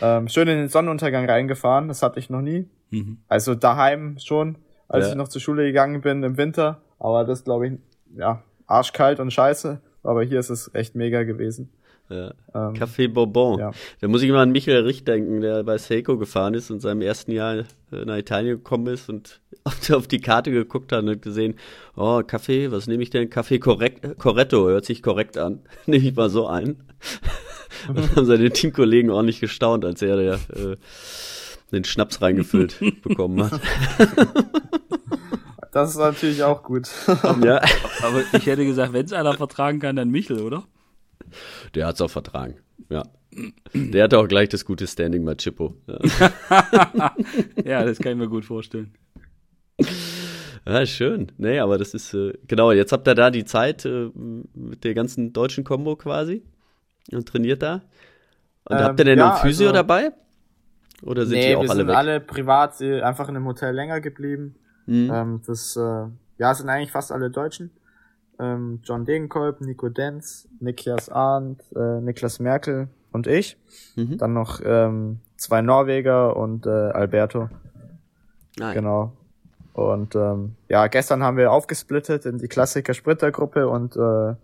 Ähm, 0.00 0.28
schön 0.28 0.48
in 0.48 0.58
den 0.58 0.68
Sonnenuntergang 0.68 1.28
reingefahren, 1.28 1.88
das 1.88 2.02
hatte 2.02 2.18
ich 2.18 2.30
noch 2.30 2.40
nie. 2.40 2.68
Mhm. 2.90 3.18
Also 3.28 3.54
daheim 3.54 4.18
schon, 4.18 4.56
als 4.88 5.06
ja. 5.06 5.12
ich 5.12 5.16
noch 5.16 5.28
zur 5.28 5.40
Schule 5.40 5.64
gegangen 5.64 6.00
bin 6.00 6.22
im 6.22 6.36
Winter. 6.36 6.80
Aber 6.98 7.24
das 7.24 7.44
glaube 7.44 7.68
ich, 7.68 7.72
ja, 8.16 8.42
arschkalt 8.66 9.20
und 9.20 9.32
scheiße. 9.32 9.80
Aber 10.02 10.22
hier 10.22 10.40
ist 10.40 10.50
es 10.50 10.70
echt 10.74 10.94
mega 10.94 11.22
gewesen. 11.22 11.72
Ja. 12.10 12.34
Ähm, 12.54 12.74
Café 12.74 13.08
Bourbon. 13.08 13.58
Ja. 13.58 13.70
Da 14.00 14.08
muss 14.08 14.22
ich 14.22 14.28
immer 14.28 14.40
an 14.40 14.52
Michael 14.52 14.82
Rich 14.82 15.04
denken, 15.04 15.40
der 15.40 15.62
bei 15.64 15.78
Seiko 15.78 16.18
gefahren 16.18 16.54
ist 16.54 16.70
und 16.70 16.80
seinem 16.80 17.00
ersten 17.00 17.32
Jahr 17.32 17.64
nach 17.90 18.16
Italien 18.16 18.56
gekommen 18.56 18.86
ist 18.88 19.08
und 19.08 19.40
auf 19.90 20.06
die 20.06 20.20
Karte 20.20 20.50
geguckt 20.50 20.92
hat 20.92 21.04
und 21.04 21.22
gesehen, 21.22 21.54
oh, 21.96 22.22
Kaffee, 22.26 22.70
was 22.70 22.86
nehme 22.86 23.02
ich 23.02 23.10
denn? 23.10 23.30
Kaffee 23.30 23.58
Corretto, 23.58 24.68
hört 24.68 24.84
sich 24.84 25.02
korrekt 25.02 25.38
an. 25.38 25.60
nehme 25.86 26.06
ich 26.06 26.14
mal 26.14 26.28
so 26.28 26.46
ein. 26.46 26.82
und 27.88 28.16
haben 28.16 28.26
seine 28.26 28.50
Teamkollegen 28.50 29.10
ordentlich 29.10 29.40
gestaunt, 29.40 29.84
als 29.84 30.02
er 30.02 30.16
der, 30.16 30.34
äh, 30.34 30.76
den 31.72 31.84
Schnaps 31.84 32.20
reingefüllt 32.20 32.78
bekommen 33.02 33.50
hat. 33.50 33.60
Das 35.72 35.90
ist 35.90 35.96
natürlich 35.96 36.42
auch 36.44 36.62
gut. 36.62 36.88
ja. 37.42 37.60
Aber 38.02 38.22
ich 38.32 38.46
hätte 38.46 38.64
gesagt, 38.64 38.92
wenn 38.92 39.06
es 39.06 39.12
einer 39.12 39.34
vertragen 39.34 39.80
kann, 39.80 39.96
dann 39.96 40.10
Michel, 40.10 40.40
oder? 40.40 40.64
Der 41.74 41.86
hat 41.86 41.96
es 41.96 42.00
auch 42.00 42.10
vertragen. 42.10 42.56
Ja. 42.88 43.02
Der 43.74 44.04
hatte 44.04 44.18
auch 44.18 44.28
gleich 44.28 44.48
das 44.48 44.64
gute 44.64 44.86
Standing 44.86 45.24
bei 45.24 45.34
Chippo. 45.34 45.74
Ja. 45.86 45.98
ja, 47.64 47.84
das 47.84 47.98
kann 47.98 48.12
ich 48.12 48.18
mir 48.18 48.28
gut 48.28 48.44
vorstellen. 48.44 48.94
Ja, 50.66 50.86
schön. 50.86 51.32
Nee, 51.36 51.58
aber 51.58 51.76
das 51.78 51.94
ist, 51.94 52.14
äh, 52.14 52.32
genau, 52.46 52.72
jetzt 52.72 52.92
habt 52.92 53.06
ihr 53.08 53.14
da 53.14 53.30
die 53.30 53.44
Zeit 53.44 53.84
äh, 53.84 54.10
mit 54.14 54.84
der 54.84 54.94
ganzen 54.94 55.32
deutschen 55.32 55.64
Combo 55.64 55.96
quasi 55.96 56.42
und 57.10 57.28
trainiert 57.28 57.62
da. 57.62 57.82
Und 58.64 58.76
ähm, 58.76 58.84
habt 58.84 59.00
ihr 59.00 59.04
denn 59.04 59.18
ja, 59.18 59.28
noch 59.28 59.38
Physio 59.38 59.68
also, 59.68 59.74
dabei? 59.74 60.12
Oder 61.02 61.26
sind 61.26 61.38
nee, 61.38 61.50
die 61.50 61.56
auch 61.56 61.62
wir 61.62 61.70
alle 61.70 61.78
sind 61.80 61.88
weg? 61.88 61.96
alle 61.96 62.20
privat 62.20 62.80
äh, 62.80 63.02
einfach 63.02 63.28
in 63.28 63.36
einem 63.36 63.46
Hotel 63.46 63.74
länger 63.74 64.00
geblieben. 64.00 64.54
Mhm. 64.86 65.10
Ähm, 65.12 65.42
das, 65.46 65.76
äh, 65.76 66.06
ja, 66.38 66.54
sind 66.54 66.68
eigentlich 66.68 66.92
fast 66.92 67.12
alle 67.12 67.30
Deutschen 67.30 67.70
ähm, 68.38 68.80
John 68.82 69.04
Degenkolb, 69.04 69.60
Nico 69.60 69.88
Denz, 69.88 70.48
Niklas 70.60 71.08
Arndt, 71.08 71.62
äh, 71.74 72.00
Niklas 72.00 72.38
Merkel 72.38 72.88
und 73.12 73.26
ich. 73.26 73.56
Mhm. 73.96 74.18
Dann 74.18 74.32
noch 74.32 74.60
ähm, 74.64 75.20
zwei 75.36 75.62
Norweger 75.62 76.36
und 76.36 76.66
äh, 76.66 76.70
Alberto. 76.70 77.48
Ah, 78.60 78.72
genau. 78.72 79.12
Und 79.72 80.14
ähm, 80.14 80.54
ja, 80.68 80.86
gestern 80.86 81.22
haben 81.22 81.36
wir 81.36 81.50
aufgesplittet 81.50 82.26
in 82.26 82.38
die 82.38 82.46
Klassiker-Sprinter-Gruppe 82.46 83.68
und 83.68 83.96
äh, 83.96 84.34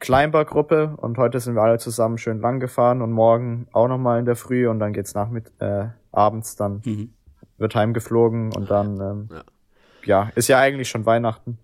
Climber-Gruppe 0.00 0.94
und 0.96 1.18
heute 1.18 1.40
sind 1.40 1.54
wir 1.54 1.62
alle 1.62 1.78
zusammen 1.78 2.18
schön 2.18 2.40
lang 2.40 2.60
gefahren 2.60 3.02
und 3.02 3.12
morgen 3.12 3.66
auch 3.72 3.88
nochmal 3.88 4.18
in 4.20 4.26
der 4.26 4.36
Früh 4.36 4.68
und 4.68 4.78
dann 4.78 4.92
geht's 4.92 5.14
nach 5.14 5.30
mit 5.30 5.50
äh, 5.60 5.86
abends 6.12 6.56
dann 6.56 6.82
mhm. 6.84 7.14
wird 7.56 7.74
heimgeflogen 7.74 8.52
und 8.54 8.70
dann 8.70 9.00
ähm, 9.00 9.28
ja. 10.04 10.24
ja, 10.24 10.30
ist 10.34 10.48
ja 10.48 10.58
eigentlich 10.58 10.88
schon 10.88 11.06
Weihnachten. 11.06 11.58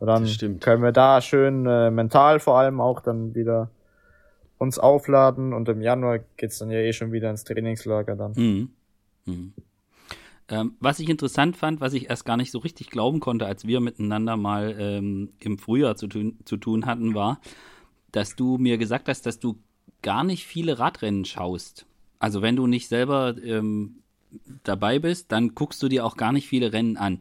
Und 0.00 0.06
dann 0.06 0.60
können 0.60 0.82
wir 0.82 0.92
da 0.92 1.20
schön 1.20 1.66
äh, 1.66 1.90
mental 1.90 2.40
vor 2.40 2.58
allem 2.58 2.80
auch 2.80 3.00
dann 3.00 3.34
wieder 3.34 3.70
uns 4.58 4.78
aufladen 4.78 5.52
und 5.52 5.68
im 5.68 5.82
Januar 5.82 6.20
geht's 6.36 6.58
dann 6.58 6.70
ja 6.70 6.78
eh 6.78 6.92
schon 6.92 7.12
wieder 7.12 7.30
ins 7.30 7.44
Trainingslager 7.44 8.16
dann. 8.16 8.32
Mhm. 8.36 8.70
Mhm. 9.26 9.52
Ähm, 10.48 10.76
was 10.78 11.00
ich 11.00 11.08
interessant 11.08 11.56
fand, 11.56 11.80
was 11.80 11.94
ich 11.94 12.10
erst 12.10 12.24
gar 12.24 12.36
nicht 12.36 12.50
so 12.50 12.58
richtig 12.58 12.90
glauben 12.90 13.20
konnte, 13.20 13.46
als 13.46 13.66
wir 13.66 13.80
miteinander 13.80 14.36
mal 14.36 14.76
ähm, 14.78 15.32
im 15.40 15.58
Frühjahr 15.58 15.96
zu 15.96 16.06
tun, 16.06 16.38
zu 16.44 16.56
tun 16.56 16.86
hatten, 16.86 17.14
war, 17.14 17.40
dass 18.12 18.36
du 18.36 18.58
mir 18.58 18.76
gesagt 18.76 19.08
hast, 19.08 19.24
dass 19.26 19.40
du 19.40 19.58
gar 20.02 20.22
nicht 20.22 20.46
viele 20.46 20.78
Radrennen 20.78 21.24
schaust. 21.24 21.86
Also 22.18 22.42
wenn 22.42 22.56
du 22.56 22.66
nicht 22.66 22.88
selber 22.88 23.34
ähm, 23.42 24.02
dabei 24.64 24.98
bist, 24.98 25.32
dann 25.32 25.54
guckst 25.54 25.82
du 25.82 25.88
dir 25.88 26.04
auch 26.04 26.16
gar 26.16 26.32
nicht 26.32 26.46
viele 26.46 26.72
Rennen 26.72 26.98
an. 26.98 27.20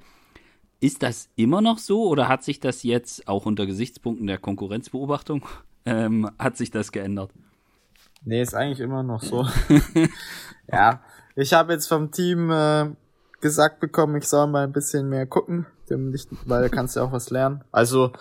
Ist 0.84 1.02
das 1.02 1.30
immer 1.38 1.62
noch 1.62 1.78
so 1.78 2.10
oder 2.10 2.28
hat 2.28 2.44
sich 2.44 2.60
das 2.60 2.84
jetzt 2.84 3.30
auch 3.30 3.46
unter 3.46 3.66
Gesichtspunkten 3.66 4.28
der 4.28 4.38
Konkurrenzbeobachtung, 4.38 5.46
ähm, 5.86 6.30
hat 6.38 6.58
sich 6.58 6.72
das 6.72 6.92
geändert? 6.92 7.32
Nee, 8.26 8.42
ist 8.42 8.54
eigentlich 8.54 8.82
immer 8.82 9.02
noch 9.02 9.24
so. 9.24 9.48
ja, 10.70 11.02
ich 11.38 11.54
habe 11.54 11.72
jetzt 11.72 11.88
vom 11.88 12.12
Team 12.12 12.52
äh, 12.52 12.90
gesagt 13.40 13.80
bekommen, 13.80 14.18
ich 14.18 14.28
soll 14.28 14.48
mal 14.48 14.66
ein 14.66 14.74
bisschen 14.74 15.08
mehr 15.08 15.26
gucken, 15.26 15.68
weil 15.88 16.64
da 16.64 16.68
kannst 16.68 16.98
du 16.98 17.00
auch 17.00 17.14
was 17.14 17.30
lernen. 17.30 17.64
Also 17.72 18.12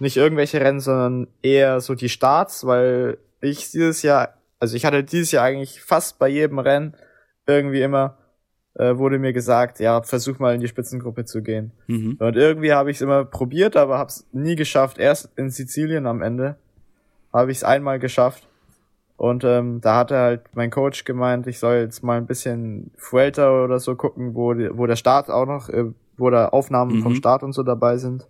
nicht 0.00 0.16
irgendwelche 0.16 0.60
Rennen, 0.60 0.80
sondern 0.80 1.28
eher 1.40 1.80
so 1.80 1.94
die 1.94 2.08
Starts, 2.08 2.66
weil 2.66 3.18
ich 3.40 3.70
dieses 3.70 4.02
Jahr, 4.02 4.34
also 4.58 4.74
ich 4.74 4.84
hatte 4.84 5.04
dieses 5.04 5.30
Jahr 5.30 5.44
eigentlich 5.44 5.80
fast 5.82 6.18
bei 6.18 6.26
jedem 6.26 6.58
Rennen 6.58 6.96
irgendwie 7.46 7.82
immer 7.82 8.17
äh, 8.78 8.96
wurde 8.96 9.18
mir 9.18 9.32
gesagt, 9.32 9.80
ja, 9.80 10.00
versuch 10.02 10.38
mal 10.38 10.54
in 10.54 10.60
die 10.60 10.68
Spitzengruppe 10.68 11.24
zu 11.24 11.42
gehen. 11.42 11.72
Mhm. 11.88 12.16
Und 12.20 12.36
irgendwie 12.36 12.72
habe 12.72 12.90
ich 12.90 12.98
es 12.98 13.00
immer 13.02 13.24
probiert, 13.24 13.76
aber 13.76 13.98
habe 13.98 14.08
es 14.08 14.26
nie 14.32 14.56
geschafft. 14.56 14.98
Erst 14.98 15.30
in 15.36 15.50
Sizilien 15.50 16.06
am 16.06 16.22
Ende 16.22 16.56
habe 17.32 17.50
ich 17.50 17.58
es 17.58 17.64
einmal 17.64 17.98
geschafft. 17.98 18.46
Und 19.16 19.42
ähm, 19.42 19.80
da 19.80 19.96
hatte 19.96 20.16
halt 20.16 20.42
mein 20.54 20.70
Coach 20.70 21.04
gemeint, 21.04 21.48
ich 21.48 21.58
soll 21.58 21.78
jetzt 21.78 22.04
mal 22.04 22.18
ein 22.18 22.26
bisschen 22.26 22.92
Fuelta 22.96 23.64
oder 23.64 23.80
so 23.80 23.96
gucken, 23.96 24.36
wo, 24.36 24.54
die, 24.54 24.70
wo 24.72 24.86
der 24.86 24.94
Start 24.94 25.28
auch 25.28 25.46
noch, 25.46 25.68
äh, 25.68 25.86
wo 26.16 26.30
da 26.30 26.48
Aufnahmen 26.48 26.98
mhm. 26.98 27.02
vom 27.02 27.14
Start 27.16 27.42
und 27.42 27.52
so 27.52 27.64
dabei 27.64 27.96
sind. 27.96 28.28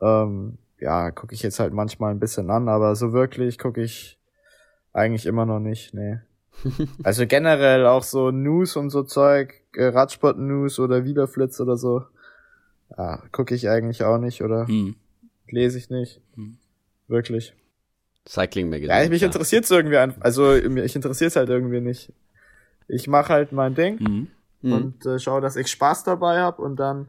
Ähm, 0.00 0.56
ja, 0.78 1.10
gucke 1.10 1.34
ich 1.34 1.42
jetzt 1.42 1.60
halt 1.60 1.74
manchmal 1.74 2.12
ein 2.12 2.18
bisschen 2.18 2.48
an, 2.48 2.70
aber 2.70 2.96
so 2.96 3.12
wirklich 3.12 3.58
gucke 3.58 3.82
ich 3.82 4.18
eigentlich 4.94 5.26
immer 5.26 5.44
noch 5.44 5.60
nicht, 5.60 5.92
nee. 5.92 6.20
also 7.02 7.26
generell 7.26 7.86
auch 7.86 8.02
so 8.02 8.30
News 8.30 8.76
und 8.76 8.90
so 8.90 9.02
Zeug, 9.02 9.62
äh, 9.74 9.86
Radsport-News 9.86 10.78
oder 10.78 11.04
Wiederflitz 11.04 11.60
oder 11.60 11.76
so. 11.76 12.04
Ja, 12.96 13.22
gucke 13.32 13.54
ich 13.54 13.68
eigentlich 13.68 14.02
auch 14.02 14.18
nicht 14.18 14.42
oder 14.42 14.66
hm. 14.66 14.96
lese 15.48 15.78
ich 15.78 15.90
nicht. 15.90 16.20
Hm. 16.34 16.58
Wirklich. 17.08 17.54
Cycling 18.28 18.68
Magazine. 18.68 19.02
Ja, 19.02 19.08
mich 19.08 19.22
ja. 19.22 19.26
interessiert 19.26 19.64
es 19.64 19.70
irgendwie 19.70 19.96
einfach. 19.96 20.22
Also 20.22 20.44
mich 20.68 20.94
interessiert 20.94 21.30
es 21.30 21.36
halt 21.36 21.48
irgendwie 21.48 21.80
nicht. 21.80 22.12
Ich 22.88 23.08
mache 23.08 23.32
halt 23.32 23.52
mein 23.52 23.74
Ding 23.74 23.98
mhm. 24.00 24.28
mhm. 24.62 24.72
und 24.72 25.06
äh, 25.06 25.18
schaue, 25.18 25.40
dass 25.40 25.56
ich 25.56 25.68
Spaß 25.68 26.04
dabei 26.04 26.40
habe 26.40 26.60
und 26.62 26.76
dann 26.76 27.08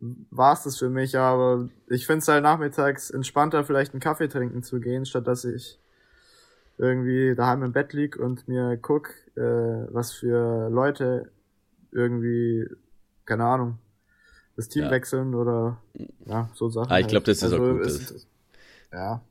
war's 0.00 0.64
das 0.64 0.78
für 0.78 0.88
mich. 0.88 1.16
Aber 1.18 1.68
ich 1.88 2.06
finde 2.06 2.20
es 2.20 2.28
halt 2.28 2.42
nachmittags 2.42 3.10
entspannter, 3.10 3.64
vielleicht 3.64 3.92
einen 3.92 4.00
Kaffee 4.00 4.28
trinken 4.28 4.62
zu 4.62 4.80
gehen, 4.80 5.06
statt 5.06 5.26
dass 5.26 5.44
ich 5.44 5.78
irgendwie 6.78 7.34
daheim 7.34 7.62
im 7.62 7.72
Bett 7.72 7.92
lieg 7.92 8.16
und 8.16 8.48
mir 8.48 8.76
guck, 8.80 9.10
äh, 9.36 9.40
was 9.40 10.12
für 10.12 10.68
Leute 10.70 11.30
irgendwie, 11.90 12.66
keine 13.24 13.44
Ahnung, 13.44 13.78
das 14.56 14.68
Team 14.68 14.84
ja. 14.84 14.90
wechseln 14.90 15.34
oder 15.34 15.78
ja, 16.26 16.48
so 16.54 16.68
Sachen. 16.68 16.90
Ah, 16.90 17.00
ich 17.00 17.08
glaube, 17.08 17.26
das 17.26 17.38
ist 17.38 17.44
also, 17.44 17.56
auch 17.56 17.72
gut. 17.72 17.86
Ist, 17.86 18.10
ist, 18.10 18.28
ja. 18.92 19.22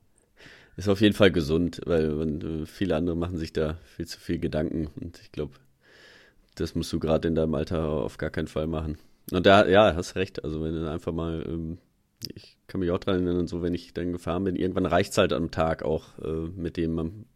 Ist 0.76 0.88
auf 0.88 1.00
jeden 1.00 1.14
Fall 1.14 1.32
gesund, 1.32 1.80
weil 1.86 2.10
man, 2.10 2.66
viele 2.66 2.94
andere 2.94 3.16
machen 3.16 3.36
sich 3.36 3.52
da 3.52 3.78
viel 3.96 4.06
zu 4.06 4.20
viel 4.20 4.38
Gedanken 4.38 4.88
und 5.00 5.18
ich 5.20 5.32
glaube, 5.32 5.54
das 6.54 6.74
musst 6.74 6.92
du 6.92 7.00
gerade 7.00 7.28
in 7.28 7.34
deinem 7.34 7.54
Alter 7.54 7.88
auf 7.88 8.18
gar 8.18 8.30
keinen 8.30 8.48
Fall 8.48 8.66
machen. 8.66 8.98
Und 9.30 9.46
da, 9.46 9.66
ja, 9.66 9.94
hast 9.94 10.16
recht. 10.16 10.44
Also 10.44 10.62
wenn 10.62 10.74
du 10.74 10.90
einfach 10.90 11.12
mal, 11.12 11.44
ähm, 11.46 11.78
ich 12.34 12.56
kann 12.66 12.80
mich 12.80 12.90
auch 12.90 12.98
dran 12.98 13.26
erinnern, 13.26 13.46
so 13.46 13.62
wenn 13.62 13.74
ich 13.74 13.92
dann 13.92 14.12
gefahren 14.12 14.44
bin, 14.44 14.56
irgendwann 14.56 14.86
reicht's 14.86 15.18
halt 15.18 15.32
am 15.32 15.50
Tag 15.50 15.82
auch 15.82 16.18
äh, 16.20 16.48
mit 16.56 16.76
dem, 16.76 17.26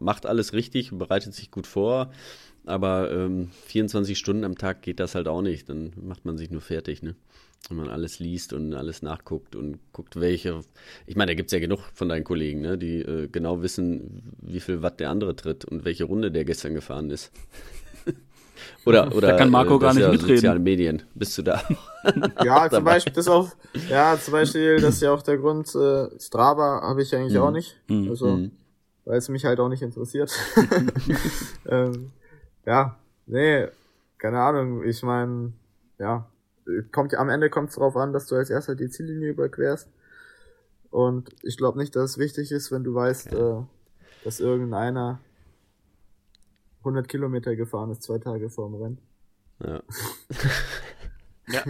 macht 0.00 0.26
alles 0.26 0.52
richtig, 0.52 0.90
bereitet 0.92 1.34
sich 1.34 1.50
gut 1.50 1.66
vor, 1.66 2.10
aber 2.66 3.10
ähm, 3.10 3.50
24 3.66 4.18
Stunden 4.18 4.44
am 4.44 4.56
Tag 4.56 4.82
geht 4.82 5.00
das 5.00 5.14
halt 5.14 5.28
auch 5.28 5.42
nicht. 5.42 5.68
Dann 5.68 5.92
macht 6.02 6.24
man 6.24 6.36
sich 6.36 6.50
nur 6.50 6.60
fertig, 6.60 7.02
ne? 7.02 7.14
Wenn 7.68 7.76
man 7.76 7.88
alles 7.90 8.18
liest 8.18 8.54
und 8.54 8.72
alles 8.72 9.02
nachguckt 9.02 9.54
und 9.54 9.78
guckt, 9.92 10.18
welche. 10.18 10.62
Ich 11.06 11.14
meine, 11.14 11.32
da 11.32 11.34
gibt 11.34 11.48
es 11.48 11.52
ja 11.52 11.58
genug 11.58 11.80
von 11.92 12.08
deinen 12.08 12.24
Kollegen, 12.24 12.62
ne? 12.62 12.78
die 12.78 13.00
äh, 13.00 13.28
genau 13.28 13.62
wissen, 13.62 14.34
wie 14.40 14.60
viel 14.60 14.82
Watt 14.82 14.98
der 14.98 15.10
andere 15.10 15.36
tritt 15.36 15.66
und 15.66 15.84
welche 15.84 16.04
Runde 16.04 16.30
der 16.30 16.46
gestern 16.46 16.72
gefahren 16.72 17.10
ist. 17.10 17.30
oder, 18.86 19.12
oder 19.14 19.28
da 19.28 19.36
kann 19.36 19.50
Marco 19.50 19.76
äh, 19.76 19.78
gar 19.78 19.92
nicht 19.92 20.02
ja 20.02 20.10
mitreden. 20.10 20.36
Sozialen 20.36 20.62
Medien. 20.62 21.02
Bist 21.14 21.36
du 21.36 21.42
da? 21.42 21.62
ja, 22.44 22.70
zum 22.70 22.82
Beispiel, 22.82 23.12
das 23.12 23.28
auch, 23.28 23.50
ja, 23.90 24.18
zum 24.18 24.32
Beispiel, 24.32 24.80
das 24.80 24.94
ist 24.94 25.02
ja 25.02 25.12
auch 25.12 25.22
der 25.22 25.36
Grund, 25.36 25.68
äh, 25.74 26.08
Strava 26.18 26.80
habe 26.80 27.02
ich 27.02 27.14
eigentlich 27.14 27.34
mhm. 27.34 27.42
auch 27.42 27.52
nicht. 27.52 27.78
Mhm. 27.88 28.08
Also, 28.08 28.26
mhm 28.26 28.50
weil 29.04 29.18
es 29.18 29.28
mich 29.28 29.44
halt 29.44 29.60
auch 29.60 29.68
nicht 29.68 29.82
interessiert. 29.82 30.30
ähm, 31.66 32.12
ja, 32.66 32.96
nee, 33.26 33.68
keine 34.18 34.40
Ahnung. 34.40 34.84
Ich 34.84 35.02
meine, 35.02 35.52
ja, 35.98 36.26
kommt 36.92 37.14
am 37.14 37.28
Ende 37.28 37.50
kommt 37.50 37.70
es 37.70 37.76
darauf 37.76 37.96
an, 37.96 38.12
dass 38.12 38.26
du 38.26 38.36
als 38.36 38.50
erster 38.50 38.74
die 38.74 38.90
Ziellinie 38.90 39.30
überquerst. 39.30 39.88
Und 40.90 41.30
ich 41.42 41.56
glaube 41.56 41.78
nicht, 41.78 41.94
dass 41.94 42.12
es 42.12 42.18
wichtig 42.18 42.50
ist, 42.52 42.72
wenn 42.72 42.84
du 42.84 42.94
weißt, 42.94 43.32
ja. 43.32 43.60
äh, 43.60 43.62
dass 44.24 44.40
irgendeiner 44.40 45.20
100 46.80 47.08
Kilometer 47.08 47.54
gefahren 47.56 47.90
ist, 47.90 48.02
zwei 48.02 48.18
Tage 48.18 48.50
vorm 48.50 48.74
Rennen. 48.74 48.98
Ja. 49.62 49.82
ja. 51.48 51.62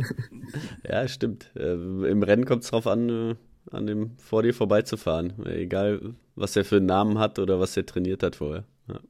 ja, 0.88 1.08
stimmt. 1.08 1.50
Äh, 1.54 1.72
Im 1.72 2.22
Rennen 2.22 2.46
kommt 2.46 2.64
es 2.64 2.70
darauf 2.70 2.86
an, 2.86 3.08
äh, 3.08 3.36
an 3.70 3.86
dem 3.86 4.16
vor 4.18 4.42
dir 4.42 4.54
vorbeizufahren. 4.54 5.44
Egal, 5.46 6.14
was 6.40 6.56
er 6.56 6.64
für 6.64 6.76
einen 6.76 6.86
Namen 6.86 7.18
hat 7.18 7.38
oder 7.38 7.60
was 7.60 7.76
er 7.76 7.86
trainiert 7.86 8.22
hat 8.22 8.36
vorher. 8.36 8.64
Ja. 8.88 9.00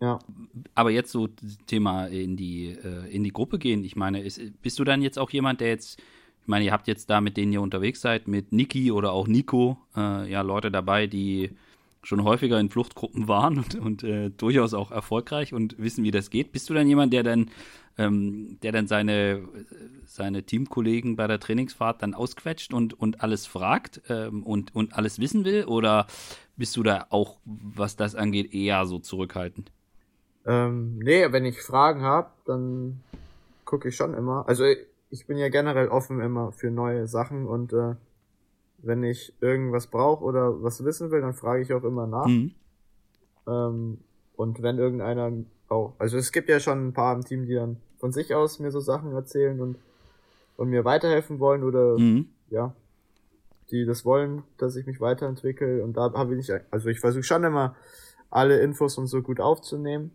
Ja. 0.00 0.18
Aber 0.74 0.90
jetzt 0.90 1.10
so 1.10 1.28
Thema 1.66 2.06
in 2.06 2.36
die, 2.36 2.70
äh, 2.70 3.10
in 3.10 3.24
die 3.24 3.32
Gruppe 3.32 3.58
gehen. 3.58 3.84
Ich 3.84 3.96
meine, 3.96 4.22
ist, 4.22 4.40
bist 4.62 4.78
du 4.78 4.84
dann 4.84 5.02
jetzt 5.02 5.18
auch 5.18 5.30
jemand, 5.30 5.60
der 5.60 5.68
jetzt, 5.68 6.00
ich 6.42 6.48
meine, 6.48 6.64
ihr 6.64 6.72
habt 6.72 6.88
jetzt 6.88 7.10
da, 7.10 7.20
mit 7.20 7.36
denen 7.36 7.52
ihr 7.52 7.62
unterwegs 7.62 8.00
seid, 8.00 8.28
mit 8.28 8.52
Niki 8.52 8.92
oder 8.92 9.12
auch 9.12 9.26
Nico, 9.26 9.78
äh, 9.96 10.30
ja, 10.30 10.42
Leute 10.42 10.70
dabei, 10.70 11.06
die 11.06 11.50
schon 12.02 12.24
häufiger 12.24 12.58
in 12.58 12.70
Fluchtgruppen 12.70 13.28
waren 13.28 13.58
und, 13.58 13.74
und 13.74 14.02
äh, 14.04 14.30
durchaus 14.30 14.74
auch 14.74 14.90
erfolgreich 14.90 15.52
und 15.52 15.78
wissen, 15.78 16.04
wie 16.04 16.10
das 16.10 16.30
geht. 16.30 16.52
Bist 16.52 16.70
du 16.70 16.74
dann 16.74 16.86
jemand, 16.86 17.12
der 17.12 17.22
dann, 17.22 17.50
ähm, 17.96 18.58
der 18.62 18.72
dann 18.72 18.86
seine, 18.86 19.48
seine 20.04 20.42
Teamkollegen 20.44 21.16
bei 21.16 21.26
der 21.26 21.40
Trainingsfahrt 21.40 22.02
dann 22.02 22.14
ausquetscht 22.14 22.72
und, 22.72 22.98
und 22.98 23.22
alles 23.22 23.46
fragt 23.46 24.02
ähm, 24.08 24.42
und, 24.42 24.74
und 24.74 24.94
alles 24.94 25.18
wissen 25.18 25.44
will? 25.44 25.64
Oder 25.64 26.06
bist 26.56 26.76
du 26.76 26.82
da 26.82 27.06
auch, 27.10 27.38
was 27.44 27.96
das 27.96 28.14
angeht, 28.14 28.54
eher 28.54 28.86
so 28.86 28.98
zurückhaltend? 28.98 29.72
Ähm, 30.46 30.98
nee, 30.98 31.30
wenn 31.30 31.44
ich 31.44 31.60
Fragen 31.60 32.02
habe, 32.02 32.30
dann 32.46 33.00
gucke 33.64 33.88
ich 33.88 33.96
schon 33.96 34.14
immer. 34.14 34.44
Also 34.48 34.64
ich 35.10 35.26
bin 35.26 35.36
ja 35.36 35.48
generell 35.48 35.88
offen 35.88 36.20
immer 36.20 36.52
für 36.52 36.70
neue 36.70 37.06
Sachen 37.06 37.46
und 37.46 37.72
äh, 37.72 37.94
wenn 38.78 39.02
ich 39.02 39.34
irgendwas 39.40 39.86
brauche 39.88 40.24
oder 40.24 40.62
was 40.62 40.84
wissen 40.84 41.10
will, 41.10 41.20
dann 41.20 41.34
frage 41.34 41.62
ich 41.62 41.72
auch 41.72 41.84
immer 41.84 42.06
nach. 42.06 42.26
Mhm. 42.26 42.52
Ähm, 43.46 43.98
und 44.36 44.62
wenn 44.62 44.78
irgendeiner 44.78 45.32
auch, 45.68 45.94
also 45.98 46.16
es 46.16 46.32
gibt 46.32 46.48
ja 46.48 46.60
schon 46.60 46.88
ein 46.88 46.92
paar 46.92 47.14
im 47.14 47.24
Team, 47.24 47.46
die 47.46 47.54
dann 47.54 47.78
von 47.98 48.12
sich 48.12 48.34
aus 48.34 48.58
mir 48.58 48.70
so 48.70 48.80
Sachen 48.80 49.12
erzählen 49.12 49.60
und, 49.60 49.76
und 50.56 50.70
mir 50.70 50.84
weiterhelfen 50.84 51.40
wollen 51.40 51.64
oder 51.64 51.98
Mhm. 51.98 52.28
ja, 52.50 52.74
die 53.70 53.84
das 53.84 54.04
wollen, 54.04 54.44
dass 54.56 54.76
ich 54.76 54.86
mich 54.86 55.00
weiterentwickle. 55.00 55.82
Und 55.84 55.96
da 55.96 56.12
habe 56.14 56.32
ich 56.34 56.48
nicht, 56.48 56.60
also 56.70 56.88
ich 56.88 57.00
versuche 57.00 57.24
schon 57.24 57.44
immer 57.44 57.74
alle 58.30 58.60
Infos 58.60 58.96
und 58.98 59.08
so 59.08 59.22
gut 59.22 59.40
aufzunehmen. 59.40 60.12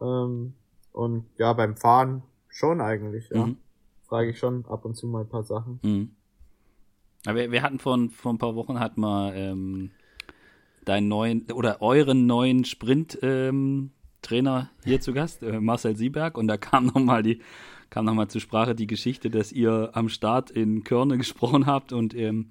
Ähm, 0.00 0.54
und 0.92 1.26
ja, 1.36 1.52
beim 1.52 1.76
Fahren 1.76 2.22
schon 2.48 2.80
eigentlich, 2.80 3.28
ja. 3.30 3.46
Mhm. 3.46 3.56
Frage 4.08 4.30
ich 4.30 4.38
schon 4.38 4.64
ab 4.66 4.84
und 4.84 4.94
zu 4.94 5.08
mal 5.08 5.22
ein 5.22 5.28
paar 5.28 5.42
Sachen. 5.42 5.80
Mhm. 5.82 6.10
Aber 7.26 7.50
wir, 7.50 7.62
hatten 7.62 7.78
vor, 7.78 7.98
vor 8.10 8.32
ein 8.32 8.38
paar 8.38 8.54
Wochen 8.54 8.80
hatten 8.80 9.00
wir 9.00 9.34
ähm, 9.34 9.90
deinen 10.84 11.08
neuen 11.08 11.50
oder 11.52 11.82
euren 11.82 12.26
neuen 12.26 12.64
Sprint-Trainer 12.64 14.70
hier 14.84 15.00
zu 15.00 15.12
Gast, 15.12 15.42
äh, 15.42 15.60
Marcel 15.60 15.96
Sieberg, 15.96 16.38
und 16.38 16.46
da 16.46 16.56
kam 16.56 16.86
nochmal 16.86 17.22
die 17.22 17.40
kam 17.90 18.04
noch 18.04 18.14
mal 18.14 18.28
zur 18.28 18.40
Sprache 18.40 18.74
die 18.74 18.86
Geschichte, 18.86 19.30
dass 19.30 19.52
ihr 19.52 19.90
am 19.94 20.08
Start 20.08 20.50
in 20.50 20.84
Körne 20.84 21.18
gesprochen 21.18 21.66
habt 21.66 21.92
und 21.92 22.14
ähm, 22.14 22.50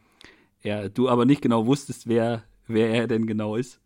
er, 0.62 0.90
du 0.90 1.10
aber 1.10 1.26
nicht 1.26 1.42
genau 1.42 1.66
wusstest, 1.66 2.08
wer, 2.08 2.44
wer 2.68 2.90
er 2.90 3.08
denn 3.08 3.28
genau 3.28 3.56
ist. 3.56 3.80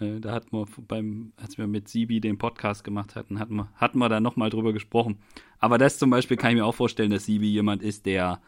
Äh, 0.00 0.20
da 0.20 0.32
hatten 0.32 0.56
wir 0.56 0.66
beim, 0.88 1.32
als 1.36 1.58
wir 1.58 1.66
mit 1.66 1.88
Sibi 1.88 2.20
den 2.20 2.38
Podcast 2.38 2.82
gemacht 2.82 3.14
hatten, 3.14 3.38
hatten 3.38 3.54
wir, 3.54 3.68
hatten 3.76 3.98
wir 3.98 4.08
da 4.08 4.20
nochmal 4.20 4.50
drüber 4.50 4.72
gesprochen. 4.72 5.18
Aber 5.58 5.78
das 5.78 5.98
zum 5.98 6.10
Beispiel 6.10 6.36
kann 6.36 6.50
ich 6.50 6.56
mir 6.56 6.64
auch 6.64 6.74
vorstellen, 6.74 7.10
dass 7.10 7.26
Sibi 7.26 7.48
jemand 7.48 7.82
ist, 7.82 8.06
der, 8.06 8.40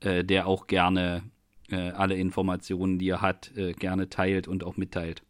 äh, 0.00 0.24
der 0.24 0.46
auch 0.46 0.66
gerne 0.66 1.22
äh, 1.70 1.90
alle 1.90 2.14
Informationen, 2.16 2.98
die 2.98 3.08
er 3.08 3.20
hat, 3.22 3.52
äh, 3.56 3.72
gerne 3.72 4.08
teilt 4.08 4.48
und 4.48 4.64
auch 4.64 4.76
mitteilt. 4.76 5.22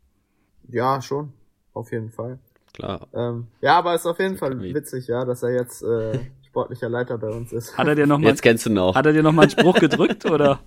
Ja, 0.68 1.00
schon. 1.02 1.32
Auf 1.72 1.92
jeden 1.92 2.10
Fall. 2.10 2.38
Klar. 2.72 3.06
Ähm, 3.12 3.46
ja, 3.60 3.78
aber 3.78 3.94
ist 3.94 4.06
auf 4.06 4.18
jeden 4.18 4.36
Fall 4.36 4.60
witzig, 4.60 5.06
ja, 5.06 5.24
dass 5.24 5.42
er 5.42 5.52
jetzt 5.54 5.82
äh, 5.82 6.18
sportlicher 6.46 6.88
Leiter 6.88 7.18
bei 7.18 7.28
uns 7.28 7.52
ist. 7.52 7.76
Hat 7.78 7.86
er 7.86 7.94
dir 7.94 8.06
nochmal 8.06 8.30
Jetzt 8.30 8.42
kennst 8.42 8.66
du 8.66 8.70
ihn 8.70 8.78
auch. 8.78 8.94
hat 8.94 9.06
er 9.06 9.12
dir 9.12 9.22
noch 9.22 9.32
mal 9.32 9.42
einen 9.42 9.50
Spruch 9.50 9.78
gedrückt 9.78 10.24
oder? 10.26 10.60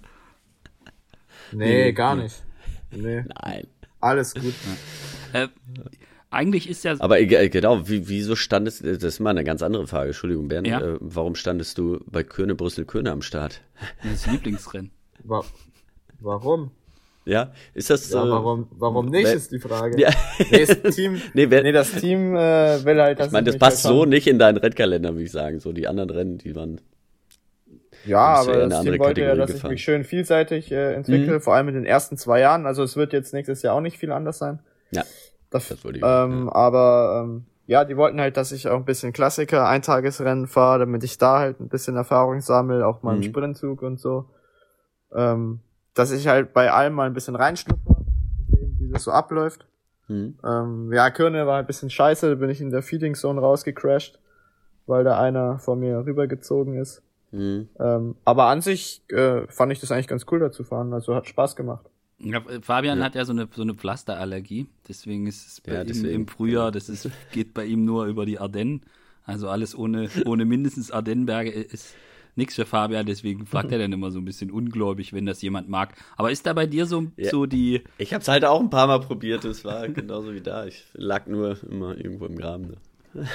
Nee, 1.51 1.91
gar 1.93 2.15
nicht. 2.15 2.43
Nee, 2.91 3.23
Nein. 3.41 3.67
alles 3.99 4.33
gut. 4.33 4.53
Äh, 5.33 5.47
eigentlich 6.29 6.69
ist 6.69 6.83
ja 6.83 6.95
Aber 6.99 7.19
äh, 7.19 7.49
genau, 7.49 7.87
wie, 7.87 8.07
wieso 8.07 8.35
standest 8.35 8.85
das 8.85 9.03
ist 9.03 9.19
mal 9.19 9.29
eine 9.31 9.43
ganz 9.43 9.61
andere 9.61 9.87
Frage, 9.87 10.07
Entschuldigung, 10.07 10.47
Bernd. 10.47 10.67
Ja. 10.67 10.81
Äh, 10.81 10.97
warum 10.99 11.35
standest 11.35 11.77
du 11.77 12.01
bei 12.05 12.23
Köhne, 12.23 12.55
Brüssel, 12.55 12.85
Köhne 12.85 13.11
am 13.11 13.21
Start? 13.21 13.61
das 14.03 14.25
Lieblingsrennen. 14.27 14.91
Wa 15.27 15.43
warum? 16.19 16.71
Ja, 17.25 17.51
ist 17.73 17.89
das 17.89 18.09
Ja, 18.09 18.23
äh, 18.25 18.29
warum, 18.29 18.67
warum 18.71 19.07
nicht, 19.07 19.27
ist 19.27 19.51
die 19.51 19.59
Frage. 19.59 19.99
Ja. 19.99 20.09
Nee, 20.49 20.65
das 20.65 20.95
Team, 20.95 21.21
Nee, 21.33 21.49
wer- 21.49 21.61
nee, 21.63 21.73
das 21.73 21.91
Team 21.91 22.35
äh, 22.35 22.83
will 22.85 23.01
halt, 23.01 23.19
dass 23.19 23.27
Ich 23.27 23.33
meine, 23.33 23.47
das 23.47 23.57
passt 23.57 23.83
so 23.83 24.05
nicht 24.05 24.27
in 24.27 24.39
deinen 24.39 24.57
Rennkalender, 24.57 25.11
würde 25.13 25.23
ich 25.23 25.31
sagen. 25.31 25.59
So 25.59 25.73
die 25.73 25.87
anderen 25.87 26.09
Rennen, 26.09 26.37
die 26.37 26.55
waren. 26.55 26.79
Ja, 28.05 28.19
aber 28.19 28.63
in 28.63 28.69
das 28.69 28.81
Team 28.81 28.97
wollte 28.99 29.19
ja, 29.21 29.27
Kategorie 29.27 29.37
dass 29.39 29.49
ich 29.49 29.55
gefahren. 29.57 29.71
mich 29.71 29.83
schön 29.83 30.03
vielseitig 30.05 30.71
äh, 30.71 30.93
entwickle, 30.93 31.35
Mhm. 31.35 31.41
vor 31.41 31.55
allem 31.55 31.67
in 31.67 31.73
den 31.75 31.85
ersten 31.85 32.15
zwei 32.17 32.39
Jahren. 32.39 32.65
Also 32.65 32.83
es 32.83 32.95
wird 32.95 33.11
jetzt 33.11 33.33
nächstes 33.33 33.61
Jahr 33.61 33.75
auch 33.75 33.81
nicht 33.81 33.97
viel 33.97 34.11
anders 34.13 34.37
sein. 34.37 34.59
Ja, 34.91 35.03
Das, 35.49 35.67
das 35.67 35.83
wollte 35.83 35.97
ich. 35.97 36.05
ähm, 36.05 36.47
Aber 36.49 37.23
ähm, 37.25 37.43
ja, 37.65 37.83
die 37.83 37.97
wollten 37.97 38.21
halt, 38.21 38.37
dass 38.37 38.53
ich 38.53 38.69
auch 38.69 38.77
ein 38.77 38.85
bisschen 38.85 39.11
Klassiker, 39.11 39.67
Eintagesrennen 39.67 40.47
fahre, 40.47 40.79
damit 40.79 41.03
ich 41.03 41.17
da 41.17 41.39
halt 41.39 41.59
ein 41.59 41.67
bisschen 41.67 41.97
Erfahrung 41.97 42.39
sammle, 42.39 42.87
auch 42.87 43.03
mal 43.03 43.13
im 43.15 43.19
Mhm. 43.19 43.23
Sprintzug 43.23 43.81
und 43.81 43.99
so. 43.99 44.25
Ähm, 45.13 45.59
dass 45.93 46.11
ich 46.11 46.27
halt 46.27 46.53
bei 46.53 46.71
allem 46.71 46.93
mal 46.93 47.07
ein 47.07 47.13
bisschen 47.13 47.35
reinschnuppere, 47.35 48.05
sehen, 48.49 48.77
wie 48.79 48.89
das 48.91 49.03
so 49.03 49.11
abläuft. 49.11 49.65
Hm. 50.07 50.37
Ähm, 50.43 50.93
ja, 50.93 51.09
Körne 51.09 51.47
war 51.47 51.59
ein 51.59 51.65
bisschen 51.65 51.89
scheiße, 51.89 52.29
da 52.29 52.35
bin 52.35 52.49
ich 52.49 52.61
in 52.61 52.69
der 52.69 52.81
Feeding 52.83 53.15
Zone 53.15 53.41
rausgecrashed, 53.41 54.19
weil 54.85 55.03
da 55.03 55.19
einer 55.19 55.59
vor 55.59 55.75
mir 55.75 56.05
rübergezogen 56.05 56.77
ist. 56.77 57.01
Hm. 57.31 57.67
Ähm, 57.79 58.15
aber 58.23 58.45
an 58.45 58.61
sich 58.61 59.01
äh, 59.09 59.47
fand 59.47 59.71
ich 59.71 59.79
das 59.79 59.91
eigentlich 59.91 60.07
ganz 60.07 60.25
cool 60.31 60.39
da 60.39 60.51
zu 60.51 60.63
fahren, 60.63 60.93
also 60.93 61.13
hat 61.15 61.27
Spaß 61.27 61.55
gemacht. 61.55 61.85
Ja, 62.19 62.41
Fabian 62.61 62.99
Ja. 62.99 63.05
hat 63.05 63.15
ja 63.15 63.25
so 63.25 63.33
eine, 63.33 63.47
so 63.53 63.61
eine 63.61 63.75
Pflasterallergie, 63.75 64.67
deswegen 64.87 65.27
ist 65.27 65.45
es 65.45 65.61
bei 65.61 65.73
Ja, 65.73 65.81
ihm 65.81 65.87
deswegen. 65.87 66.13
im 66.21 66.27
Frühjahr, 66.27 66.71
das 66.71 66.89
ist, 66.89 67.09
geht 67.31 67.53
bei 67.53 67.65
ihm 67.65 67.85
nur 67.85 68.05
über 68.05 68.25
die 68.25 68.39
Ardennen. 68.39 68.81
Also 69.23 69.49
alles 69.49 69.77
ohne, 69.77 70.09
ohne 70.25 70.45
mindestens 70.45 70.89
Ardennenberge 70.89 71.51
ist 71.51 71.95
nichts 72.37 72.55
für 72.55 72.65
Fabian, 72.65 73.05
deswegen 73.05 73.45
fragt 73.45 73.71
er 73.71 73.79
dann 73.79 73.91
immer 73.93 74.11
so 74.11 74.19
ein 74.19 74.25
bisschen 74.25 74.51
ungläubig, 74.51 75.13
wenn 75.13 75.25
das 75.25 75.41
jemand 75.41 75.69
mag. 75.69 75.95
Aber 76.15 76.31
ist 76.31 76.45
da 76.45 76.53
bei 76.53 76.65
dir 76.65 76.85
so, 76.85 77.07
Ja. 77.17 77.29
so 77.31 77.45
die, 77.45 77.83
Ich 77.97 78.13
habe 78.13 78.21
es 78.21 78.27
halt 78.27 78.45
auch 78.45 78.59
ein 78.59 78.69
paar 78.69 78.87
Mal 78.87 78.99
probiert. 78.99 79.45
Es 79.45 79.65
war 79.65 79.87
genauso 79.89 80.33
wie 80.33 80.41
da. 80.41 80.65
Ich 80.65 80.83
lag 80.93 81.27
nur 81.27 81.57
immer 81.69 81.97
irgendwo 81.97 82.25
im 82.25 82.35
Graben. 82.35 82.67
Ne? 83.13 83.27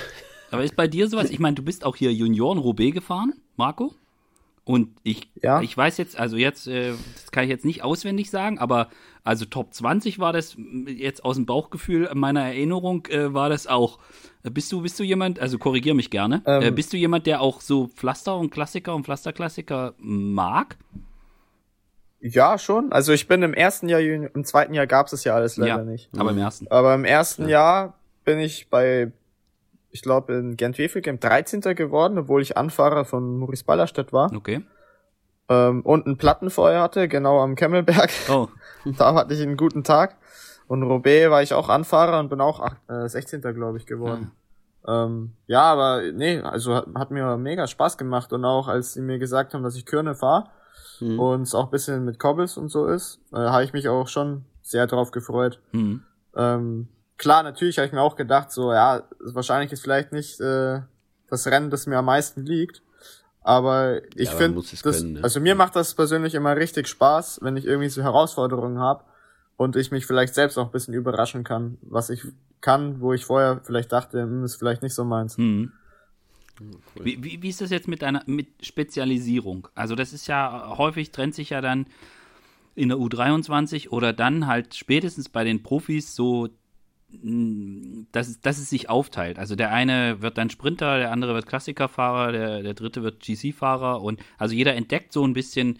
aber 0.50 0.64
ist 0.64 0.76
bei 0.76 0.86
dir 0.86 1.08
sowas, 1.08 1.30
ich 1.30 1.38
meine, 1.38 1.54
du 1.54 1.62
bist 1.62 1.84
auch 1.84 1.96
hier 1.96 2.12
Junioren-Roubaix 2.12 2.92
gefahren, 2.94 3.34
Marco? 3.56 3.94
Und 4.64 4.90
ich, 5.02 5.28
Ja. 5.42 5.60
ich 5.60 5.76
weiß 5.76 5.96
jetzt, 5.98 6.16
also 6.18 6.36
jetzt, 6.36 6.68
äh, 6.68 6.92
das 7.14 7.32
kann 7.32 7.42
ich 7.44 7.50
jetzt 7.50 7.64
nicht 7.64 7.82
auswendig 7.82 8.30
sagen, 8.30 8.58
aber 8.60 8.88
also 9.24 9.44
Top 9.44 9.74
20 9.74 10.18
war 10.20 10.32
das 10.32 10.56
jetzt 10.86 11.24
aus 11.24 11.34
dem 11.36 11.46
Bauchgefühl 11.46 12.08
meiner 12.14 12.42
Erinnerung 12.42 13.06
äh, 13.06 13.34
war 13.34 13.48
das 13.48 13.66
auch. 13.66 13.98
Äh, 14.44 14.50
Bist 14.50 14.70
du, 14.70 14.82
bist 14.82 14.98
du 15.00 15.04
jemand, 15.04 15.40
also 15.40 15.58
korrigier 15.58 15.94
mich 15.94 16.10
gerne, 16.10 16.42
Ähm. 16.46 16.62
äh, 16.62 16.70
bist 16.70 16.92
du 16.92 16.96
jemand, 16.96 17.26
der 17.26 17.40
auch 17.40 17.60
so 17.60 17.88
Pflaster 17.88 18.36
und 18.36 18.50
Klassiker 18.50 18.94
und 18.94 19.04
Pflasterklassiker 19.04 19.94
mag? 19.98 20.76
Ja, 22.20 22.56
schon. 22.56 22.92
Also 22.92 23.12
ich 23.12 23.26
bin 23.26 23.42
im 23.42 23.54
ersten 23.54 23.88
Jahr, 23.88 24.00
im 24.00 24.44
zweiten 24.44 24.74
Jahr 24.74 24.86
gab's 24.86 25.12
es 25.12 25.24
ja 25.24 25.34
alles 25.34 25.56
leider 25.56 25.78
ja, 25.78 25.84
nicht. 25.84 26.08
aber 26.16 26.30
im 26.30 26.38
ersten. 26.38 26.68
Aber 26.68 26.94
im 26.94 27.04
ersten 27.04 27.48
Jahr 27.48 27.98
bin 28.24 28.38
ich 28.38 28.68
bei, 28.70 29.10
ich 29.92 30.02
glaube, 30.02 30.34
in 30.34 30.56
Gent-Wevelgem 30.56 31.20
13. 31.20 31.60
geworden, 31.76 32.18
obwohl 32.18 32.42
ich 32.42 32.56
Anfahrer 32.56 33.04
von 33.04 33.38
Maurice 33.38 33.64
Ballerstedt 33.64 34.12
war. 34.12 34.32
Okay. 34.34 34.64
Ähm, 35.48 35.82
und 35.82 36.06
einen 36.06 36.16
Plattenfeuer 36.18 36.82
hatte, 36.82 37.08
genau 37.08 37.40
am 37.40 37.54
Kemmelberg. 37.54 38.10
Oh, 38.30 38.48
da 38.98 39.14
hatte 39.14 39.34
ich 39.34 39.42
einen 39.42 39.56
guten 39.56 39.84
Tag. 39.84 40.16
Und 40.66 40.82
Roubaix 40.82 41.30
war 41.30 41.42
ich 41.42 41.52
auch 41.54 41.68
Anfahrer 41.68 42.18
und 42.20 42.28
bin 42.30 42.40
auch 42.40 42.60
ach- 42.60 42.76
äh, 42.88 43.08
16. 43.08 43.40
glaube 43.42 43.76
ich 43.78 43.86
geworden. 43.86 44.30
Ähm, 44.88 45.32
ja, 45.46 45.62
aber 45.62 46.02
nee, 46.12 46.40
also 46.40 46.74
hat, 46.74 46.86
hat 46.96 47.10
mir 47.10 47.36
mega 47.36 47.66
Spaß 47.66 47.98
gemacht 47.98 48.32
und 48.32 48.44
auch 48.44 48.66
als 48.68 48.94
sie 48.94 49.00
mir 49.02 49.18
gesagt 49.18 49.54
haben, 49.54 49.62
dass 49.62 49.76
ich 49.76 49.86
Körne 49.86 50.14
fahre 50.14 50.48
Hm. 50.98 51.18
und 51.20 51.42
es 51.42 51.54
auch 51.54 51.66
ein 51.66 51.70
bisschen 51.70 52.04
mit 52.04 52.18
Cobbles 52.18 52.56
und 52.56 52.68
so 52.68 52.86
ist, 52.86 53.20
äh, 53.32 53.36
habe 53.36 53.62
ich 53.64 53.72
mich 53.72 53.88
auch 53.88 54.08
schon 54.08 54.44
sehr 54.62 54.86
drauf 54.86 55.10
gefreut. 55.10 55.60
hm. 55.72 56.02
Ähm, 56.34 56.88
klar, 57.16 57.42
natürlich 57.42 57.78
habe 57.78 57.86
ich 57.86 57.92
mir 57.92 58.00
auch 58.00 58.16
gedacht, 58.16 58.50
so 58.50 58.72
ja, 58.72 59.02
wahrscheinlich 59.20 59.72
ist 59.72 59.82
vielleicht 59.82 60.12
nicht 60.12 60.40
äh, 60.40 60.80
das 61.28 61.46
Rennen, 61.46 61.70
das 61.70 61.86
mir 61.86 61.98
am 61.98 62.06
meisten 62.06 62.44
liegt. 62.44 62.82
Aber 63.44 64.00
ich 64.14 64.30
man 64.30 64.62
finde, 64.62 65.12
ne? 65.12 65.20
also 65.22 65.40
mir 65.40 65.56
macht 65.56 65.74
das 65.74 65.94
persönlich 65.94 66.34
immer 66.34 66.56
richtig 66.56 66.86
Spaß, 66.86 67.40
wenn 67.42 67.56
ich 67.56 67.64
irgendwie 67.64 67.88
so 67.88 68.02
Herausforderungen 68.02 68.78
habe 68.78 69.04
und 69.56 69.74
ich 69.74 69.90
mich 69.90 70.06
vielleicht 70.06 70.34
selbst 70.34 70.58
auch 70.58 70.66
ein 70.66 70.70
bisschen 70.70 70.94
überraschen 70.94 71.42
kann, 71.42 71.78
was 71.82 72.08
ich 72.08 72.22
kann, 72.60 73.00
wo 73.00 73.12
ich 73.12 73.24
vorher 73.24 73.60
vielleicht 73.64 73.90
dachte, 73.90 74.22
hm, 74.22 74.44
ist 74.44 74.56
vielleicht 74.56 74.82
nicht 74.82 74.94
so 74.94 75.04
meins. 75.04 75.36
Hm. 75.36 75.72
Wie, 77.02 77.22
wie, 77.24 77.42
wie 77.42 77.48
ist 77.48 77.60
das 77.60 77.70
jetzt 77.70 77.88
mit 77.88 78.02
deiner 78.02 78.22
mit 78.26 78.46
Spezialisierung? 78.64 79.66
Also 79.74 79.96
das 79.96 80.12
ist 80.12 80.28
ja 80.28 80.76
häufig 80.78 81.10
trennt 81.10 81.34
sich 81.34 81.50
ja 81.50 81.60
dann 81.60 81.86
in 82.74 82.88
der 82.88 82.98
U23 82.98 83.88
oder 83.88 84.12
dann 84.12 84.46
halt 84.46 84.74
spätestens 84.74 85.28
bei 85.28 85.44
den 85.44 85.62
Profis 85.62 86.14
so, 86.14 86.48
dass, 88.12 88.28
es- 88.28 88.40
dass 88.40 88.58
es 88.58 88.70
sich 88.70 88.88
aufteilt. 88.90 89.38
Also 89.38 89.54
der 89.56 89.70
eine 89.72 90.22
wird 90.22 90.38
dann 90.38 90.50
Sprinter, 90.50 90.98
der 90.98 91.12
andere 91.12 91.34
wird 91.34 91.46
Klassikerfahrer, 91.46 92.32
der, 92.32 92.62
der 92.62 92.74
dritte 92.74 93.02
wird 93.02 93.20
GC-Fahrer 93.22 94.02
und 94.02 94.20
also 94.38 94.54
jeder 94.54 94.74
entdeckt 94.74 95.12
so 95.12 95.24
ein 95.26 95.32
bisschen, 95.34 95.78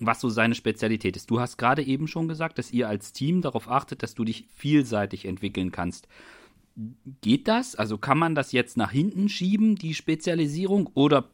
was 0.00 0.20
so 0.20 0.28
seine 0.28 0.54
Spezialität 0.54 1.16
ist. 1.16 1.30
Du 1.30 1.40
hast 1.40 1.56
gerade 1.58 1.82
eben 1.82 2.08
schon 2.08 2.28
gesagt, 2.28 2.58
dass 2.58 2.72
ihr 2.72 2.88
als 2.88 3.12
Team 3.12 3.40
darauf 3.42 3.70
achtet, 3.70 4.02
dass 4.02 4.14
du 4.14 4.24
dich 4.24 4.46
vielseitig 4.54 5.24
entwickeln 5.26 5.70
kannst. 5.70 6.08
geht 7.20 7.48
das? 7.48 7.76
Also 7.76 7.98
kann 7.98 8.18
man 8.18 8.34
das 8.34 8.52
jetzt 8.52 8.76
nach 8.76 8.90
hinten 8.90 9.28
schieben, 9.28 9.76
die 9.76 9.94
Spezialisierung, 9.94 10.90
oder 10.94 11.28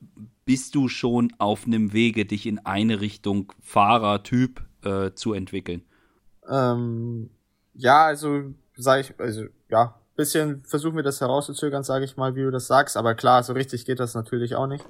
bist 0.44 0.74
du 0.74 0.88
schon 0.88 1.32
auf 1.38 1.66
einem 1.66 1.92
Wege, 1.92 2.24
dich 2.26 2.46
in 2.46 2.59
eine 2.66 3.01
Richtung 3.01 3.53
Fahrertyp 3.62 4.62
äh, 4.84 5.12
zu 5.12 5.32
entwickeln? 5.34 5.82
Ähm, 6.49 7.30
ja, 7.74 8.07
also 8.07 8.53
sage 8.79 9.03
ich, 9.03 9.20
also 9.20 9.45
ja, 9.68 9.95
bisschen 10.16 10.62
versuchen 10.64 10.97
wir 10.97 11.03
das 11.03 11.20
herauszuzögern, 11.20 11.85
sage 11.85 12.05
ich 12.05 12.16
mal, 12.16 12.35
wie 12.35 12.43
du 12.43 12.51
das 12.51 12.66
sagst. 12.66 12.97
Aber 12.97 13.14
klar, 13.14 13.43
so 13.43 13.53
richtig 13.53 13.85
geht 13.85 14.01
das 14.01 14.14
natürlich 14.14 14.57
auch 14.57 14.66
nicht. 14.66 14.85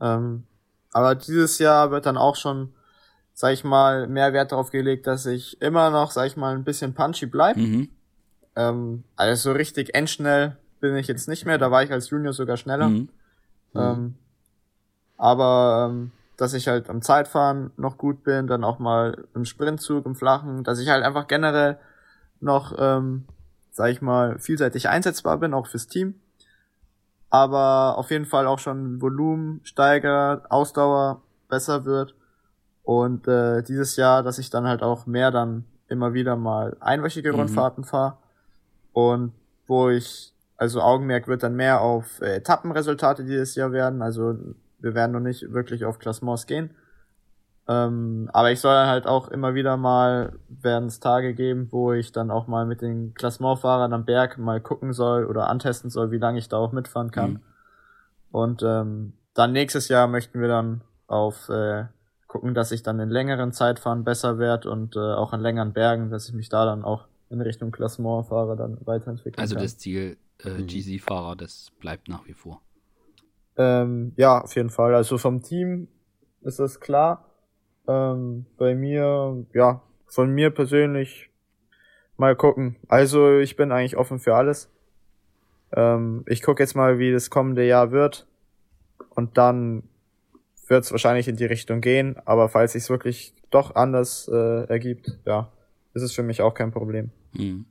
Ähm, 0.00 0.44
aber 0.92 1.14
dieses 1.14 1.58
Jahr 1.58 1.90
wird 1.90 2.06
dann 2.06 2.18
auch 2.18 2.36
schon, 2.36 2.74
sag 3.32 3.54
ich 3.54 3.64
mal, 3.64 4.06
mehr 4.08 4.32
Wert 4.32 4.52
darauf 4.52 4.70
gelegt, 4.70 5.06
dass 5.06 5.24
ich 5.26 5.60
immer 5.62 5.90
noch, 5.90 6.10
sag 6.10 6.26
ich 6.26 6.36
mal, 6.36 6.54
ein 6.54 6.64
bisschen 6.64 6.94
punchy 6.94 7.26
bleib. 7.26 7.56
Mhm. 7.56 7.88
Ähm, 8.56 9.04
also 9.16 9.50
so 9.50 9.56
richtig 9.56 9.94
endschnell 9.94 10.56
bin 10.80 10.96
ich 10.96 11.06
jetzt 11.06 11.28
nicht 11.28 11.46
mehr. 11.46 11.56
Da 11.56 11.70
war 11.70 11.82
ich 11.82 11.90
als 11.90 12.10
Junior 12.10 12.34
sogar 12.34 12.58
schneller. 12.58 12.88
Mhm. 12.88 13.08
Ähm, 13.74 14.14
aber 15.16 15.88
ähm, 15.88 16.12
dass 16.36 16.52
ich 16.52 16.68
halt 16.68 16.90
am 16.90 17.00
Zeitfahren 17.00 17.70
noch 17.76 17.96
gut 17.96 18.22
bin, 18.24 18.48
dann 18.48 18.64
auch 18.64 18.78
mal 18.78 19.24
im 19.34 19.46
Sprintzug, 19.46 20.04
im 20.04 20.14
Flachen, 20.14 20.64
dass 20.64 20.78
ich 20.78 20.88
halt 20.88 21.04
einfach 21.04 21.26
generell 21.26 21.78
noch, 22.42 22.74
ähm, 22.78 23.24
sag 23.70 23.90
ich 23.90 24.02
mal, 24.02 24.38
vielseitig 24.38 24.88
einsetzbar 24.88 25.38
bin, 25.38 25.54
auch 25.54 25.66
fürs 25.66 25.86
Team. 25.86 26.14
Aber 27.30 27.96
auf 27.96 28.10
jeden 28.10 28.26
Fall 28.26 28.46
auch 28.46 28.58
schon 28.58 29.00
Volumen 29.00 29.60
steigert, 29.64 30.50
Ausdauer 30.50 31.22
besser 31.48 31.84
wird. 31.84 32.14
Und 32.82 33.26
äh, 33.28 33.62
dieses 33.62 33.96
Jahr, 33.96 34.22
dass 34.22 34.38
ich 34.38 34.50
dann 34.50 34.66
halt 34.66 34.82
auch 34.82 35.06
mehr 35.06 35.30
dann 35.30 35.64
immer 35.88 36.14
wieder 36.14 36.36
mal 36.36 36.76
einwöchige 36.80 37.32
mhm. 37.32 37.40
Rundfahrten 37.40 37.84
fahre. 37.84 38.18
Und 38.92 39.32
wo 39.66 39.88
ich, 39.88 40.34
also 40.56 40.82
Augenmerk 40.82 41.28
wird 41.28 41.42
dann 41.42 41.54
mehr 41.54 41.80
auf 41.80 42.20
äh, 42.20 42.36
Etappenresultate 42.36 43.24
dieses 43.24 43.54
Jahr 43.54 43.72
werden. 43.72 44.02
Also 44.02 44.36
wir 44.80 44.94
werden 44.94 45.12
noch 45.12 45.20
nicht 45.20 45.52
wirklich 45.52 45.84
auf 45.84 45.98
Klassements 45.98 46.46
gehen. 46.46 46.74
Ähm, 47.68 48.28
aber 48.32 48.50
ich 48.50 48.60
soll 48.60 48.74
halt 48.74 49.06
auch 49.06 49.28
immer 49.28 49.54
wieder 49.54 49.76
mal, 49.76 50.38
werden 50.48 50.88
es 50.88 50.98
Tage 50.98 51.32
geben, 51.34 51.68
wo 51.70 51.92
ich 51.92 52.10
dann 52.10 52.30
auch 52.30 52.48
mal 52.48 52.66
mit 52.66 52.82
den 52.82 53.14
Klassementfahrern 53.14 53.92
am 53.92 54.04
Berg 54.04 54.36
mal 54.38 54.60
gucken 54.60 54.92
soll 54.92 55.26
oder 55.26 55.48
antesten 55.48 55.88
soll, 55.88 56.10
wie 56.10 56.18
lange 56.18 56.38
ich 56.38 56.48
da 56.48 56.56
auch 56.56 56.72
mitfahren 56.72 57.12
kann. 57.12 57.30
Mhm. 57.30 57.40
Und 58.32 58.62
ähm, 58.62 59.12
dann 59.34 59.52
nächstes 59.52 59.88
Jahr 59.88 60.08
möchten 60.08 60.40
wir 60.40 60.48
dann 60.48 60.82
auf 61.06 61.48
äh, 61.48 61.84
gucken, 62.26 62.54
dass 62.54 62.72
ich 62.72 62.82
dann 62.82 62.98
in 62.98 63.10
längeren 63.10 63.52
Zeitfahren 63.52 64.04
besser 64.04 64.38
werde 64.38 64.70
und 64.70 64.96
äh, 64.96 64.98
auch 64.98 65.32
in 65.32 65.40
längeren 65.40 65.72
Bergen, 65.72 66.10
dass 66.10 66.28
ich 66.28 66.34
mich 66.34 66.48
da 66.48 66.64
dann 66.64 66.82
auch 66.82 67.04
in 67.28 67.40
Richtung 67.40 67.70
Klassementfahrer 67.70 68.56
dann 68.56 68.78
weiterentwickeln 68.86 69.40
also 69.40 69.54
kann. 69.54 69.62
Also 69.62 69.74
das 69.74 69.78
Ziel 69.78 70.16
äh, 70.42 70.50
mhm. 70.50 70.66
GC-Fahrer, 70.66 71.36
das 71.36 71.70
bleibt 71.78 72.08
nach 72.08 72.26
wie 72.26 72.32
vor. 72.32 72.60
Ähm, 73.56 74.12
ja, 74.16 74.40
auf 74.40 74.56
jeden 74.56 74.70
Fall. 74.70 74.94
Also 74.94 75.18
vom 75.18 75.42
Team 75.42 75.88
ist 76.40 76.58
das 76.58 76.80
klar. 76.80 77.31
Ähm, 77.88 78.46
bei 78.56 78.74
mir, 78.74 79.44
ja, 79.54 79.82
von 80.06 80.30
mir 80.30 80.50
persönlich 80.50 81.30
mal 82.16 82.36
gucken. 82.36 82.76
Also 82.88 83.38
ich 83.38 83.56
bin 83.56 83.72
eigentlich 83.72 83.96
offen 83.96 84.18
für 84.18 84.34
alles. 84.34 84.70
Ähm, 85.72 86.24
ich 86.26 86.42
gucke 86.42 86.62
jetzt 86.62 86.74
mal, 86.74 86.98
wie 86.98 87.12
das 87.12 87.30
kommende 87.30 87.66
Jahr 87.66 87.90
wird. 87.90 88.26
Und 89.10 89.38
dann 89.38 89.84
wird 90.68 90.84
es 90.84 90.92
wahrscheinlich 90.92 91.28
in 91.28 91.36
die 91.36 91.44
Richtung 91.44 91.80
gehen. 91.80 92.16
Aber 92.24 92.48
falls 92.48 92.72
sich 92.72 92.88
wirklich 92.88 93.34
doch 93.50 93.74
anders 93.74 94.28
äh, 94.28 94.64
ergibt, 94.68 95.18
ja, 95.24 95.50
ist 95.94 96.02
es 96.02 96.12
für 96.12 96.22
mich 96.22 96.42
auch 96.42 96.54
kein 96.54 96.70
Problem. 96.70 97.10
Hm. 97.36 97.66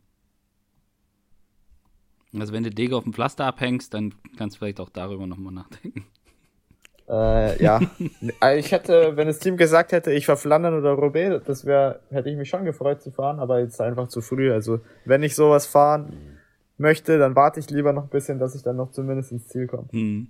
Also 2.34 2.54
wenn 2.54 2.64
du 2.64 2.70
Dege 2.70 2.96
auf 2.96 3.04
dem 3.04 3.14
Pflaster 3.14 3.46
abhängst, 3.46 3.94
dann 3.94 4.14
kannst 4.38 4.56
du 4.56 4.60
vielleicht 4.60 4.80
auch 4.80 4.90
darüber 4.90 5.28
nochmal 5.28 5.54
nachdenken. 5.54 6.06
Äh, 7.12 7.62
ja. 7.62 7.80
Also 8.40 8.60
ich 8.60 8.72
hätte, 8.72 9.18
wenn 9.18 9.28
das 9.28 9.40
Team 9.40 9.58
gesagt 9.58 9.92
hätte, 9.92 10.14
ich 10.14 10.26
fahr 10.26 10.38
Flandern 10.38 10.74
oder 10.74 10.94
Roubaix, 10.94 11.44
das 11.46 11.66
wäre, 11.66 12.00
hätte 12.10 12.30
ich 12.30 12.38
mich 12.38 12.50
schon 12.50 12.64
gefreut 12.64 13.02
zu 13.02 13.12
fahren, 13.12 13.40
aber 13.40 13.60
jetzt 13.60 13.82
einfach 13.82 14.08
zu 14.08 14.22
früh. 14.22 14.52
Also 14.52 14.80
wenn 15.06 15.22
ich 15.22 15.36
sowas 15.36 15.66
fahren 15.66 16.40
möchte, 16.78 17.20
dann 17.20 17.36
warte 17.36 17.60
ich 17.60 17.70
lieber 17.70 17.92
noch 17.92 18.04
ein 18.04 18.10
bisschen, 18.10 18.40
dass 18.40 18.56
ich 18.56 18.64
dann 18.64 18.78
noch 18.78 18.92
zumindest 18.92 19.32
ins 19.32 19.48
Ziel 19.50 19.68
komme. 19.68 19.90
Mhm. 19.92 20.30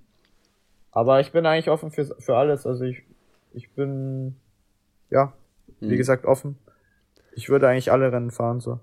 Aber 0.90 1.20
ich 1.20 1.32
bin 1.32 1.46
eigentlich 1.46 1.70
offen 1.70 1.90
für, 1.90 2.04
für 2.18 2.36
alles. 2.36 2.66
Also 2.66 2.84
ich, 2.84 3.02
ich 3.52 3.70
bin, 3.70 4.36
ja, 5.08 5.32
wie 5.80 5.94
mhm. 5.94 5.96
gesagt, 5.96 6.26
offen. 6.26 6.58
Ich 7.34 7.48
würde 7.48 7.68
eigentlich 7.68 7.92
alle 7.92 8.12
Rennen 8.12 8.30
fahren, 8.30 8.60
so. 8.60 8.80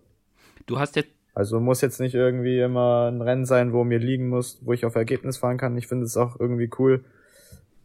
Du 0.65 0.79
hast 0.79 0.95
jetzt 0.95 1.09
also 1.35 1.59
muss 1.61 1.79
jetzt 1.79 2.01
nicht 2.01 2.15
irgendwie 2.15 2.59
immer 2.59 3.07
ein 3.09 3.21
Rennen 3.21 3.45
sein, 3.45 3.71
wo 3.71 3.85
mir 3.85 3.99
liegen 3.99 4.27
muss, 4.27 4.59
wo 4.61 4.73
ich 4.73 4.83
auf 4.83 4.95
Ergebnis 4.95 5.37
fahren 5.37 5.57
kann. 5.57 5.77
Ich 5.77 5.87
finde 5.87 6.03
es 6.03 6.17
auch 6.17 6.37
irgendwie 6.37 6.69
cool, 6.79 7.05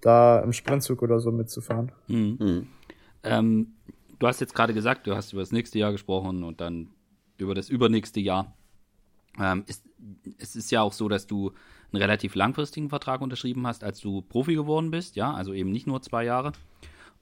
da 0.05 0.41
im 0.41 0.53
Sprintzug 0.53 1.03
oder 1.03 1.21
so 1.21 1.33
mitzufahren. 1.33 1.93
Mhm. 2.09 2.37
Mhm. 2.39 2.67
Ähm, 3.23 3.75
du 4.19 4.27
hast 4.27 4.41
jetzt 4.41 4.55
gerade 4.55 4.75
gesagt, 4.75 5.07
du 5.07 5.15
hast 5.15 5.33
über 5.33 5.43
das 5.43 5.53
nächste 5.53 5.79
Jahr 5.79 5.93
gesprochen 5.93 6.45
und 6.45 6.61
dann 6.61 6.91
über 7.39 7.55
das 7.55 7.69
übernächste 7.69 8.21
Jahr. 8.21 8.55
Ähm, 9.39 9.65
ist, 9.67 9.85
es 10.39 10.57
ist 10.57 10.71
ja 10.71 10.83
auch 10.83 10.93
so, 10.93 11.09
dass 11.09 11.27
du 11.27 11.53
einen 11.93 12.03
relativ 12.03 12.35
langfristigen 12.35 12.89
Vertrag 12.89 13.21
unterschrieben 13.21 13.67
hast, 13.67 13.83
als 13.83 14.01
du 14.01 14.23
Profi 14.23 14.55
geworden 14.55 14.91
bist, 14.91 15.17
ja, 15.17 15.33
also 15.33 15.53
eben 15.53 15.71
nicht 15.71 15.87
nur 15.87 16.03
zwei 16.03 16.25
Jahre. 16.25 16.53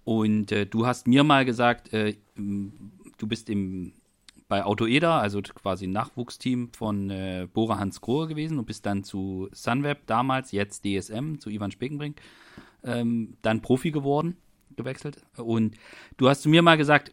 Und 0.05 0.51
äh, 0.51 0.67
du 0.67 0.87
hast 0.87 1.07
mir 1.07 1.23
mal 1.23 1.45
gesagt, 1.45 1.93
äh, 1.93 2.17
du 2.37 3.27
bist 3.27 3.49
im 3.49 3.93
bei 4.53 4.67
Autoeda, 4.67 5.19
also 5.19 5.41
quasi 5.41 5.87
Nachwuchsteam 5.87 6.75
von 6.75 7.09
äh, 7.09 7.49
Bora 7.51 7.79
Hans 7.79 8.03
Grohe 8.03 8.29
gewesen 8.29 8.59
und 8.59 8.67
bist 8.67 8.85
dann 8.85 9.03
zu 9.03 9.49
Sunweb 9.51 10.07
damals, 10.07 10.53
jetzt 10.53 10.85
DSM, 10.85 11.39
zu 11.39 11.49
Ivan 11.49 11.71
Spekenbrink, 11.71 12.21
ähm, 12.85 13.37
dann 13.43 13.63
Profi 13.63 13.91
geworden, 13.91 14.37
gewechselt. 14.77 15.25
Und 15.37 15.77
du 16.17 16.29
hast 16.29 16.43
zu 16.43 16.49
mir 16.49 16.63
mal 16.63 16.77
gesagt, 16.77 17.13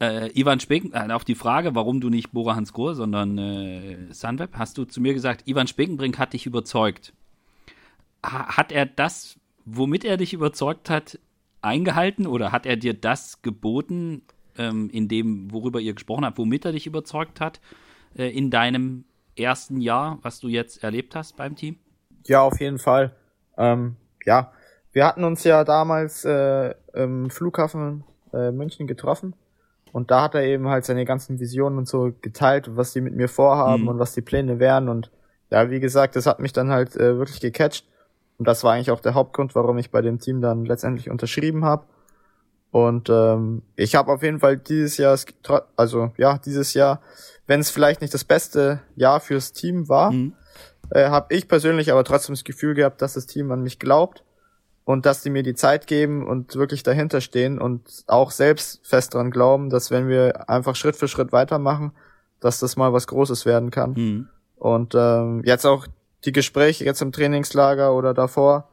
äh, 0.00 0.30
Ivan 0.38 0.60
Speken, 0.60 0.92
äh, 0.92 1.12
auf 1.12 1.24
die 1.24 1.34
Frage, 1.34 1.74
warum 1.74 2.00
du 2.00 2.08
nicht 2.08 2.32
Bora 2.32 2.56
Hans 2.56 2.72
Grohe, 2.72 2.94
sondern 2.94 3.38
äh, 3.38 4.12
Sunweb, 4.12 4.50
hast 4.54 4.78
du 4.78 4.84
zu 4.84 5.00
mir 5.00 5.14
gesagt, 5.14 5.46
Ivan 5.46 5.66
Spekenbrink 5.66 6.18
hat 6.18 6.32
dich 6.32 6.46
überzeugt. 6.46 7.12
Ha 8.24 8.56
hat 8.56 8.72
er 8.72 8.86
das, 8.86 9.38
womit 9.64 10.04
er 10.04 10.16
dich 10.16 10.32
überzeugt 10.32 10.90
hat, 10.90 11.18
eingehalten 11.62 12.26
oder 12.26 12.52
hat 12.52 12.66
er 12.66 12.76
dir 12.76 12.94
das 12.94 13.42
geboten, 13.42 14.22
ähm, 14.56 14.88
in 14.90 15.08
dem, 15.08 15.52
worüber 15.52 15.80
ihr 15.80 15.94
gesprochen 15.94 16.24
habt, 16.24 16.38
womit 16.38 16.64
er 16.64 16.72
dich 16.72 16.86
überzeugt 16.86 17.40
hat 17.40 17.60
äh, 18.16 18.28
in 18.30 18.50
deinem 18.50 19.04
ersten 19.36 19.80
Jahr, 19.80 20.18
was 20.22 20.40
du 20.40 20.48
jetzt 20.48 20.82
erlebt 20.82 21.14
hast 21.14 21.36
beim 21.36 21.56
Team? 21.56 21.78
Ja, 22.26 22.42
auf 22.42 22.60
jeden 22.60 22.78
Fall. 22.78 23.14
Ähm, 23.56 23.96
ja, 24.24 24.52
wir 24.92 25.06
hatten 25.06 25.24
uns 25.24 25.44
ja 25.44 25.64
damals 25.64 26.24
äh, 26.24 26.74
im 26.94 27.30
Flughafen 27.30 28.04
äh, 28.32 28.50
München 28.50 28.86
getroffen 28.86 29.34
und 29.92 30.10
da 30.10 30.22
hat 30.22 30.34
er 30.34 30.42
eben 30.42 30.68
halt 30.68 30.84
seine 30.84 31.04
ganzen 31.04 31.40
Visionen 31.40 31.78
und 31.78 31.88
so 31.88 32.12
geteilt, 32.20 32.76
was 32.76 32.92
die 32.92 33.00
mit 33.00 33.14
mir 33.14 33.28
vorhaben 33.28 33.82
mhm. 33.82 33.88
und 33.88 33.98
was 33.98 34.14
die 34.14 34.22
Pläne 34.22 34.58
wären 34.58 34.88
und 34.88 35.10
ja, 35.50 35.68
wie 35.70 35.80
gesagt, 35.80 36.14
das 36.14 36.26
hat 36.26 36.38
mich 36.38 36.52
dann 36.52 36.70
halt 36.70 36.96
äh, 36.96 37.18
wirklich 37.18 37.40
gecatcht 37.40 37.86
und 38.38 38.48
das 38.48 38.64
war 38.64 38.72
eigentlich 38.72 38.90
auch 38.90 39.00
der 39.00 39.14
Hauptgrund, 39.14 39.54
warum 39.54 39.78
ich 39.78 39.90
bei 39.90 40.00
dem 40.00 40.18
Team 40.18 40.40
dann 40.40 40.64
letztendlich 40.64 41.10
unterschrieben 41.10 41.64
habe. 41.66 41.84
Und 42.70 43.10
ähm, 43.10 43.62
ich 43.76 43.96
habe 43.96 44.10
auf 44.10 44.22
jeden 44.22 44.38
Fall 44.38 44.56
dieses 44.56 44.96
Jahr, 44.96 45.18
also 45.76 46.12
ja, 46.16 46.38
dieses 46.38 46.72
Jahr, 46.72 47.02
wenn 47.46 47.60
es 47.60 47.70
vielleicht 47.70 48.00
nicht 48.00 48.14
das 48.14 48.24
beste 48.24 48.80
Jahr 48.94 49.20
fürs 49.20 49.52
Team 49.52 49.90
war, 49.90 50.12
mhm. 50.12 50.32
äh, 50.90 51.10
habe 51.10 51.34
ich 51.34 51.48
persönlich 51.48 51.92
aber 51.92 52.02
trotzdem 52.02 52.34
das 52.34 52.44
Gefühl 52.44 52.74
gehabt, 52.74 53.02
dass 53.02 53.14
das 53.14 53.26
Team 53.26 53.50
an 53.50 53.62
mich 53.62 53.78
glaubt 53.78 54.24
und 54.90 55.06
dass 55.06 55.22
die 55.22 55.30
mir 55.30 55.44
die 55.44 55.54
Zeit 55.54 55.86
geben 55.86 56.26
und 56.26 56.56
wirklich 56.56 56.82
dahinter 56.82 57.20
stehen 57.20 57.60
und 57.60 58.02
auch 58.08 58.32
selbst 58.32 58.84
fest 58.84 59.14
dran 59.14 59.30
glauben, 59.30 59.70
dass 59.70 59.92
wenn 59.92 60.08
wir 60.08 60.50
einfach 60.50 60.74
Schritt 60.74 60.96
für 60.96 61.06
Schritt 61.06 61.30
weitermachen, 61.30 61.92
dass 62.40 62.58
das 62.58 62.76
mal 62.76 62.92
was 62.92 63.06
Großes 63.06 63.46
werden 63.46 63.70
kann. 63.70 63.92
Mhm. 63.92 64.28
Und 64.56 64.96
ähm, 64.96 65.42
jetzt 65.44 65.64
auch 65.64 65.86
die 66.24 66.32
Gespräche 66.32 66.84
jetzt 66.84 67.02
im 67.02 67.12
Trainingslager 67.12 67.94
oder 67.94 68.14
davor 68.14 68.68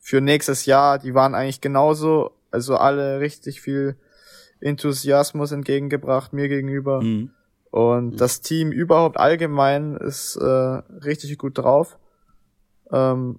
für 0.00 0.20
nächstes 0.20 0.66
Jahr, 0.66 0.98
die 0.98 1.14
waren 1.14 1.36
eigentlich 1.36 1.60
genauso 1.60 2.32
also 2.50 2.74
alle 2.74 3.20
richtig 3.20 3.60
viel 3.60 3.94
Enthusiasmus 4.58 5.52
entgegengebracht 5.52 6.32
mir 6.32 6.48
gegenüber. 6.48 7.00
Mhm. 7.00 7.30
Und 7.70 8.14
mhm. 8.14 8.16
das 8.16 8.40
Team 8.40 8.72
überhaupt 8.72 9.18
allgemein 9.18 9.96
ist 9.96 10.34
äh, 10.34 10.44
richtig 10.44 11.38
gut 11.38 11.58
drauf. 11.58 11.96
Ähm, 12.90 13.38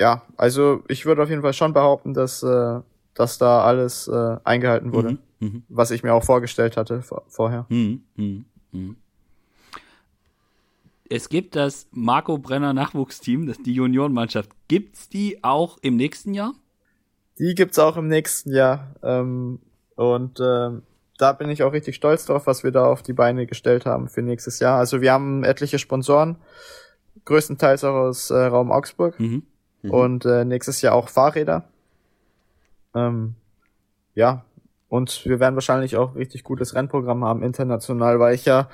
ja, 0.00 0.22
also 0.38 0.82
ich 0.88 1.04
würde 1.04 1.22
auf 1.22 1.28
jeden 1.28 1.42
Fall 1.42 1.52
schon 1.52 1.74
behaupten, 1.74 2.14
dass, 2.14 2.42
äh, 2.42 2.80
dass 3.14 3.36
da 3.36 3.62
alles 3.62 4.08
äh, 4.08 4.36
eingehalten 4.44 4.94
wurde, 4.94 5.10
mhm. 5.10 5.18
mhm. 5.40 5.62
was 5.68 5.90
ich 5.90 6.02
mir 6.02 6.14
auch 6.14 6.24
vorgestellt 6.24 6.78
hatte 6.78 7.02
vor, 7.02 7.22
vorher. 7.28 7.66
Mhm. 7.68 8.02
Mhm. 8.16 8.44
mhm. 8.72 8.96
Es 11.12 11.28
gibt 11.28 11.56
das 11.56 11.88
Marco 11.90 12.38
Brenner 12.38 12.72
Nachwuchsteam, 12.72 13.46
das 13.46 13.58
die 13.58 13.74
Juniorenmannschaft. 13.74 14.48
Gibt's 14.68 15.08
die 15.08 15.42
auch 15.42 15.76
im 15.82 15.96
nächsten 15.96 16.34
Jahr? 16.34 16.54
Die 17.40 17.56
gibt's 17.56 17.80
auch 17.80 17.96
im 17.96 18.06
nächsten 18.06 18.54
Jahr. 18.54 18.94
Ähm, 19.02 19.58
und 19.96 20.38
ähm, 20.40 20.82
da 21.18 21.32
bin 21.32 21.50
ich 21.50 21.64
auch 21.64 21.72
richtig 21.72 21.96
stolz 21.96 22.26
drauf, 22.26 22.46
was 22.46 22.62
wir 22.62 22.70
da 22.70 22.86
auf 22.86 23.02
die 23.02 23.12
Beine 23.12 23.46
gestellt 23.46 23.86
haben 23.86 24.08
für 24.08 24.22
nächstes 24.22 24.60
Jahr. 24.60 24.78
Also 24.78 25.00
wir 25.00 25.12
haben 25.12 25.42
etliche 25.42 25.80
Sponsoren, 25.80 26.36
größtenteils 27.24 27.82
auch 27.82 27.94
aus 27.94 28.30
äh, 28.30 28.36
Raum 28.36 28.70
Augsburg 28.70 29.18
Mhm. 29.18 29.42
Mhm. 29.82 29.90
und 29.90 30.24
äh, 30.24 30.44
nächstes 30.44 30.82
Jahr 30.82 30.94
auch 30.94 31.08
Fahrräder. 31.08 31.64
Ähm, 32.94 33.34
ja, 34.14 34.44
und 34.88 35.24
wir 35.24 35.40
werden 35.40 35.54
wahrscheinlich 35.54 35.96
auch 35.96 36.16
richtig 36.16 36.42
gutes 36.44 36.74
Rennprogramm 36.74 37.24
haben 37.24 37.42
international, 37.42 38.18
weil 38.18 38.34
ich 38.34 38.44
ja 38.44 38.68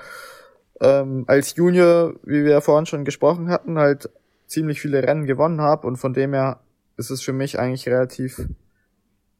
ähm, 0.80 1.24
als 1.26 1.56
Junior, 1.56 2.14
wie 2.22 2.44
wir 2.44 2.52
ja 2.52 2.60
vorhin 2.60 2.86
schon 2.86 3.04
gesprochen 3.04 3.48
hatten, 3.50 3.78
halt 3.78 4.10
ziemlich 4.46 4.80
viele 4.80 5.02
Rennen 5.02 5.26
gewonnen 5.26 5.60
habe 5.60 5.86
und 5.86 5.96
von 5.96 6.14
dem 6.14 6.32
her 6.32 6.60
ist 6.96 7.10
es 7.10 7.22
für 7.22 7.32
mich 7.32 7.58
eigentlich 7.58 7.88
relativ 7.88 8.48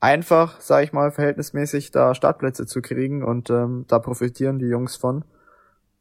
einfach, 0.00 0.60
sag 0.60 0.84
ich 0.84 0.92
mal, 0.92 1.10
verhältnismäßig 1.10 1.90
da 1.90 2.14
Startplätze 2.14 2.66
zu 2.66 2.82
kriegen 2.82 3.22
und 3.24 3.50
ähm, 3.50 3.86
da 3.88 3.98
profitieren 3.98 4.58
die 4.58 4.66
Jungs 4.66 4.96
von. 4.96 5.24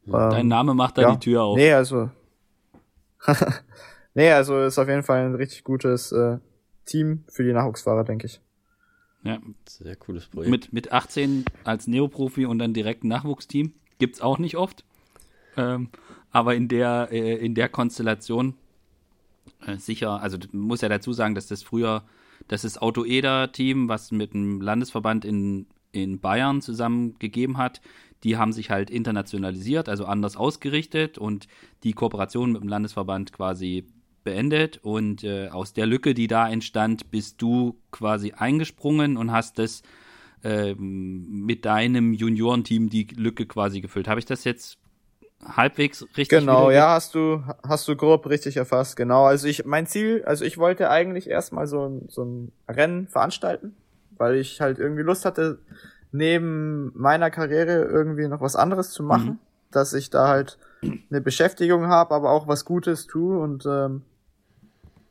Dein 0.04 0.40
Ähm, 0.40 0.48
Name 0.48 0.74
macht 0.74 0.98
da 0.98 1.02
ja. 1.02 1.10
die 1.12 1.18
Tür 1.18 1.42
auf. 1.42 1.56
Nee, 1.56 1.72
also. 1.72 2.10
nee, 4.16 4.32
also 4.32 4.64
ist 4.64 4.78
auf 4.78 4.88
jeden 4.88 5.04
Fall 5.04 5.26
ein 5.26 5.34
richtig 5.36 5.62
gutes 5.62 6.10
äh, 6.10 6.38
Team 6.84 7.24
für 7.28 7.44
die 7.44 7.52
Nachwuchsfahrer, 7.52 8.02
denke 8.04 8.26
ich. 8.26 8.40
Ja. 9.22 9.38
Sehr 9.66 9.96
cooles 9.96 10.26
Projekt. 10.26 10.50
Mit, 10.50 10.72
mit 10.72 10.92
18 10.92 11.44
als 11.64 11.86
Neoprofi 11.86 12.46
und 12.46 12.58
dann 12.58 12.74
direkt 12.74 13.04
ein 13.04 13.08
Nachwuchsteam. 13.08 13.72
Gibt's 13.98 14.20
auch 14.20 14.38
nicht 14.38 14.56
oft. 14.56 14.84
Ähm, 15.56 15.88
aber 16.30 16.54
in 16.54 16.68
der, 16.68 17.08
äh, 17.10 17.36
in 17.36 17.54
der 17.54 17.68
Konstellation 17.68 18.54
äh, 19.66 19.76
sicher, 19.76 20.20
also 20.20 20.38
muss 20.52 20.80
ja 20.80 20.88
dazu 20.88 21.12
sagen, 21.12 21.34
dass 21.34 21.48
das 21.48 21.62
früher, 21.62 22.04
das 22.48 22.64
ist 22.64 22.80
Auto 22.80 23.04
Eder 23.04 23.52
Team, 23.52 23.88
was 23.88 24.12
mit 24.12 24.34
dem 24.34 24.60
Landesverband 24.60 25.24
in, 25.24 25.66
in 25.92 26.20
Bayern 26.20 26.60
zusammen 26.62 27.18
gegeben 27.18 27.58
hat. 27.58 27.80
Die 28.22 28.36
haben 28.36 28.52
sich 28.52 28.70
halt 28.70 28.90
internationalisiert, 28.90 29.88
also 29.88 30.04
anders 30.04 30.36
ausgerichtet 30.36 31.18
und 31.18 31.48
die 31.82 31.92
Kooperation 31.92 32.52
mit 32.52 32.62
dem 32.62 32.68
Landesverband 32.68 33.32
quasi 33.32 33.86
beendet. 34.26 34.80
Und 34.82 35.24
äh, 35.24 35.48
aus 35.48 35.72
der 35.72 35.86
Lücke, 35.86 36.12
die 36.12 36.26
da 36.26 36.46
entstand, 36.46 37.10
bist 37.10 37.40
du 37.40 37.78
quasi 37.90 38.32
eingesprungen 38.36 39.16
und 39.16 39.32
hast 39.32 39.58
das 39.58 39.82
ähm, 40.44 41.44
mit 41.46 41.64
deinem 41.64 42.12
Juniorenteam 42.12 42.90
die 42.90 43.06
Lücke 43.16 43.46
quasi 43.46 43.80
gefüllt. 43.80 44.06
Habe 44.08 44.20
ich 44.20 44.26
das 44.26 44.44
jetzt 44.44 44.76
halbwegs 45.44 46.02
richtig 46.16 46.40
Genau, 46.40 46.70
ja, 46.70 46.90
hast 46.90 47.14
du, 47.14 47.42
hast 47.66 47.88
du 47.88 47.96
grob 47.96 48.28
richtig 48.28 48.56
erfasst, 48.56 48.96
genau. 48.96 49.24
Also 49.24 49.46
ich, 49.48 49.64
mein 49.64 49.86
Ziel, 49.86 50.22
also 50.26 50.44
ich 50.44 50.58
wollte 50.58 50.90
eigentlich 50.90 51.28
erstmal 51.30 51.66
so 51.66 51.88
ein, 51.88 52.02
so 52.08 52.24
ein 52.24 52.52
Rennen 52.68 53.08
veranstalten, 53.08 53.74
weil 54.18 54.36
ich 54.36 54.60
halt 54.60 54.78
irgendwie 54.78 55.02
Lust 55.02 55.24
hatte, 55.24 55.58
neben 56.12 56.92
meiner 56.94 57.30
Karriere 57.30 57.84
irgendwie 57.84 58.28
noch 58.28 58.40
was 58.40 58.56
anderes 58.56 58.90
zu 58.90 59.02
machen, 59.02 59.28
Mhm. 59.28 59.38
dass 59.70 59.92
ich 59.92 60.10
da 60.10 60.28
halt 60.28 60.58
eine 61.10 61.20
Beschäftigung 61.20 61.86
habe, 61.88 62.14
aber 62.14 62.30
auch 62.30 62.46
was 62.48 62.64
Gutes 62.64 63.06
tue 63.06 63.38
und 63.38 63.66
ähm, 63.66 64.02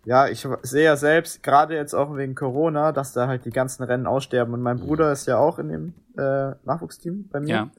ja, 0.06 0.28
ich 0.28 0.48
sehe 0.62 0.86
ja 0.86 0.96
selbst, 0.96 1.44
gerade 1.44 1.76
jetzt 1.76 1.94
auch 1.94 2.16
wegen 2.16 2.36
Corona, 2.36 2.92
dass 2.92 3.14
da 3.14 3.28
halt 3.28 3.46
die 3.46 3.52
ganzen 3.52 3.84
Rennen 3.84 4.08
aussterben 4.08 4.54
und 4.54 4.62
mein 4.62 4.80
Bruder 4.80 5.12
ist 5.12 5.26
ja 5.28 5.38
auch 5.38 5.60
in 5.60 5.70
dem 5.70 5.94
äh, 6.18 6.56
Nachwuchsteam 6.64 7.28
bei 7.32 7.40
mir. 7.40 7.50
Ja, 7.50 7.70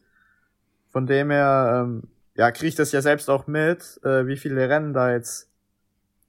Von 0.91 1.07
dem 1.07 1.31
her, 1.31 1.85
ähm, 1.85 2.03
ja, 2.35 2.51
kriege 2.51 2.69
ich 2.69 2.75
das 2.75 2.93
ja 2.93 3.01
selbst 3.01 3.31
auch 3.31 3.47
mit, 3.47 4.01
äh, 4.05 4.27
wie 4.27 4.37
viele 4.37 4.69
Rennen 4.69 4.93
da 4.93 5.11
jetzt 5.13 5.49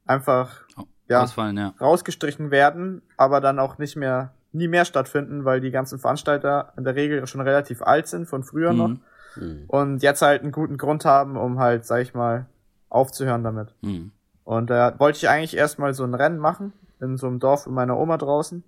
einfach 0.05 0.61
ja, 1.09 1.21
ausfallen, 1.23 1.57
ja. 1.57 1.73
rausgestrichen 1.81 2.51
werden, 2.51 3.01
aber 3.17 3.41
dann 3.41 3.59
auch 3.59 3.77
nicht 3.77 3.95
mehr, 3.95 4.33
nie 4.53 4.67
mehr 4.67 4.85
stattfinden, 4.85 5.45
weil 5.45 5.61
die 5.61 5.71
ganzen 5.71 5.99
Veranstalter 5.99 6.73
in 6.77 6.83
der 6.83 6.95
Regel 6.95 7.25
schon 7.27 7.41
relativ 7.41 7.81
alt 7.81 8.07
sind, 8.07 8.27
von 8.27 8.43
früher 8.43 8.73
noch, 8.73 8.89
Mhm. 8.89 8.99
Mhm. 9.35 9.63
und 9.67 10.01
jetzt 10.03 10.21
halt 10.21 10.41
einen 10.41 10.51
guten 10.51 10.77
Grund 10.77 11.05
haben, 11.05 11.37
um 11.37 11.59
halt, 11.59 11.85
sag 11.85 12.01
ich 12.01 12.13
mal, 12.13 12.45
aufzuhören 12.89 13.43
damit. 13.43 13.75
Mhm. 13.81 14.11
Und 14.47 14.69
da 14.69 14.97
wollte 14.97 15.17
ich 15.17 15.27
eigentlich 15.27 15.57
erstmal 15.57 15.93
so 15.93 16.05
ein 16.05 16.13
Rennen 16.13 16.37
machen, 16.39 16.71
in 17.01 17.17
so 17.17 17.27
einem 17.27 17.39
Dorf 17.39 17.65
mit 17.65 17.75
meiner 17.75 17.97
Oma 17.97 18.15
draußen. 18.17 18.63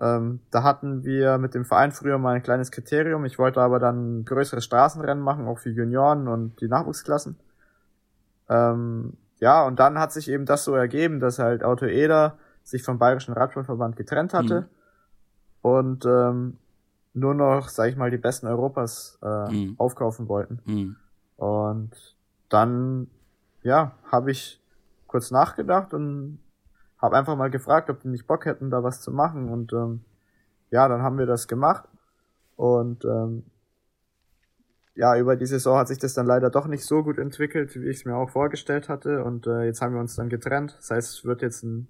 Ähm, 0.00 0.40
da 0.50 0.62
hatten 0.62 1.04
wir 1.04 1.36
mit 1.36 1.54
dem 1.54 1.66
Verein 1.66 1.92
früher 1.92 2.16
mal 2.16 2.36
ein 2.36 2.42
kleines 2.42 2.70
Kriterium. 2.70 3.26
Ich 3.26 3.38
wollte 3.38 3.60
aber 3.60 3.78
dann 3.78 4.20
ein 4.20 4.24
größeres 4.24 4.64
Straßenrennen 4.64 5.22
machen, 5.22 5.46
auch 5.46 5.58
für 5.58 5.68
Junioren 5.68 6.26
und 6.26 6.58
die 6.62 6.68
Nachwuchsklassen. 6.68 7.36
Ähm, 8.48 9.12
ja, 9.40 9.66
und 9.66 9.78
dann 9.78 9.98
hat 9.98 10.10
sich 10.10 10.30
eben 10.30 10.46
das 10.46 10.64
so 10.64 10.74
ergeben, 10.74 11.20
dass 11.20 11.38
halt 11.38 11.64
Auto 11.64 11.84
Eder 11.84 12.38
sich 12.62 12.82
vom 12.82 12.98
Bayerischen 12.98 13.34
Radsportverband 13.34 13.96
getrennt 13.96 14.32
hatte 14.32 14.62
Mhm. 14.62 14.66
und 15.60 16.06
ähm, 16.06 16.56
nur 17.12 17.34
noch, 17.34 17.68
sag 17.68 17.90
ich 17.90 17.96
mal, 17.96 18.10
die 18.10 18.16
besten 18.16 18.46
Europas 18.46 19.18
äh, 19.22 19.50
Mhm. 19.50 19.74
aufkaufen 19.76 20.28
wollten. 20.28 20.60
Mhm. 20.64 20.96
Und 21.36 22.16
dann, 22.48 23.08
ja, 23.62 23.92
habe 24.10 24.30
ich 24.30 24.62
kurz 25.14 25.30
nachgedacht 25.30 25.94
und 25.94 26.40
habe 27.00 27.16
einfach 27.16 27.36
mal 27.36 27.48
gefragt, 27.48 27.88
ob 27.88 28.00
die 28.00 28.08
nicht 28.08 28.26
Bock 28.26 28.46
hätten, 28.46 28.68
da 28.68 28.82
was 28.82 29.00
zu 29.00 29.12
machen. 29.12 29.48
Und 29.48 29.72
ähm, 29.72 30.00
ja, 30.72 30.88
dann 30.88 31.02
haben 31.02 31.18
wir 31.18 31.26
das 31.26 31.46
gemacht. 31.46 31.84
Und 32.56 33.04
ähm, 33.04 33.44
ja, 34.96 35.16
über 35.16 35.36
die 35.36 35.46
Saison 35.46 35.78
hat 35.78 35.86
sich 35.86 35.98
das 35.98 36.14
dann 36.14 36.26
leider 36.26 36.50
doch 36.50 36.66
nicht 36.66 36.84
so 36.84 37.04
gut 37.04 37.18
entwickelt, 37.18 37.76
wie 37.76 37.86
ich 37.88 37.98
es 37.98 38.04
mir 38.04 38.16
auch 38.16 38.30
vorgestellt 38.30 38.88
hatte. 38.88 39.22
Und 39.22 39.46
äh, 39.46 39.66
jetzt 39.66 39.80
haben 39.82 39.94
wir 39.94 40.00
uns 40.00 40.16
dann 40.16 40.28
getrennt. 40.28 40.74
Das 40.78 40.90
heißt, 40.90 41.18
es 41.18 41.24
wird 41.24 41.42
jetzt 41.42 41.62
ein 41.62 41.86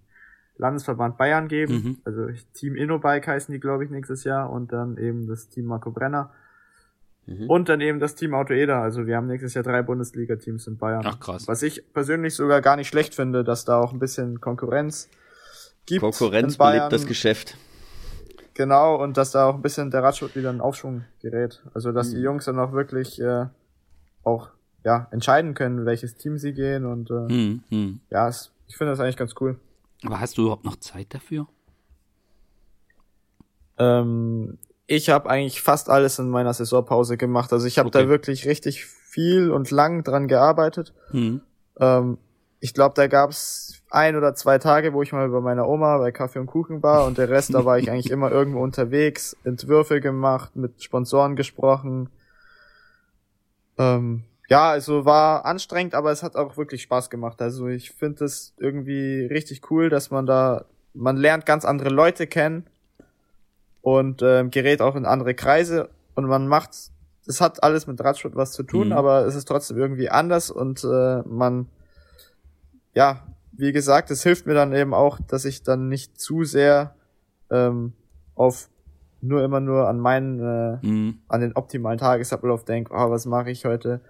Landesverband 0.58 1.16
Bayern 1.16 1.48
geben. 1.48 1.72
Mhm. 1.72 1.98
Also 2.04 2.28
Team 2.52 2.76
InnoBike 2.76 3.26
heißen 3.26 3.54
die, 3.54 3.60
glaube 3.60 3.84
ich, 3.84 3.90
nächstes 3.90 4.24
Jahr. 4.24 4.50
Und 4.50 4.70
dann 4.70 4.98
eben 4.98 5.26
das 5.26 5.48
Team 5.48 5.64
Marco 5.64 5.90
Brenner. 5.90 6.30
Mhm. 7.26 7.48
Und 7.48 7.68
dann 7.68 7.80
eben 7.80 8.00
das 8.00 8.14
Team 8.14 8.34
Auto 8.34 8.52
Eder. 8.52 8.78
Also 8.82 9.06
wir 9.06 9.16
haben 9.16 9.26
nächstes 9.26 9.54
Jahr 9.54 9.64
drei 9.64 9.82
Bundesliga-Teams 9.82 10.66
in 10.66 10.76
Bayern. 10.76 11.02
Ach, 11.06 11.18
krass. 11.20 11.48
Was 11.48 11.62
ich 11.62 11.82
persönlich 11.92 12.34
sogar 12.34 12.60
gar 12.60 12.76
nicht 12.76 12.88
schlecht 12.88 13.14
finde, 13.14 13.44
dass 13.44 13.64
da 13.64 13.80
auch 13.80 13.92
ein 13.92 13.98
bisschen 13.98 14.40
Konkurrenz 14.40 15.08
gibt. 15.86 16.00
Konkurrenz 16.02 16.54
in 16.54 16.58
Bayern. 16.58 16.88
belebt 16.88 16.92
das 16.92 17.06
Geschäft. 17.06 17.56
Genau, 18.54 19.02
und 19.02 19.16
dass 19.16 19.32
da 19.32 19.46
auch 19.46 19.54
ein 19.54 19.62
bisschen 19.62 19.90
der 19.90 20.02
Radsport 20.02 20.36
wieder 20.36 20.50
in 20.50 20.60
Aufschwung 20.60 21.04
gerät. 21.20 21.62
Also 21.74 21.92
dass 21.92 22.10
Mhm. 22.10 22.14
die 22.14 22.20
Jungs 22.20 22.44
dann 22.44 22.58
auch 22.58 22.72
wirklich 22.72 23.20
äh, 23.20 23.46
auch 24.22 24.50
ja 24.84 25.08
entscheiden 25.10 25.54
können, 25.54 25.86
welches 25.86 26.16
Team 26.16 26.36
sie 26.38 26.52
gehen. 26.52 26.84
Und 26.84 27.10
äh, 27.10 27.14
Mhm. 27.32 27.62
Mhm. 27.70 28.00
ja, 28.10 28.28
es, 28.28 28.52
ich 28.68 28.76
finde 28.76 28.92
das 28.92 29.00
eigentlich 29.00 29.16
ganz 29.16 29.34
cool. 29.40 29.58
Aber 30.04 30.20
hast 30.20 30.36
du 30.36 30.42
überhaupt 30.42 30.64
noch 30.64 30.76
Zeit 30.76 31.12
dafür? 31.14 31.46
Ähm, 33.78 34.58
ich 34.86 35.08
habe 35.10 35.30
eigentlich 35.30 35.62
fast 35.62 35.88
alles 35.88 36.18
in 36.18 36.28
meiner 36.28 36.52
Saisonpause 36.52 37.16
gemacht. 37.16 37.52
Also 37.52 37.66
ich 37.66 37.78
habe 37.78 37.88
Okay. 37.88 38.02
da 38.02 38.08
wirklich 38.08 38.46
richtig 38.46 38.84
viel 38.84 39.50
und 39.50 39.70
lang 39.70 40.02
dran 40.04 40.28
gearbeitet. 40.28 40.92
Mhm. 41.12 41.40
Ähm, 41.80 42.18
ich 42.60 42.74
glaube, 42.74 42.94
da 42.94 43.06
gab's 43.06 43.82
ein 43.90 44.16
oder 44.16 44.34
zwei 44.34 44.58
Tage, 44.58 44.92
wo 44.92 45.02
ich 45.02 45.12
mal 45.12 45.28
bei 45.28 45.40
meiner 45.40 45.68
Oma 45.68 45.98
bei 45.98 46.12
Kaffee 46.12 46.38
und 46.38 46.46
Kuchen 46.46 46.82
war 46.82 47.06
und 47.06 47.18
der 47.18 47.28
Rest, 47.28 47.54
da 47.54 47.64
war 47.64 47.78
ich 47.78 47.90
eigentlich 47.90 48.10
immer 48.10 48.30
irgendwo 48.30 48.60
unterwegs, 48.62 49.36
Entwürfe 49.44 50.00
gemacht, 50.00 50.56
mit 50.56 50.82
Sponsoren 50.82 51.36
gesprochen. 51.36 52.08
Ähm, 53.78 54.24
ja, 54.48 54.70
also 54.70 55.04
war 55.04 55.44
anstrengend, 55.46 55.94
aber 55.94 56.10
es 56.12 56.22
hat 56.22 56.36
auch 56.36 56.56
wirklich 56.56 56.82
Spaß 56.82 57.10
gemacht. 57.10 57.40
Also 57.40 57.68
ich 57.68 57.90
finde 57.92 58.24
es 58.26 58.54
irgendwie 58.58 59.26
richtig 59.26 59.70
cool, 59.70 59.88
dass 59.88 60.10
man 60.10 60.26
da, 60.26 60.64
man 60.92 61.16
lernt 61.16 61.46
ganz 61.46 61.64
andere 61.64 61.88
Leute 61.88 62.26
kennen 62.26 62.66
und 63.84 64.22
ähm, 64.22 64.50
gerät 64.50 64.80
auch 64.80 64.96
in 64.96 65.04
andere 65.04 65.34
Kreise 65.34 65.90
und 66.14 66.24
man 66.24 66.48
macht, 66.48 66.70
es 67.26 67.40
hat 67.42 67.62
alles 67.62 67.86
mit 67.86 68.02
Radsport 68.02 68.34
was 68.34 68.52
zu 68.52 68.62
tun, 68.62 68.88
Mhm. 68.88 68.92
aber 68.94 69.26
es 69.26 69.34
ist 69.34 69.44
trotzdem 69.46 69.76
irgendwie 69.76 70.08
anders 70.08 70.50
und 70.50 70.82
äh, 70.84 71.22
man, 71.26 71.68
ja, 72.94 73.26
wie 73.52 73.72
gesagt, 73.72 74.10
es 74.10 74.22
hilft 74.22 74.46
mir 74.46 74.54
dann 74.54 74.72
eben 74.72 74.94
auch, 74.94 75.18
dass 75.28 75.44
ich 75.44 75.62
dann 75.62 75.88
nicht 75.88 76.18
zu 76.18 76.44
sehr 76.44 76.94
ähm, 77.50 77.92
auf 78.34 78.70
nur 79.20 79.42
immer 79.44 79.60
nur 79.60 79.86
an 79.88 80.00
meinen, 80.00 80.40
äh, 80.40 80.78
Mhm. 80.86 81.18
an 81.28 81.40
den 81.42 81.54
optimalen 81.54 81.98
Tagesablauf 81.98 82.64
denke, 82.64 82.92
oh, 82.94 83.10
was 83.10 83.26
mache 83.26 83.50
ich 83.50 83.64
heute? 83.66 84.00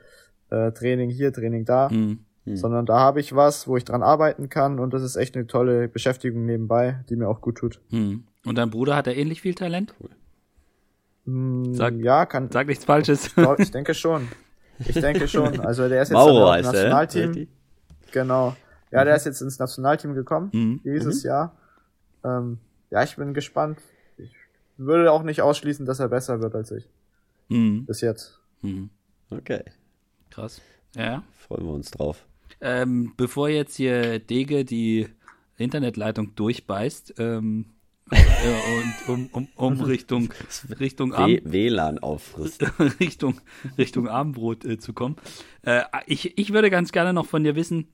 Äh, 0.51 0.70
Training 0.72 1.11
hier, 1.11 1.33
Training 1.33 1.64
da, 1.64 1.89
Mhm. 1.91 2.20
Mhm. 2.47 2.57
sondern 2.57 2.84
da 2.86 2.99
habe 2.99 3.20
ich 3.20 3.34
was, 3.34 3.66
wo 3.68 3.76
ich 3.76 3.84
dran 3.84 4.03
arbeiten 4.03 4.49
kann 4.51 4.78
und 4.78 4.92
das 4.92 5.03
ist 5.03 5.16
echt 5.16 5.34
eine 5.36 5.47
tolle 5.47 5.88
Beschäftigung 5.88 6.45
nebenbei, 6.45 7.03
die 7.09 7.16
mir 7.16 7.28
auch 7.28 7.40
gut 7.40 7.57
tut. 7.59 7.80
Mhm. 7.90 8.24
Und 8.45 8.57
dein 8.59 8.70
Bruder 8.70 8.97
hat 8.97 9.07
er 9.07 9.16
ähnlich 9.16 9.40
viel 9.40 9.55
Talent? 9.55 9.95
Hm, 11.24 11.74
Sag- 11.74 11.95
ja, 11.97 12.26
kann, 12.26 12.51
Sag 12.51 12.66
nichts 12.66 12.84
Falsches. 12.84 13.34
glaub, 13.34 13.59
ich 13.59 13.70
denke 13.70 13.95
schon. 13.95 14.28
Ich 14.78 14.95
denke 15.01 15.26
schon. 15.28 15.59
Also 15.64 15.88
der 15.88 16.03
ist 16.03 16.09
jetzt 16.11 16.16
Mauro 16.18 16.51
auch 16.51 16.57
im 16.57 16.64
er. 16.64 16.72
Nationalteam. 16.72 17.28
Richtig? 17.30 17.49
Genau. 18.12 18.57
Ja, 18.90 19.05
der 19.05 19.16
ist 19.16 19.24
jetzt 19.26 19.40
ins 19.40 19.59
Nationalteam 19.59 20.14
gekommen 20.14 20.51
Mhm. 20.53 20.80
dieses 20.84 21.22
Jahr. 21.22 21.57
Ähm, 22.24 22.59
ja, 22.90 23.03
ich 23.03 23.16
bin 23.16 23.32
gespannt. 23.34 23.78
Ich 24.18 24.32
würde 24.76 25.11
auch 25.11 25.22
nicht 25.22 25.40
ausschließen, 25.42 25.86
dass 25.86 25.99
er 26.01 26.09
besser 26.09 26.40
wird 26.42 26.55
als 26.55 26.70
ich. 26.70 26.88
Mhm. 27.49 27.86
Bis 27.86 28.01
jetzt. 28.03 28.38
Mhm. 28.62 28.90
Okay, 29.30 29.62
Krass. 30.30 30.61
Ja. 30.95 31.22
freuen 31.38 31.64
wir 31.64 31.72
uns 31.72 31.90
drauf. 31.90 32.24
Ähm, 32.65 33.12
bevor 33.17 33.49
jetzt 33.49 33.77
hier 33.77 34.19
Dege 34.19 34.65
die 34.65 35.07
Internetleitung 35.59 36.35
durchbeißt, 36.35 37.15
ähm, 37.19 37.67
und 38.11 39.09
um, 39.09 39.29
um, 39.33 39.49
um 39.57 39.81
Richtung, 39.81 40.33
Richtung 40.79 41.12
W 41.12 41.41
WLAN 41.45 41.99
auffrisst. 41.99 42.65
Richtung, 43.01 43.41
Richtung 43.79 44.09
Abendbrot 44.09 44.65
äh, 44.65 44.79
zu 44.79 44.93
kommen. 44.93 45.17
Äh, 45.62 45.83
ich, 46.07 46.37
ich 46.39 46.53
würde 46.53 46.71
ganz 46.71 46.93
gerne 46.93 47.12
noch 47.12 47.27
von 47.27 47.45
dir 47.45 47.57
wissen, 47.57 47.89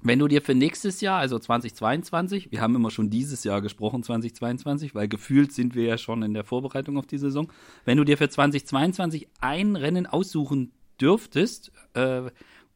wenn 0.00 0.18
du 0.18 0.28
dir 0.28 0.42
für 0.42 0.54
nächstes 0.54 1.00
Jahr, 1.00 1.18
also 1.18 1.38
2022, 1.38 2.52
wir 2.52 2.60
haben 2.60 2.76
immer 2.76 2.90
schon 2.90 3.10
dieses 3.10 3.42
Jahr 3.42 3.60
gesprochen, 3.60 4.02
2022, 4.02 4.94
weil 4.94 5.08
gefühlt 5.08 5.52
sind 5.52 5.74
wir 5.74 5.84
ja 5.84 5.98
schon 5.98 6.22
in 6.22 6.34
der 6.34 6.44
Vorbereitung 6.44 6.96
auf 6.98 7.06
die 7.06 7.18
Saison. 7.18 7.52
Wenn 7.84 7.98
du 7.98 8.04
dir 8.04 8.16
für 8.16 8.28
2022 8.28 9.28
ein 9.40 9.74
Rennen 9.74 10.06
aussuchen 10.06 10.72
dürftest, 11.00 11.72
äh, 11.94 12.30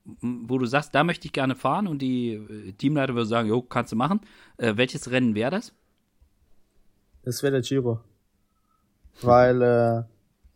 wo 0.04 0.58
du 0.58 0.66
sagst, 0.66 0.94
da 0.94 1.04
möchte 1.04 1.26
ich 1.26 1.32
gerne 1.32 1.54
fahren 1.54 1.86
und 1.86 2.00
die 2.00 2.32
äh, 2.32 2.72
Teamleiter 2.72 3.14
würde 3.14 3.26
sagen, 3.26 3.48
jo, 3.48 3.62
kannst 3.62 3.92
du 3.92 3.96
machen. 3.96 4.20
Äh, 4.56 4.76
welches 4.76 5.10
Rennen 5.10 5.34
wäre 5.34 5.50
das? 5.50 5.72
Das 7.22 7.42
wäre 7.42 7.52
der 7.52 7.62
Giro. 7.62 8.00
Weil, 9.20 9.62
äh, 9.62 10.02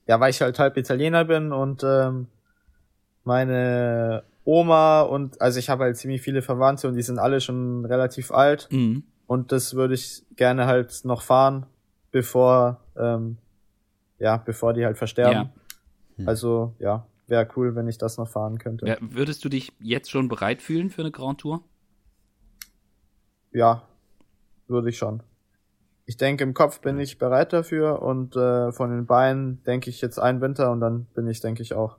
ja, 0.09 0.20
weil 0.20 0.30
ich 0.30 0.40
halt 0.40 0.59
halb 0.59 0.76
Italiener 0.76 1.24
bin 1.24 1.53
und 1.53 1.84
ähm, 1.84 2.26
meine 3.24 4.24
Oma 4.44 5.03
und 5.03 5.40
also 5.40 5.59
ich 5.59 5.68
habe 5.68 5.84
halt 5.84 5.97
ziemlich 5.97 6.22
viele 6.22 6.42
Verwandte 6.42 6.88
und 6.88 6.94
die 6.94 7.03
sind 7.03 7.18
alle 7.18 7.40
schon 7.40 7.84
relativ 7.84 8.32
alt. 8.32 8.68
Mhm. 8.70 9.05
Und 9.26 9.53
das 9.53 9.74
würde 9.74 9.94
ich 9.94 10.24
gerne 10.36 10.66
halt 10.66 11.05
noch 11.05 11.22
fahren, 11.22 11.66
bevor, 12.12 12.80
ähm, 12.97 13.38
ja, 14.18 14.36
bevor 14.36 14.72
die 14.72 14.84
halt 14.84 14.97
versterben. 14.99 15.34
Ja. 15.34 15.51
Hm. 16.18 16.28
Also, 16.28 16.74
ja, 16.78 17.07
wäre 17.27 17.49
cool, 17.57 17.74
wenn 17.74 17.89
ich 17.89 17.99
das 17.99 18.18
noch 18.18 18.29
fahren 18.29 18.59
könnte. 18.59 18.87
Ja, 18.87 18.97
würdest 19.01 19.45
du 19.45 19.49
dich 19.49 19.72
jetzt 19.81 20.11
schon 20.11 20.29
bereit 20.29 20.62
fühlen 20.62 20.91
für 20.91 21.03
eine 21.03 21.11
Grand 21.11 21.41
Tour? 21.41 21.62
Ja, 23.53 23.83
würde 24.68 24.91
ich 24.91 24.99
schon. 24.99 25.22
Ich 26.05 26.16
denke, 26.16 26.45
im 26.45 26.55
Kopf 26.55 26.81
bin 26.81 27.01
ich 27.01 27.18
bereit 27.18 27.53
dafür 27.53 28.01
und 28.01 28.37
äh, 28.37 28.70
von 28.70 28.91
den 28.91 29.07
Beinen 29.07 29.62
denke 29.64 29.91
ich 29.91 30.01
jetzt 30.01 30.18
einen 30.18 30.41
Winter 30.41 30.70
und 30.70 30.81
dann 30.81 31.07
bin 31.14 31.27
ich, 31.27 31.41
denke 31.41 31.62
ich, 31.62 31.74
auch. 31.74 31.97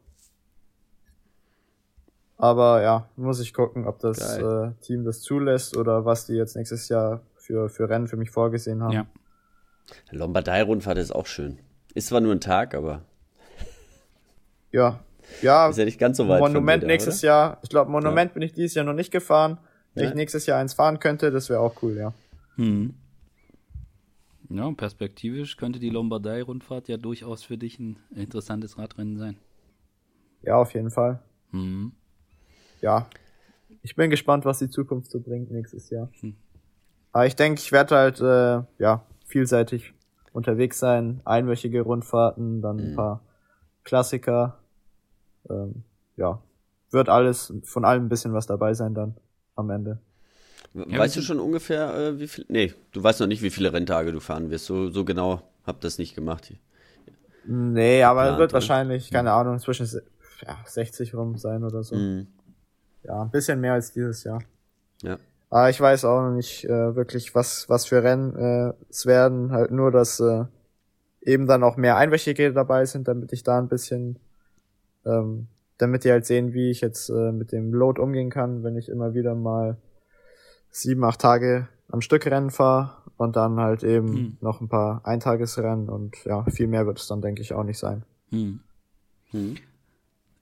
Aber 2.37 2.81
ja, 2.83 3.09
muss 3.15 3.39
ich 3.39 3.53
gucken, 3.53 3.85
ob 3.85 3.99
das 3.99 4.37
äh, 4.37 4.71
Team 4.81 5.03
das 5.03 5.21
zulässt 5.21 5.75
oder 5.75 6.05
was 6.05 6.27
die 6.27 6.35
jetzt 6.35 6.55
nächstes 6.55 6.87
Jahr 6.87 7.21
für, 7.35 7.67
für 7.67 7.89
Rennen 7.89 8.07
für 8.07 8.15
mich 8.15 8.29
vorgesehen 8.29 8.83
haben. 8.83 8.93
Ja. 8.93 9.07
Lombardei-Rundfahrt 10.11 10.97
ist 10.99 11.11
auch 11.11 11.25
schön. 11.25 11.59
Ist 11.93 12.07
zwar 12.07 12.21
nur 12.21 12.33
ein 12.33 12.41
Tag, 12.41 12.75
aber 12.75 13.01
Ja, 14.71 14.99
ja 15.41 15.67
ist 15.69 15.77
ja 15.77 15.85
nicht 15.85 15.99
ganz 15.99 16.17
so 16.17 16.27
weit. 16.27 16.39
Monument 16.39 16.83
dir, 16.83 16.87
nächstes 16.87 17.19
oder? 17.23 17.27
Jahr. 17.27 17.57
Ich 17.63 17.69
glaube, 17.69 17.91
Monument 17.91 18.33
bin 18.33 18.41
ich 18.43 18.53
dieses 18.53 18.73
Jahr 18.75 18.85
noch 18.85 18.93
nicht 18.93 19.11
gefahren. 19.11 19.57
Wenn 19.93 20.03
Ja. 20.03 20.09
ich 20.09 20.15
nächstes 20.15 20.45
Jahr 20.45 20.59
eins 20.59 20.73
fahren 20.73 20.99
könnte, 20.99 21.31
das 21.31 21.49
wäre 21.49 21.59
auch 21.59 21.81
cool, 21.81 21.95
ja. 21.97 22.13
Mhm. 22.55 22.93
Ja, 24.49 24.71
perspektivisch 24.71 25.57
könnte 25.57 25.79
die 25.79 25.89
Lombardei-Rundfahrt 25.89 26.87
ja 26.87 26.97
durchaus 26.97 27.43
für 27.43 27.57
dich 27.57 27.79
ein 27.79 27.97
interessantes 28.15 28.77
Radrennen 28.77 29.17
sein. 29.17 29.37
Ja, 30.41 30.55
auf 30.55 30.73
jeden 30.73 30.91
Fall. 30.91 31.19
Mhm. 31.51 31.91
Ja. 32.81 33.07
Ich 33.81 33.95
bin 33.95 34.09
gespannt, 34.09 34.45
was 34.45 34.59
die 34.59 34.69
Zukunft 34.69 35.11
so 35.11 35.19
bringt 35.19 35.51
nächstes 35.51 35.89
Jahr. 35.89 36.09
Hm. 36.21 36.35
Aber 37.11 37.25
ich 37.25 37.35
denke, 37.35 37.59
ich 37.59 37.71
werde 37.71 37.95
halt, 37.95 38.21
äh, 38.21 38.63
ja, 38.81 39.03
vielseitig 39.25 39.93
unterwegs 40.31 40.79
sein. 40.79 41.21
Einwöchige 41.25 41.81
Rundfahrten, 41.81 42.61
dann 42.61 42.79
ein 42.79 42.91
Mhm. 42.91 42.95
paar 42.95 43.21
Klassiker. 43.83 44.59
Ähm, 45.49 45.83
ja. 46.15 46.41
Wird 46.91 47.09
alles, 47.09 47.53
von 47.63 47.85
allem 47.85 48.05
ein 48.05 48.09
bisschen 48.09 48.33
was 48.33 48.47
dabei 48.47 48.73
sein 48.73 48.93
dann 48.93 49.15
am 49.55 49.69
Ende. 49.69 49.99
Ja, 50.73 50.99
weißt 50.99 51.17
du 51.17 51.21
schon 51.21 51.39
ungefähr, 51.39 51.93
äh, 51.95 52.19
wie 52.19 52.27
viel? 52.27 52.45
Nee, 52.49 52.73
du 52.91 53.03
weißt 53.03 53.19
noch 53.19 53.27
nicht, 53.27 53.41
wie 53.41 53.49
viele 53.49 53.73
Renntage 53.73 54.11
du 54.11 54.19
fahren 54.19 54.49
wirst. 54.49 54.65
So, 54.65 54.89
so 54.89 55.05
genau 55.05 55.41
hab 55.65 55.81
das 55.81 55.97
nicht 55.97 56.15
gemacht. 56.15 56.53
Nee, 57.45 58.03
aber 58.03 58.21
Geplant, 58.21 58.39
wird 58.39 58.53
wahrscheinlich, 58.53 59.11
keine 59.11 59.31
Ahnung, 59.31 59.59
zwischen 59.59 59.87
ja, 60.45 60.57
60 60.65 61.13
rum 61.15 61.37
sein 61.37 61.63
oder 61.63 61.83
so. 61.83 61.95
Mhm. 61.95 62.27
Ja, 63.03 63.21
ein 63.21 63.31
bisschen 63.31 63.59
mehr 63.59 63.73
als 63.73 63.91
dieses 63.91 64.23
Jahr. 64.23 64.41
Ja. 65.01 65.17
Aber 65.49 65.69
ich 65.69 65.79
weiß 65.79 66.05
auch 66.05 66.21
noch 66.21 66.35
nicht 66.35 66.65
äh, 66.65 66.95
wirklich, 66.95 67.33
was, 67.33 67.69
was 67.69 67.85
für 67.85 68.03
Rennen 68.03 68.35
äh, 68.35 68.73
es 68.89 69.05
werden. 69.05 69.51
Halt 69.51 69.71
nur, 69.71 69.91
dass 69.91 70.19
äh, 70.19 70.45
eben 71.21 71.47
dann 71.47 71.63
auch 71.63 71.77
mehr 71.77 71.97
Einwöchige 71.97 72.53
dabei 72.53 72.85
sind, 72.85 73.07
damit 73.07 73.31
ich 73.31 73.43
da 73.43 73.57
ein 73.57 73.69
bisschen, 73.69 74.19
ähm, 75.07 75.47
damit 75.77 76.03
die 76.03 76.11
halt 76.11 76.25
sehen, 76.25 76.53
wie 76.53 76.69
ich 76.69 76.81
jetzt 76.81 77.09
äh, 77.09 77.31
mit 77.31 77.51
dem 77.51 77.73
Load 77.73 78.01
umgehen 78.01 78.29
kann, 78.29 78.63
wenn 78.63 78.75
ich 78.75 78.89
immer 78.89 79.13
wieder 79.13 79.35
mal 79.35 79.77
sieben, 80.69 81.03
acht 81.03 81.21
Tage 81.21 81.67
am 81.89 82.01
Stück 82.01 82.25
Rennen 82.25 82.49
fahre 82.49 82.97
und 83.17 83.35
dann 83.35 83.59
halt 83.59 83.83
eben 83.83 84.07
Hm. 84.07 84.37
noch 84.41 84.61
ein 84.61 84.69
paar 84.69 85.01
Eintagesrennen 85.05 85.89
und 85.89 86.15
ja, 86.25 86.43
viel 86.45 86.67
mehr 86.67 86.85
wird 86.85 86.99
es 86.99 87.07
dann, 87.07 87.21
denke 87.21 87.41
ich, 87.41 87.53
auch 87.53 87.63
nicht 87.63 87.79
sein. 87.79 88.03
Mhm. 88.31 88.59
Mhm. 89.31 89.55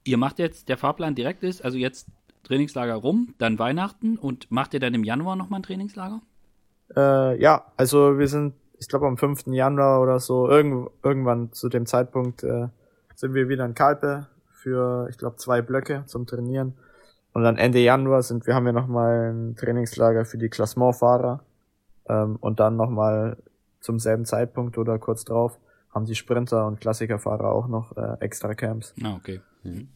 Ihr 0.04 0.18
macht 0.18 0.38
jetzt, 0.38 0.68
der 0.68 0.76
Fahrplan 0.76 1.14
direkt 1.14 1.42
ist, 1.42 1.64
also 1.64 1.78
jetzt 1.78 2.06
Trainingslager 2.44 2.94
rum, 2.94 3.34
dann 3.38 3.58
Weihnachten 3.58 4.16
und 4.16 4.50
macht 4.50 4.72
ihr 4.74 4.80
dann 4.80 4.94
im 4.94 5.04
Januar 5.04 5.36
nochmal 5.36 5.60
ein 5.60 5.62
Trainingslager? 5.64 6.20
Äh, 6.94 7.40
ja, 7.40 7.66
also 7.76 8.18
wir 8.18 8.28
sind, 8.28 8.54
ich 8.78 8.88
glaube 8.88 9.06
am 9.06 9.16
5. 9.16 9.46
Januar 9.48 10.00
oder 10.00 10.20
so, 10.20 10.48
irgend, 10.48 10.90
irgendwann 11.02 11.52
zu 11.52 11.68
dem 11.68 11.86
Zeitpunkt 11.86 12.44
äh, 12.44 12.68
sind 13.16 13.34
wir 13.34 13.48
wieder 13.48 13.64
in 13.64 13.74
Kalpe 13.74 14.28
für, 14.56 15.06
ich 15.10 15.18
glaube, 15.18 15.36
zwei 15.36 15.62
Blöcke 15.62 16.02
zum 16.06 16.26
Trainieren. 16.26 16.74
Und 17.32 17.42
dann 17.44 17.56
Ende 17.58 17.78
Januar 17.80 18.22
sind 18.22 18.46
wir, 18.46 18.54
haben 18.54 18.64
wir 18.64 18.72
nochmal 18.72 19.32
ein 19.32 19.56
Trainingslager 19.56 20.24
für 20.24 20.38
die 20.38 20.48
Klassementfahrer. 20.48 21.40
Ähm, 22.08 22.36
und 22.40 22.58
dann 22.60 22.76
nochmal 22.76 23.36
zum 23.80 23.98
selben 23.98 24.24
Zeitpunkt 24.24 24.78
oder 24.78 24.98
kurz 24.98 25.24
drauf 25.24 25.58
haben 25.92 26.06
die 26.06 26.14
Sprinter 26.14 26.66
und 26.66 26.80
Klassikerfahrer 26.80 27.52
auch 27.52 27.68
noch 27.68 27.96
äh, 27.96 28.16
extra 28.20 28.54
Camps. 28.54 28.94
Ah, 29.02 29.14
okay. 29.16 29.40
Mhm. 29.62 29.88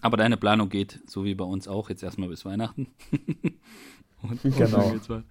Aber 0.00 0.16
deine 0.16 0.36
Planung 0.36 0.68
geht, 0.70 1.00
so 1.06 1.24
wie 1.24 1.34
bei 1.34 1.44
uns 1.44 1.68
auch, 1.68 1.90
jetzt 1.90 2.02
erstmal 2.02 2.28
bis 2.30 2.44
Weihnachten. 2.46 2.86
und, 4.22 4.44
und 4.44 4.56
Genau. 4.56 4.90
weiter. 4.94 5.22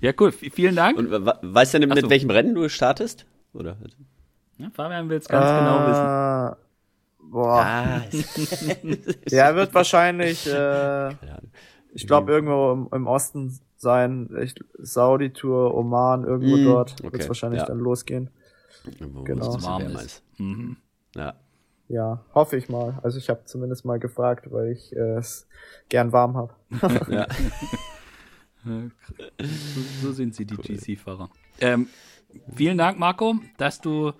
Ja, 0.00 0.12
cool. 0.20 0.30
Vielen 0.30 0.76
Dank. 0.76 0.96
Und 0.98 1.10
we- 1.10 1.38
weißt 1.42 1.74
du 1.74 1.80
denn, 1.80 1.88
mit 1.88 2.00
so. 2.00 2.10
welchem 2.10 2.30
Rennen 2.30 2.54
du 2.54 2.68
startest? 2.68 3.26
Oder? 3.52 3.76
Ja, 4.58 4.70
Fabian 4.70 5.08
will 5.08 5.18
es 5.18 5.28
ganz 5.28 5.46
genau 5.46 5.88
wissen. 5.88 6.67
Boah. 7.20 7.64
Ah, 7.66 8.02
Ja, 9.28 9.54
wird 9.54 9.74
wahrscheinlich, 9.74 10.46
äh. 10.46 11.14
Ich 11.92 12.06
glaube 12.06 12.32
irgendwo 12.32 12.72
im, 12.72 12.88
im 12.92 13.06
Osten 13.06 13.58
sein, 13.76 14.28
Saudi-Tour, 14.78 15.74
Oman, 15.74 16.24
irgendwo 16.24 16.56
Mm, 16.56 16.64
dort 16.64 16.92
okay, 17.00 17.12
wird 17.12 17.22
es 17.22 17.28
wahrscheinlich 17.28 17.60
ja. 17.60 17.66
dann 17.66 17.78
losgehen. 17.78 18.30
Wo 19.00 19.22
Genau. 19.24 19.56
es 19.56 19.62
warm 19.64 19.82
ist. 19.96 20.22
Mhm. 20.38 20.76
Ja. 21.14 21.34
Ja, 21.88 22.24
hoffe 22.34 22.56
ich 22.58 22.68
mal. 22.68 22.98
Also 23.02 23.16
ich 23.18 23.30
habe 23.30 23.44
zumindest 23.46 23.84
mal 23.86 23.98
gefragt, 23.98 24.52
weil 24.52 24.72
ich 24.72 24.94
äh, 24.94 25.16
es 25.16 25.48
gern 25.88 26.12
warm 26.12 26.36
habe. 26.36 26.54
ja. 27.10 27.26
So, 28.64 29.80
so 30.02 30.12
sind 30.12 30.34
sie, 30.34 30.44
die 30.44 30.56
GC-Fahrer. 30.56 31.30
Ähm, 31.60 31.88
vielen 32.54 32.76
Dank, 32.76 32.98
Marco, 32.98 33.36
dass 33.56 33.80
du 33.80 34.12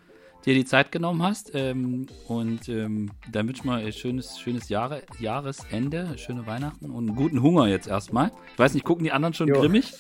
dir 0.47 0.55
die 0.55 0.64
Zeit 0.64 0.93
genommen 0.93 1.22
hast. 1.22 1.53
Ähm, 1.55 2.07
und 2.26 2.68
ähm, 2.68 3.11
dann 3.30 3.47
wünsche 3.49 3.61
ich 3.61 3.64
mal 3.64 3.84
ein 3.84 3.93
schönes, 3.93 4.39
schönes 4.39 4.68
Jahre, 4.68 5.03
Jahresende, 5.18 6.16
schöne 6.16 6.47
Weihnachten 6.47 6.91
und 6.91 7.09
einen 7.09 7.16
guten 7.16 7.43
Hunger 7.43 7.66
jetzt 7.66 7.89
erstmal. 7.89 8.30
Ich 8.53 8.59
weiß 8.59 8.74
nicht, 8.74 8.84
gucken 8.84 9.05
die 9.05 9.12
anderen 9.12 9.34
schon 9.34 9.49
Jo. 9.49 9.61
grimmig? 9.61 9.93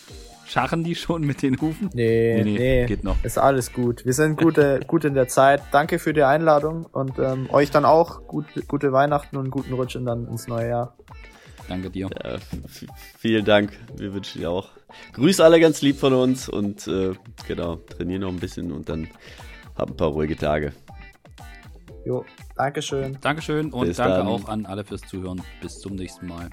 Scharren 0.46 0.82
die 0.82 0.94
schon 0.94 1.22
mit 1.24 1.42
den 1.42 1.60
Hufen? 1.60 1.90
Nee, 1.92 2.36
Nee, 2.36 2.44
nee, 2.44 2.58
nee, 2.58 2.86
geht 2.86 3.04
noch. 3.04 3.22
Ist 3.22 3.36
alles 3.36 3.72
gut. 3.74 4.06
Wir 4.06 4.14
sind 4.14 4.38
gute, 4.38 4.80
gut 4.86 5.04
in 5.04 5.12
der 5.12 5.28
Zeit. 5.28 5.60
Danke 5.72 5.98
für 5.98 6.14
die 6.14 6.22
Einladung 6.22 6.86
und 6.86 7.18
ähm, 7.18 7.50
euch 7.50 7.70
dann 7.70 7.84
auch 7.84 8.26
gut, 8.26 8.46
gute 8.66 8.90
Weihnachten 8.92 9.36
und 9.36 9.42
einen 9.42 9.50
guten 9.50 9.74
Rutsch 9.74 9.94
in 9.94 10.06
dann 10.06 10.26
ins 10.26 10.48
neue 10.48 10.68
Jahr. 10.68 10.96
Danke 11.68 11.90
dir. 11.90 12.08
Ja, 12.24 12.36
vielen 13.18 13.44
Dank. 13.44 13.78
Wir 13.94 14.14
wünschen 14.14 14.40
dir 14.40 14.50
auch. 14.50 14.70
Grüß 15.12 15.40
alle 15.40 15.60
ganz 15.60 15.82
lieb 15.82 15.98
von 15.98 16.14
uns 16.14 16.48
und 16.48 16.88
äh, 16.88 17.12
genau, 17.46 17.76
trainier 17.76 18.18
noch 18.18 18.30
ein 18.30 18.38
bisschen 18.40 18.72
und 18.72 18.88
dann 18.88 19.06
hab 19.78 19.90
ein 19.90 19.96
paar 19.96 20.08
ruhige 20.08 20.36
Tage. 20.36 20.72
Jo, 22.04 22.24
Dankeschön. 22.56 23.18
Dankeschön 23.20 23.72
und 23.72 23.86
Bis 23.86 23.96
danke 23.98 24.18
dann. 24.18 24.26
auch 24.26 24.48
an 24.48 24.66
alle 24.66 24.84
fürs 24.84 25.02
Zuhören. 25.02 25.42
Bis 25.60 25.78
zum 25.80 25.94
nächsten 25.94 26.26
Mal. 26.26 26.48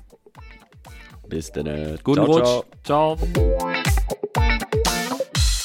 Bis 1.28 1.52
dann. 1.52 1.98
Guten 2.04 2.26
ciao, 2.26 2.26
Rutsch. 2.26 2.64
Ciao. 2.84 3.18
ciao. 3.18 4.45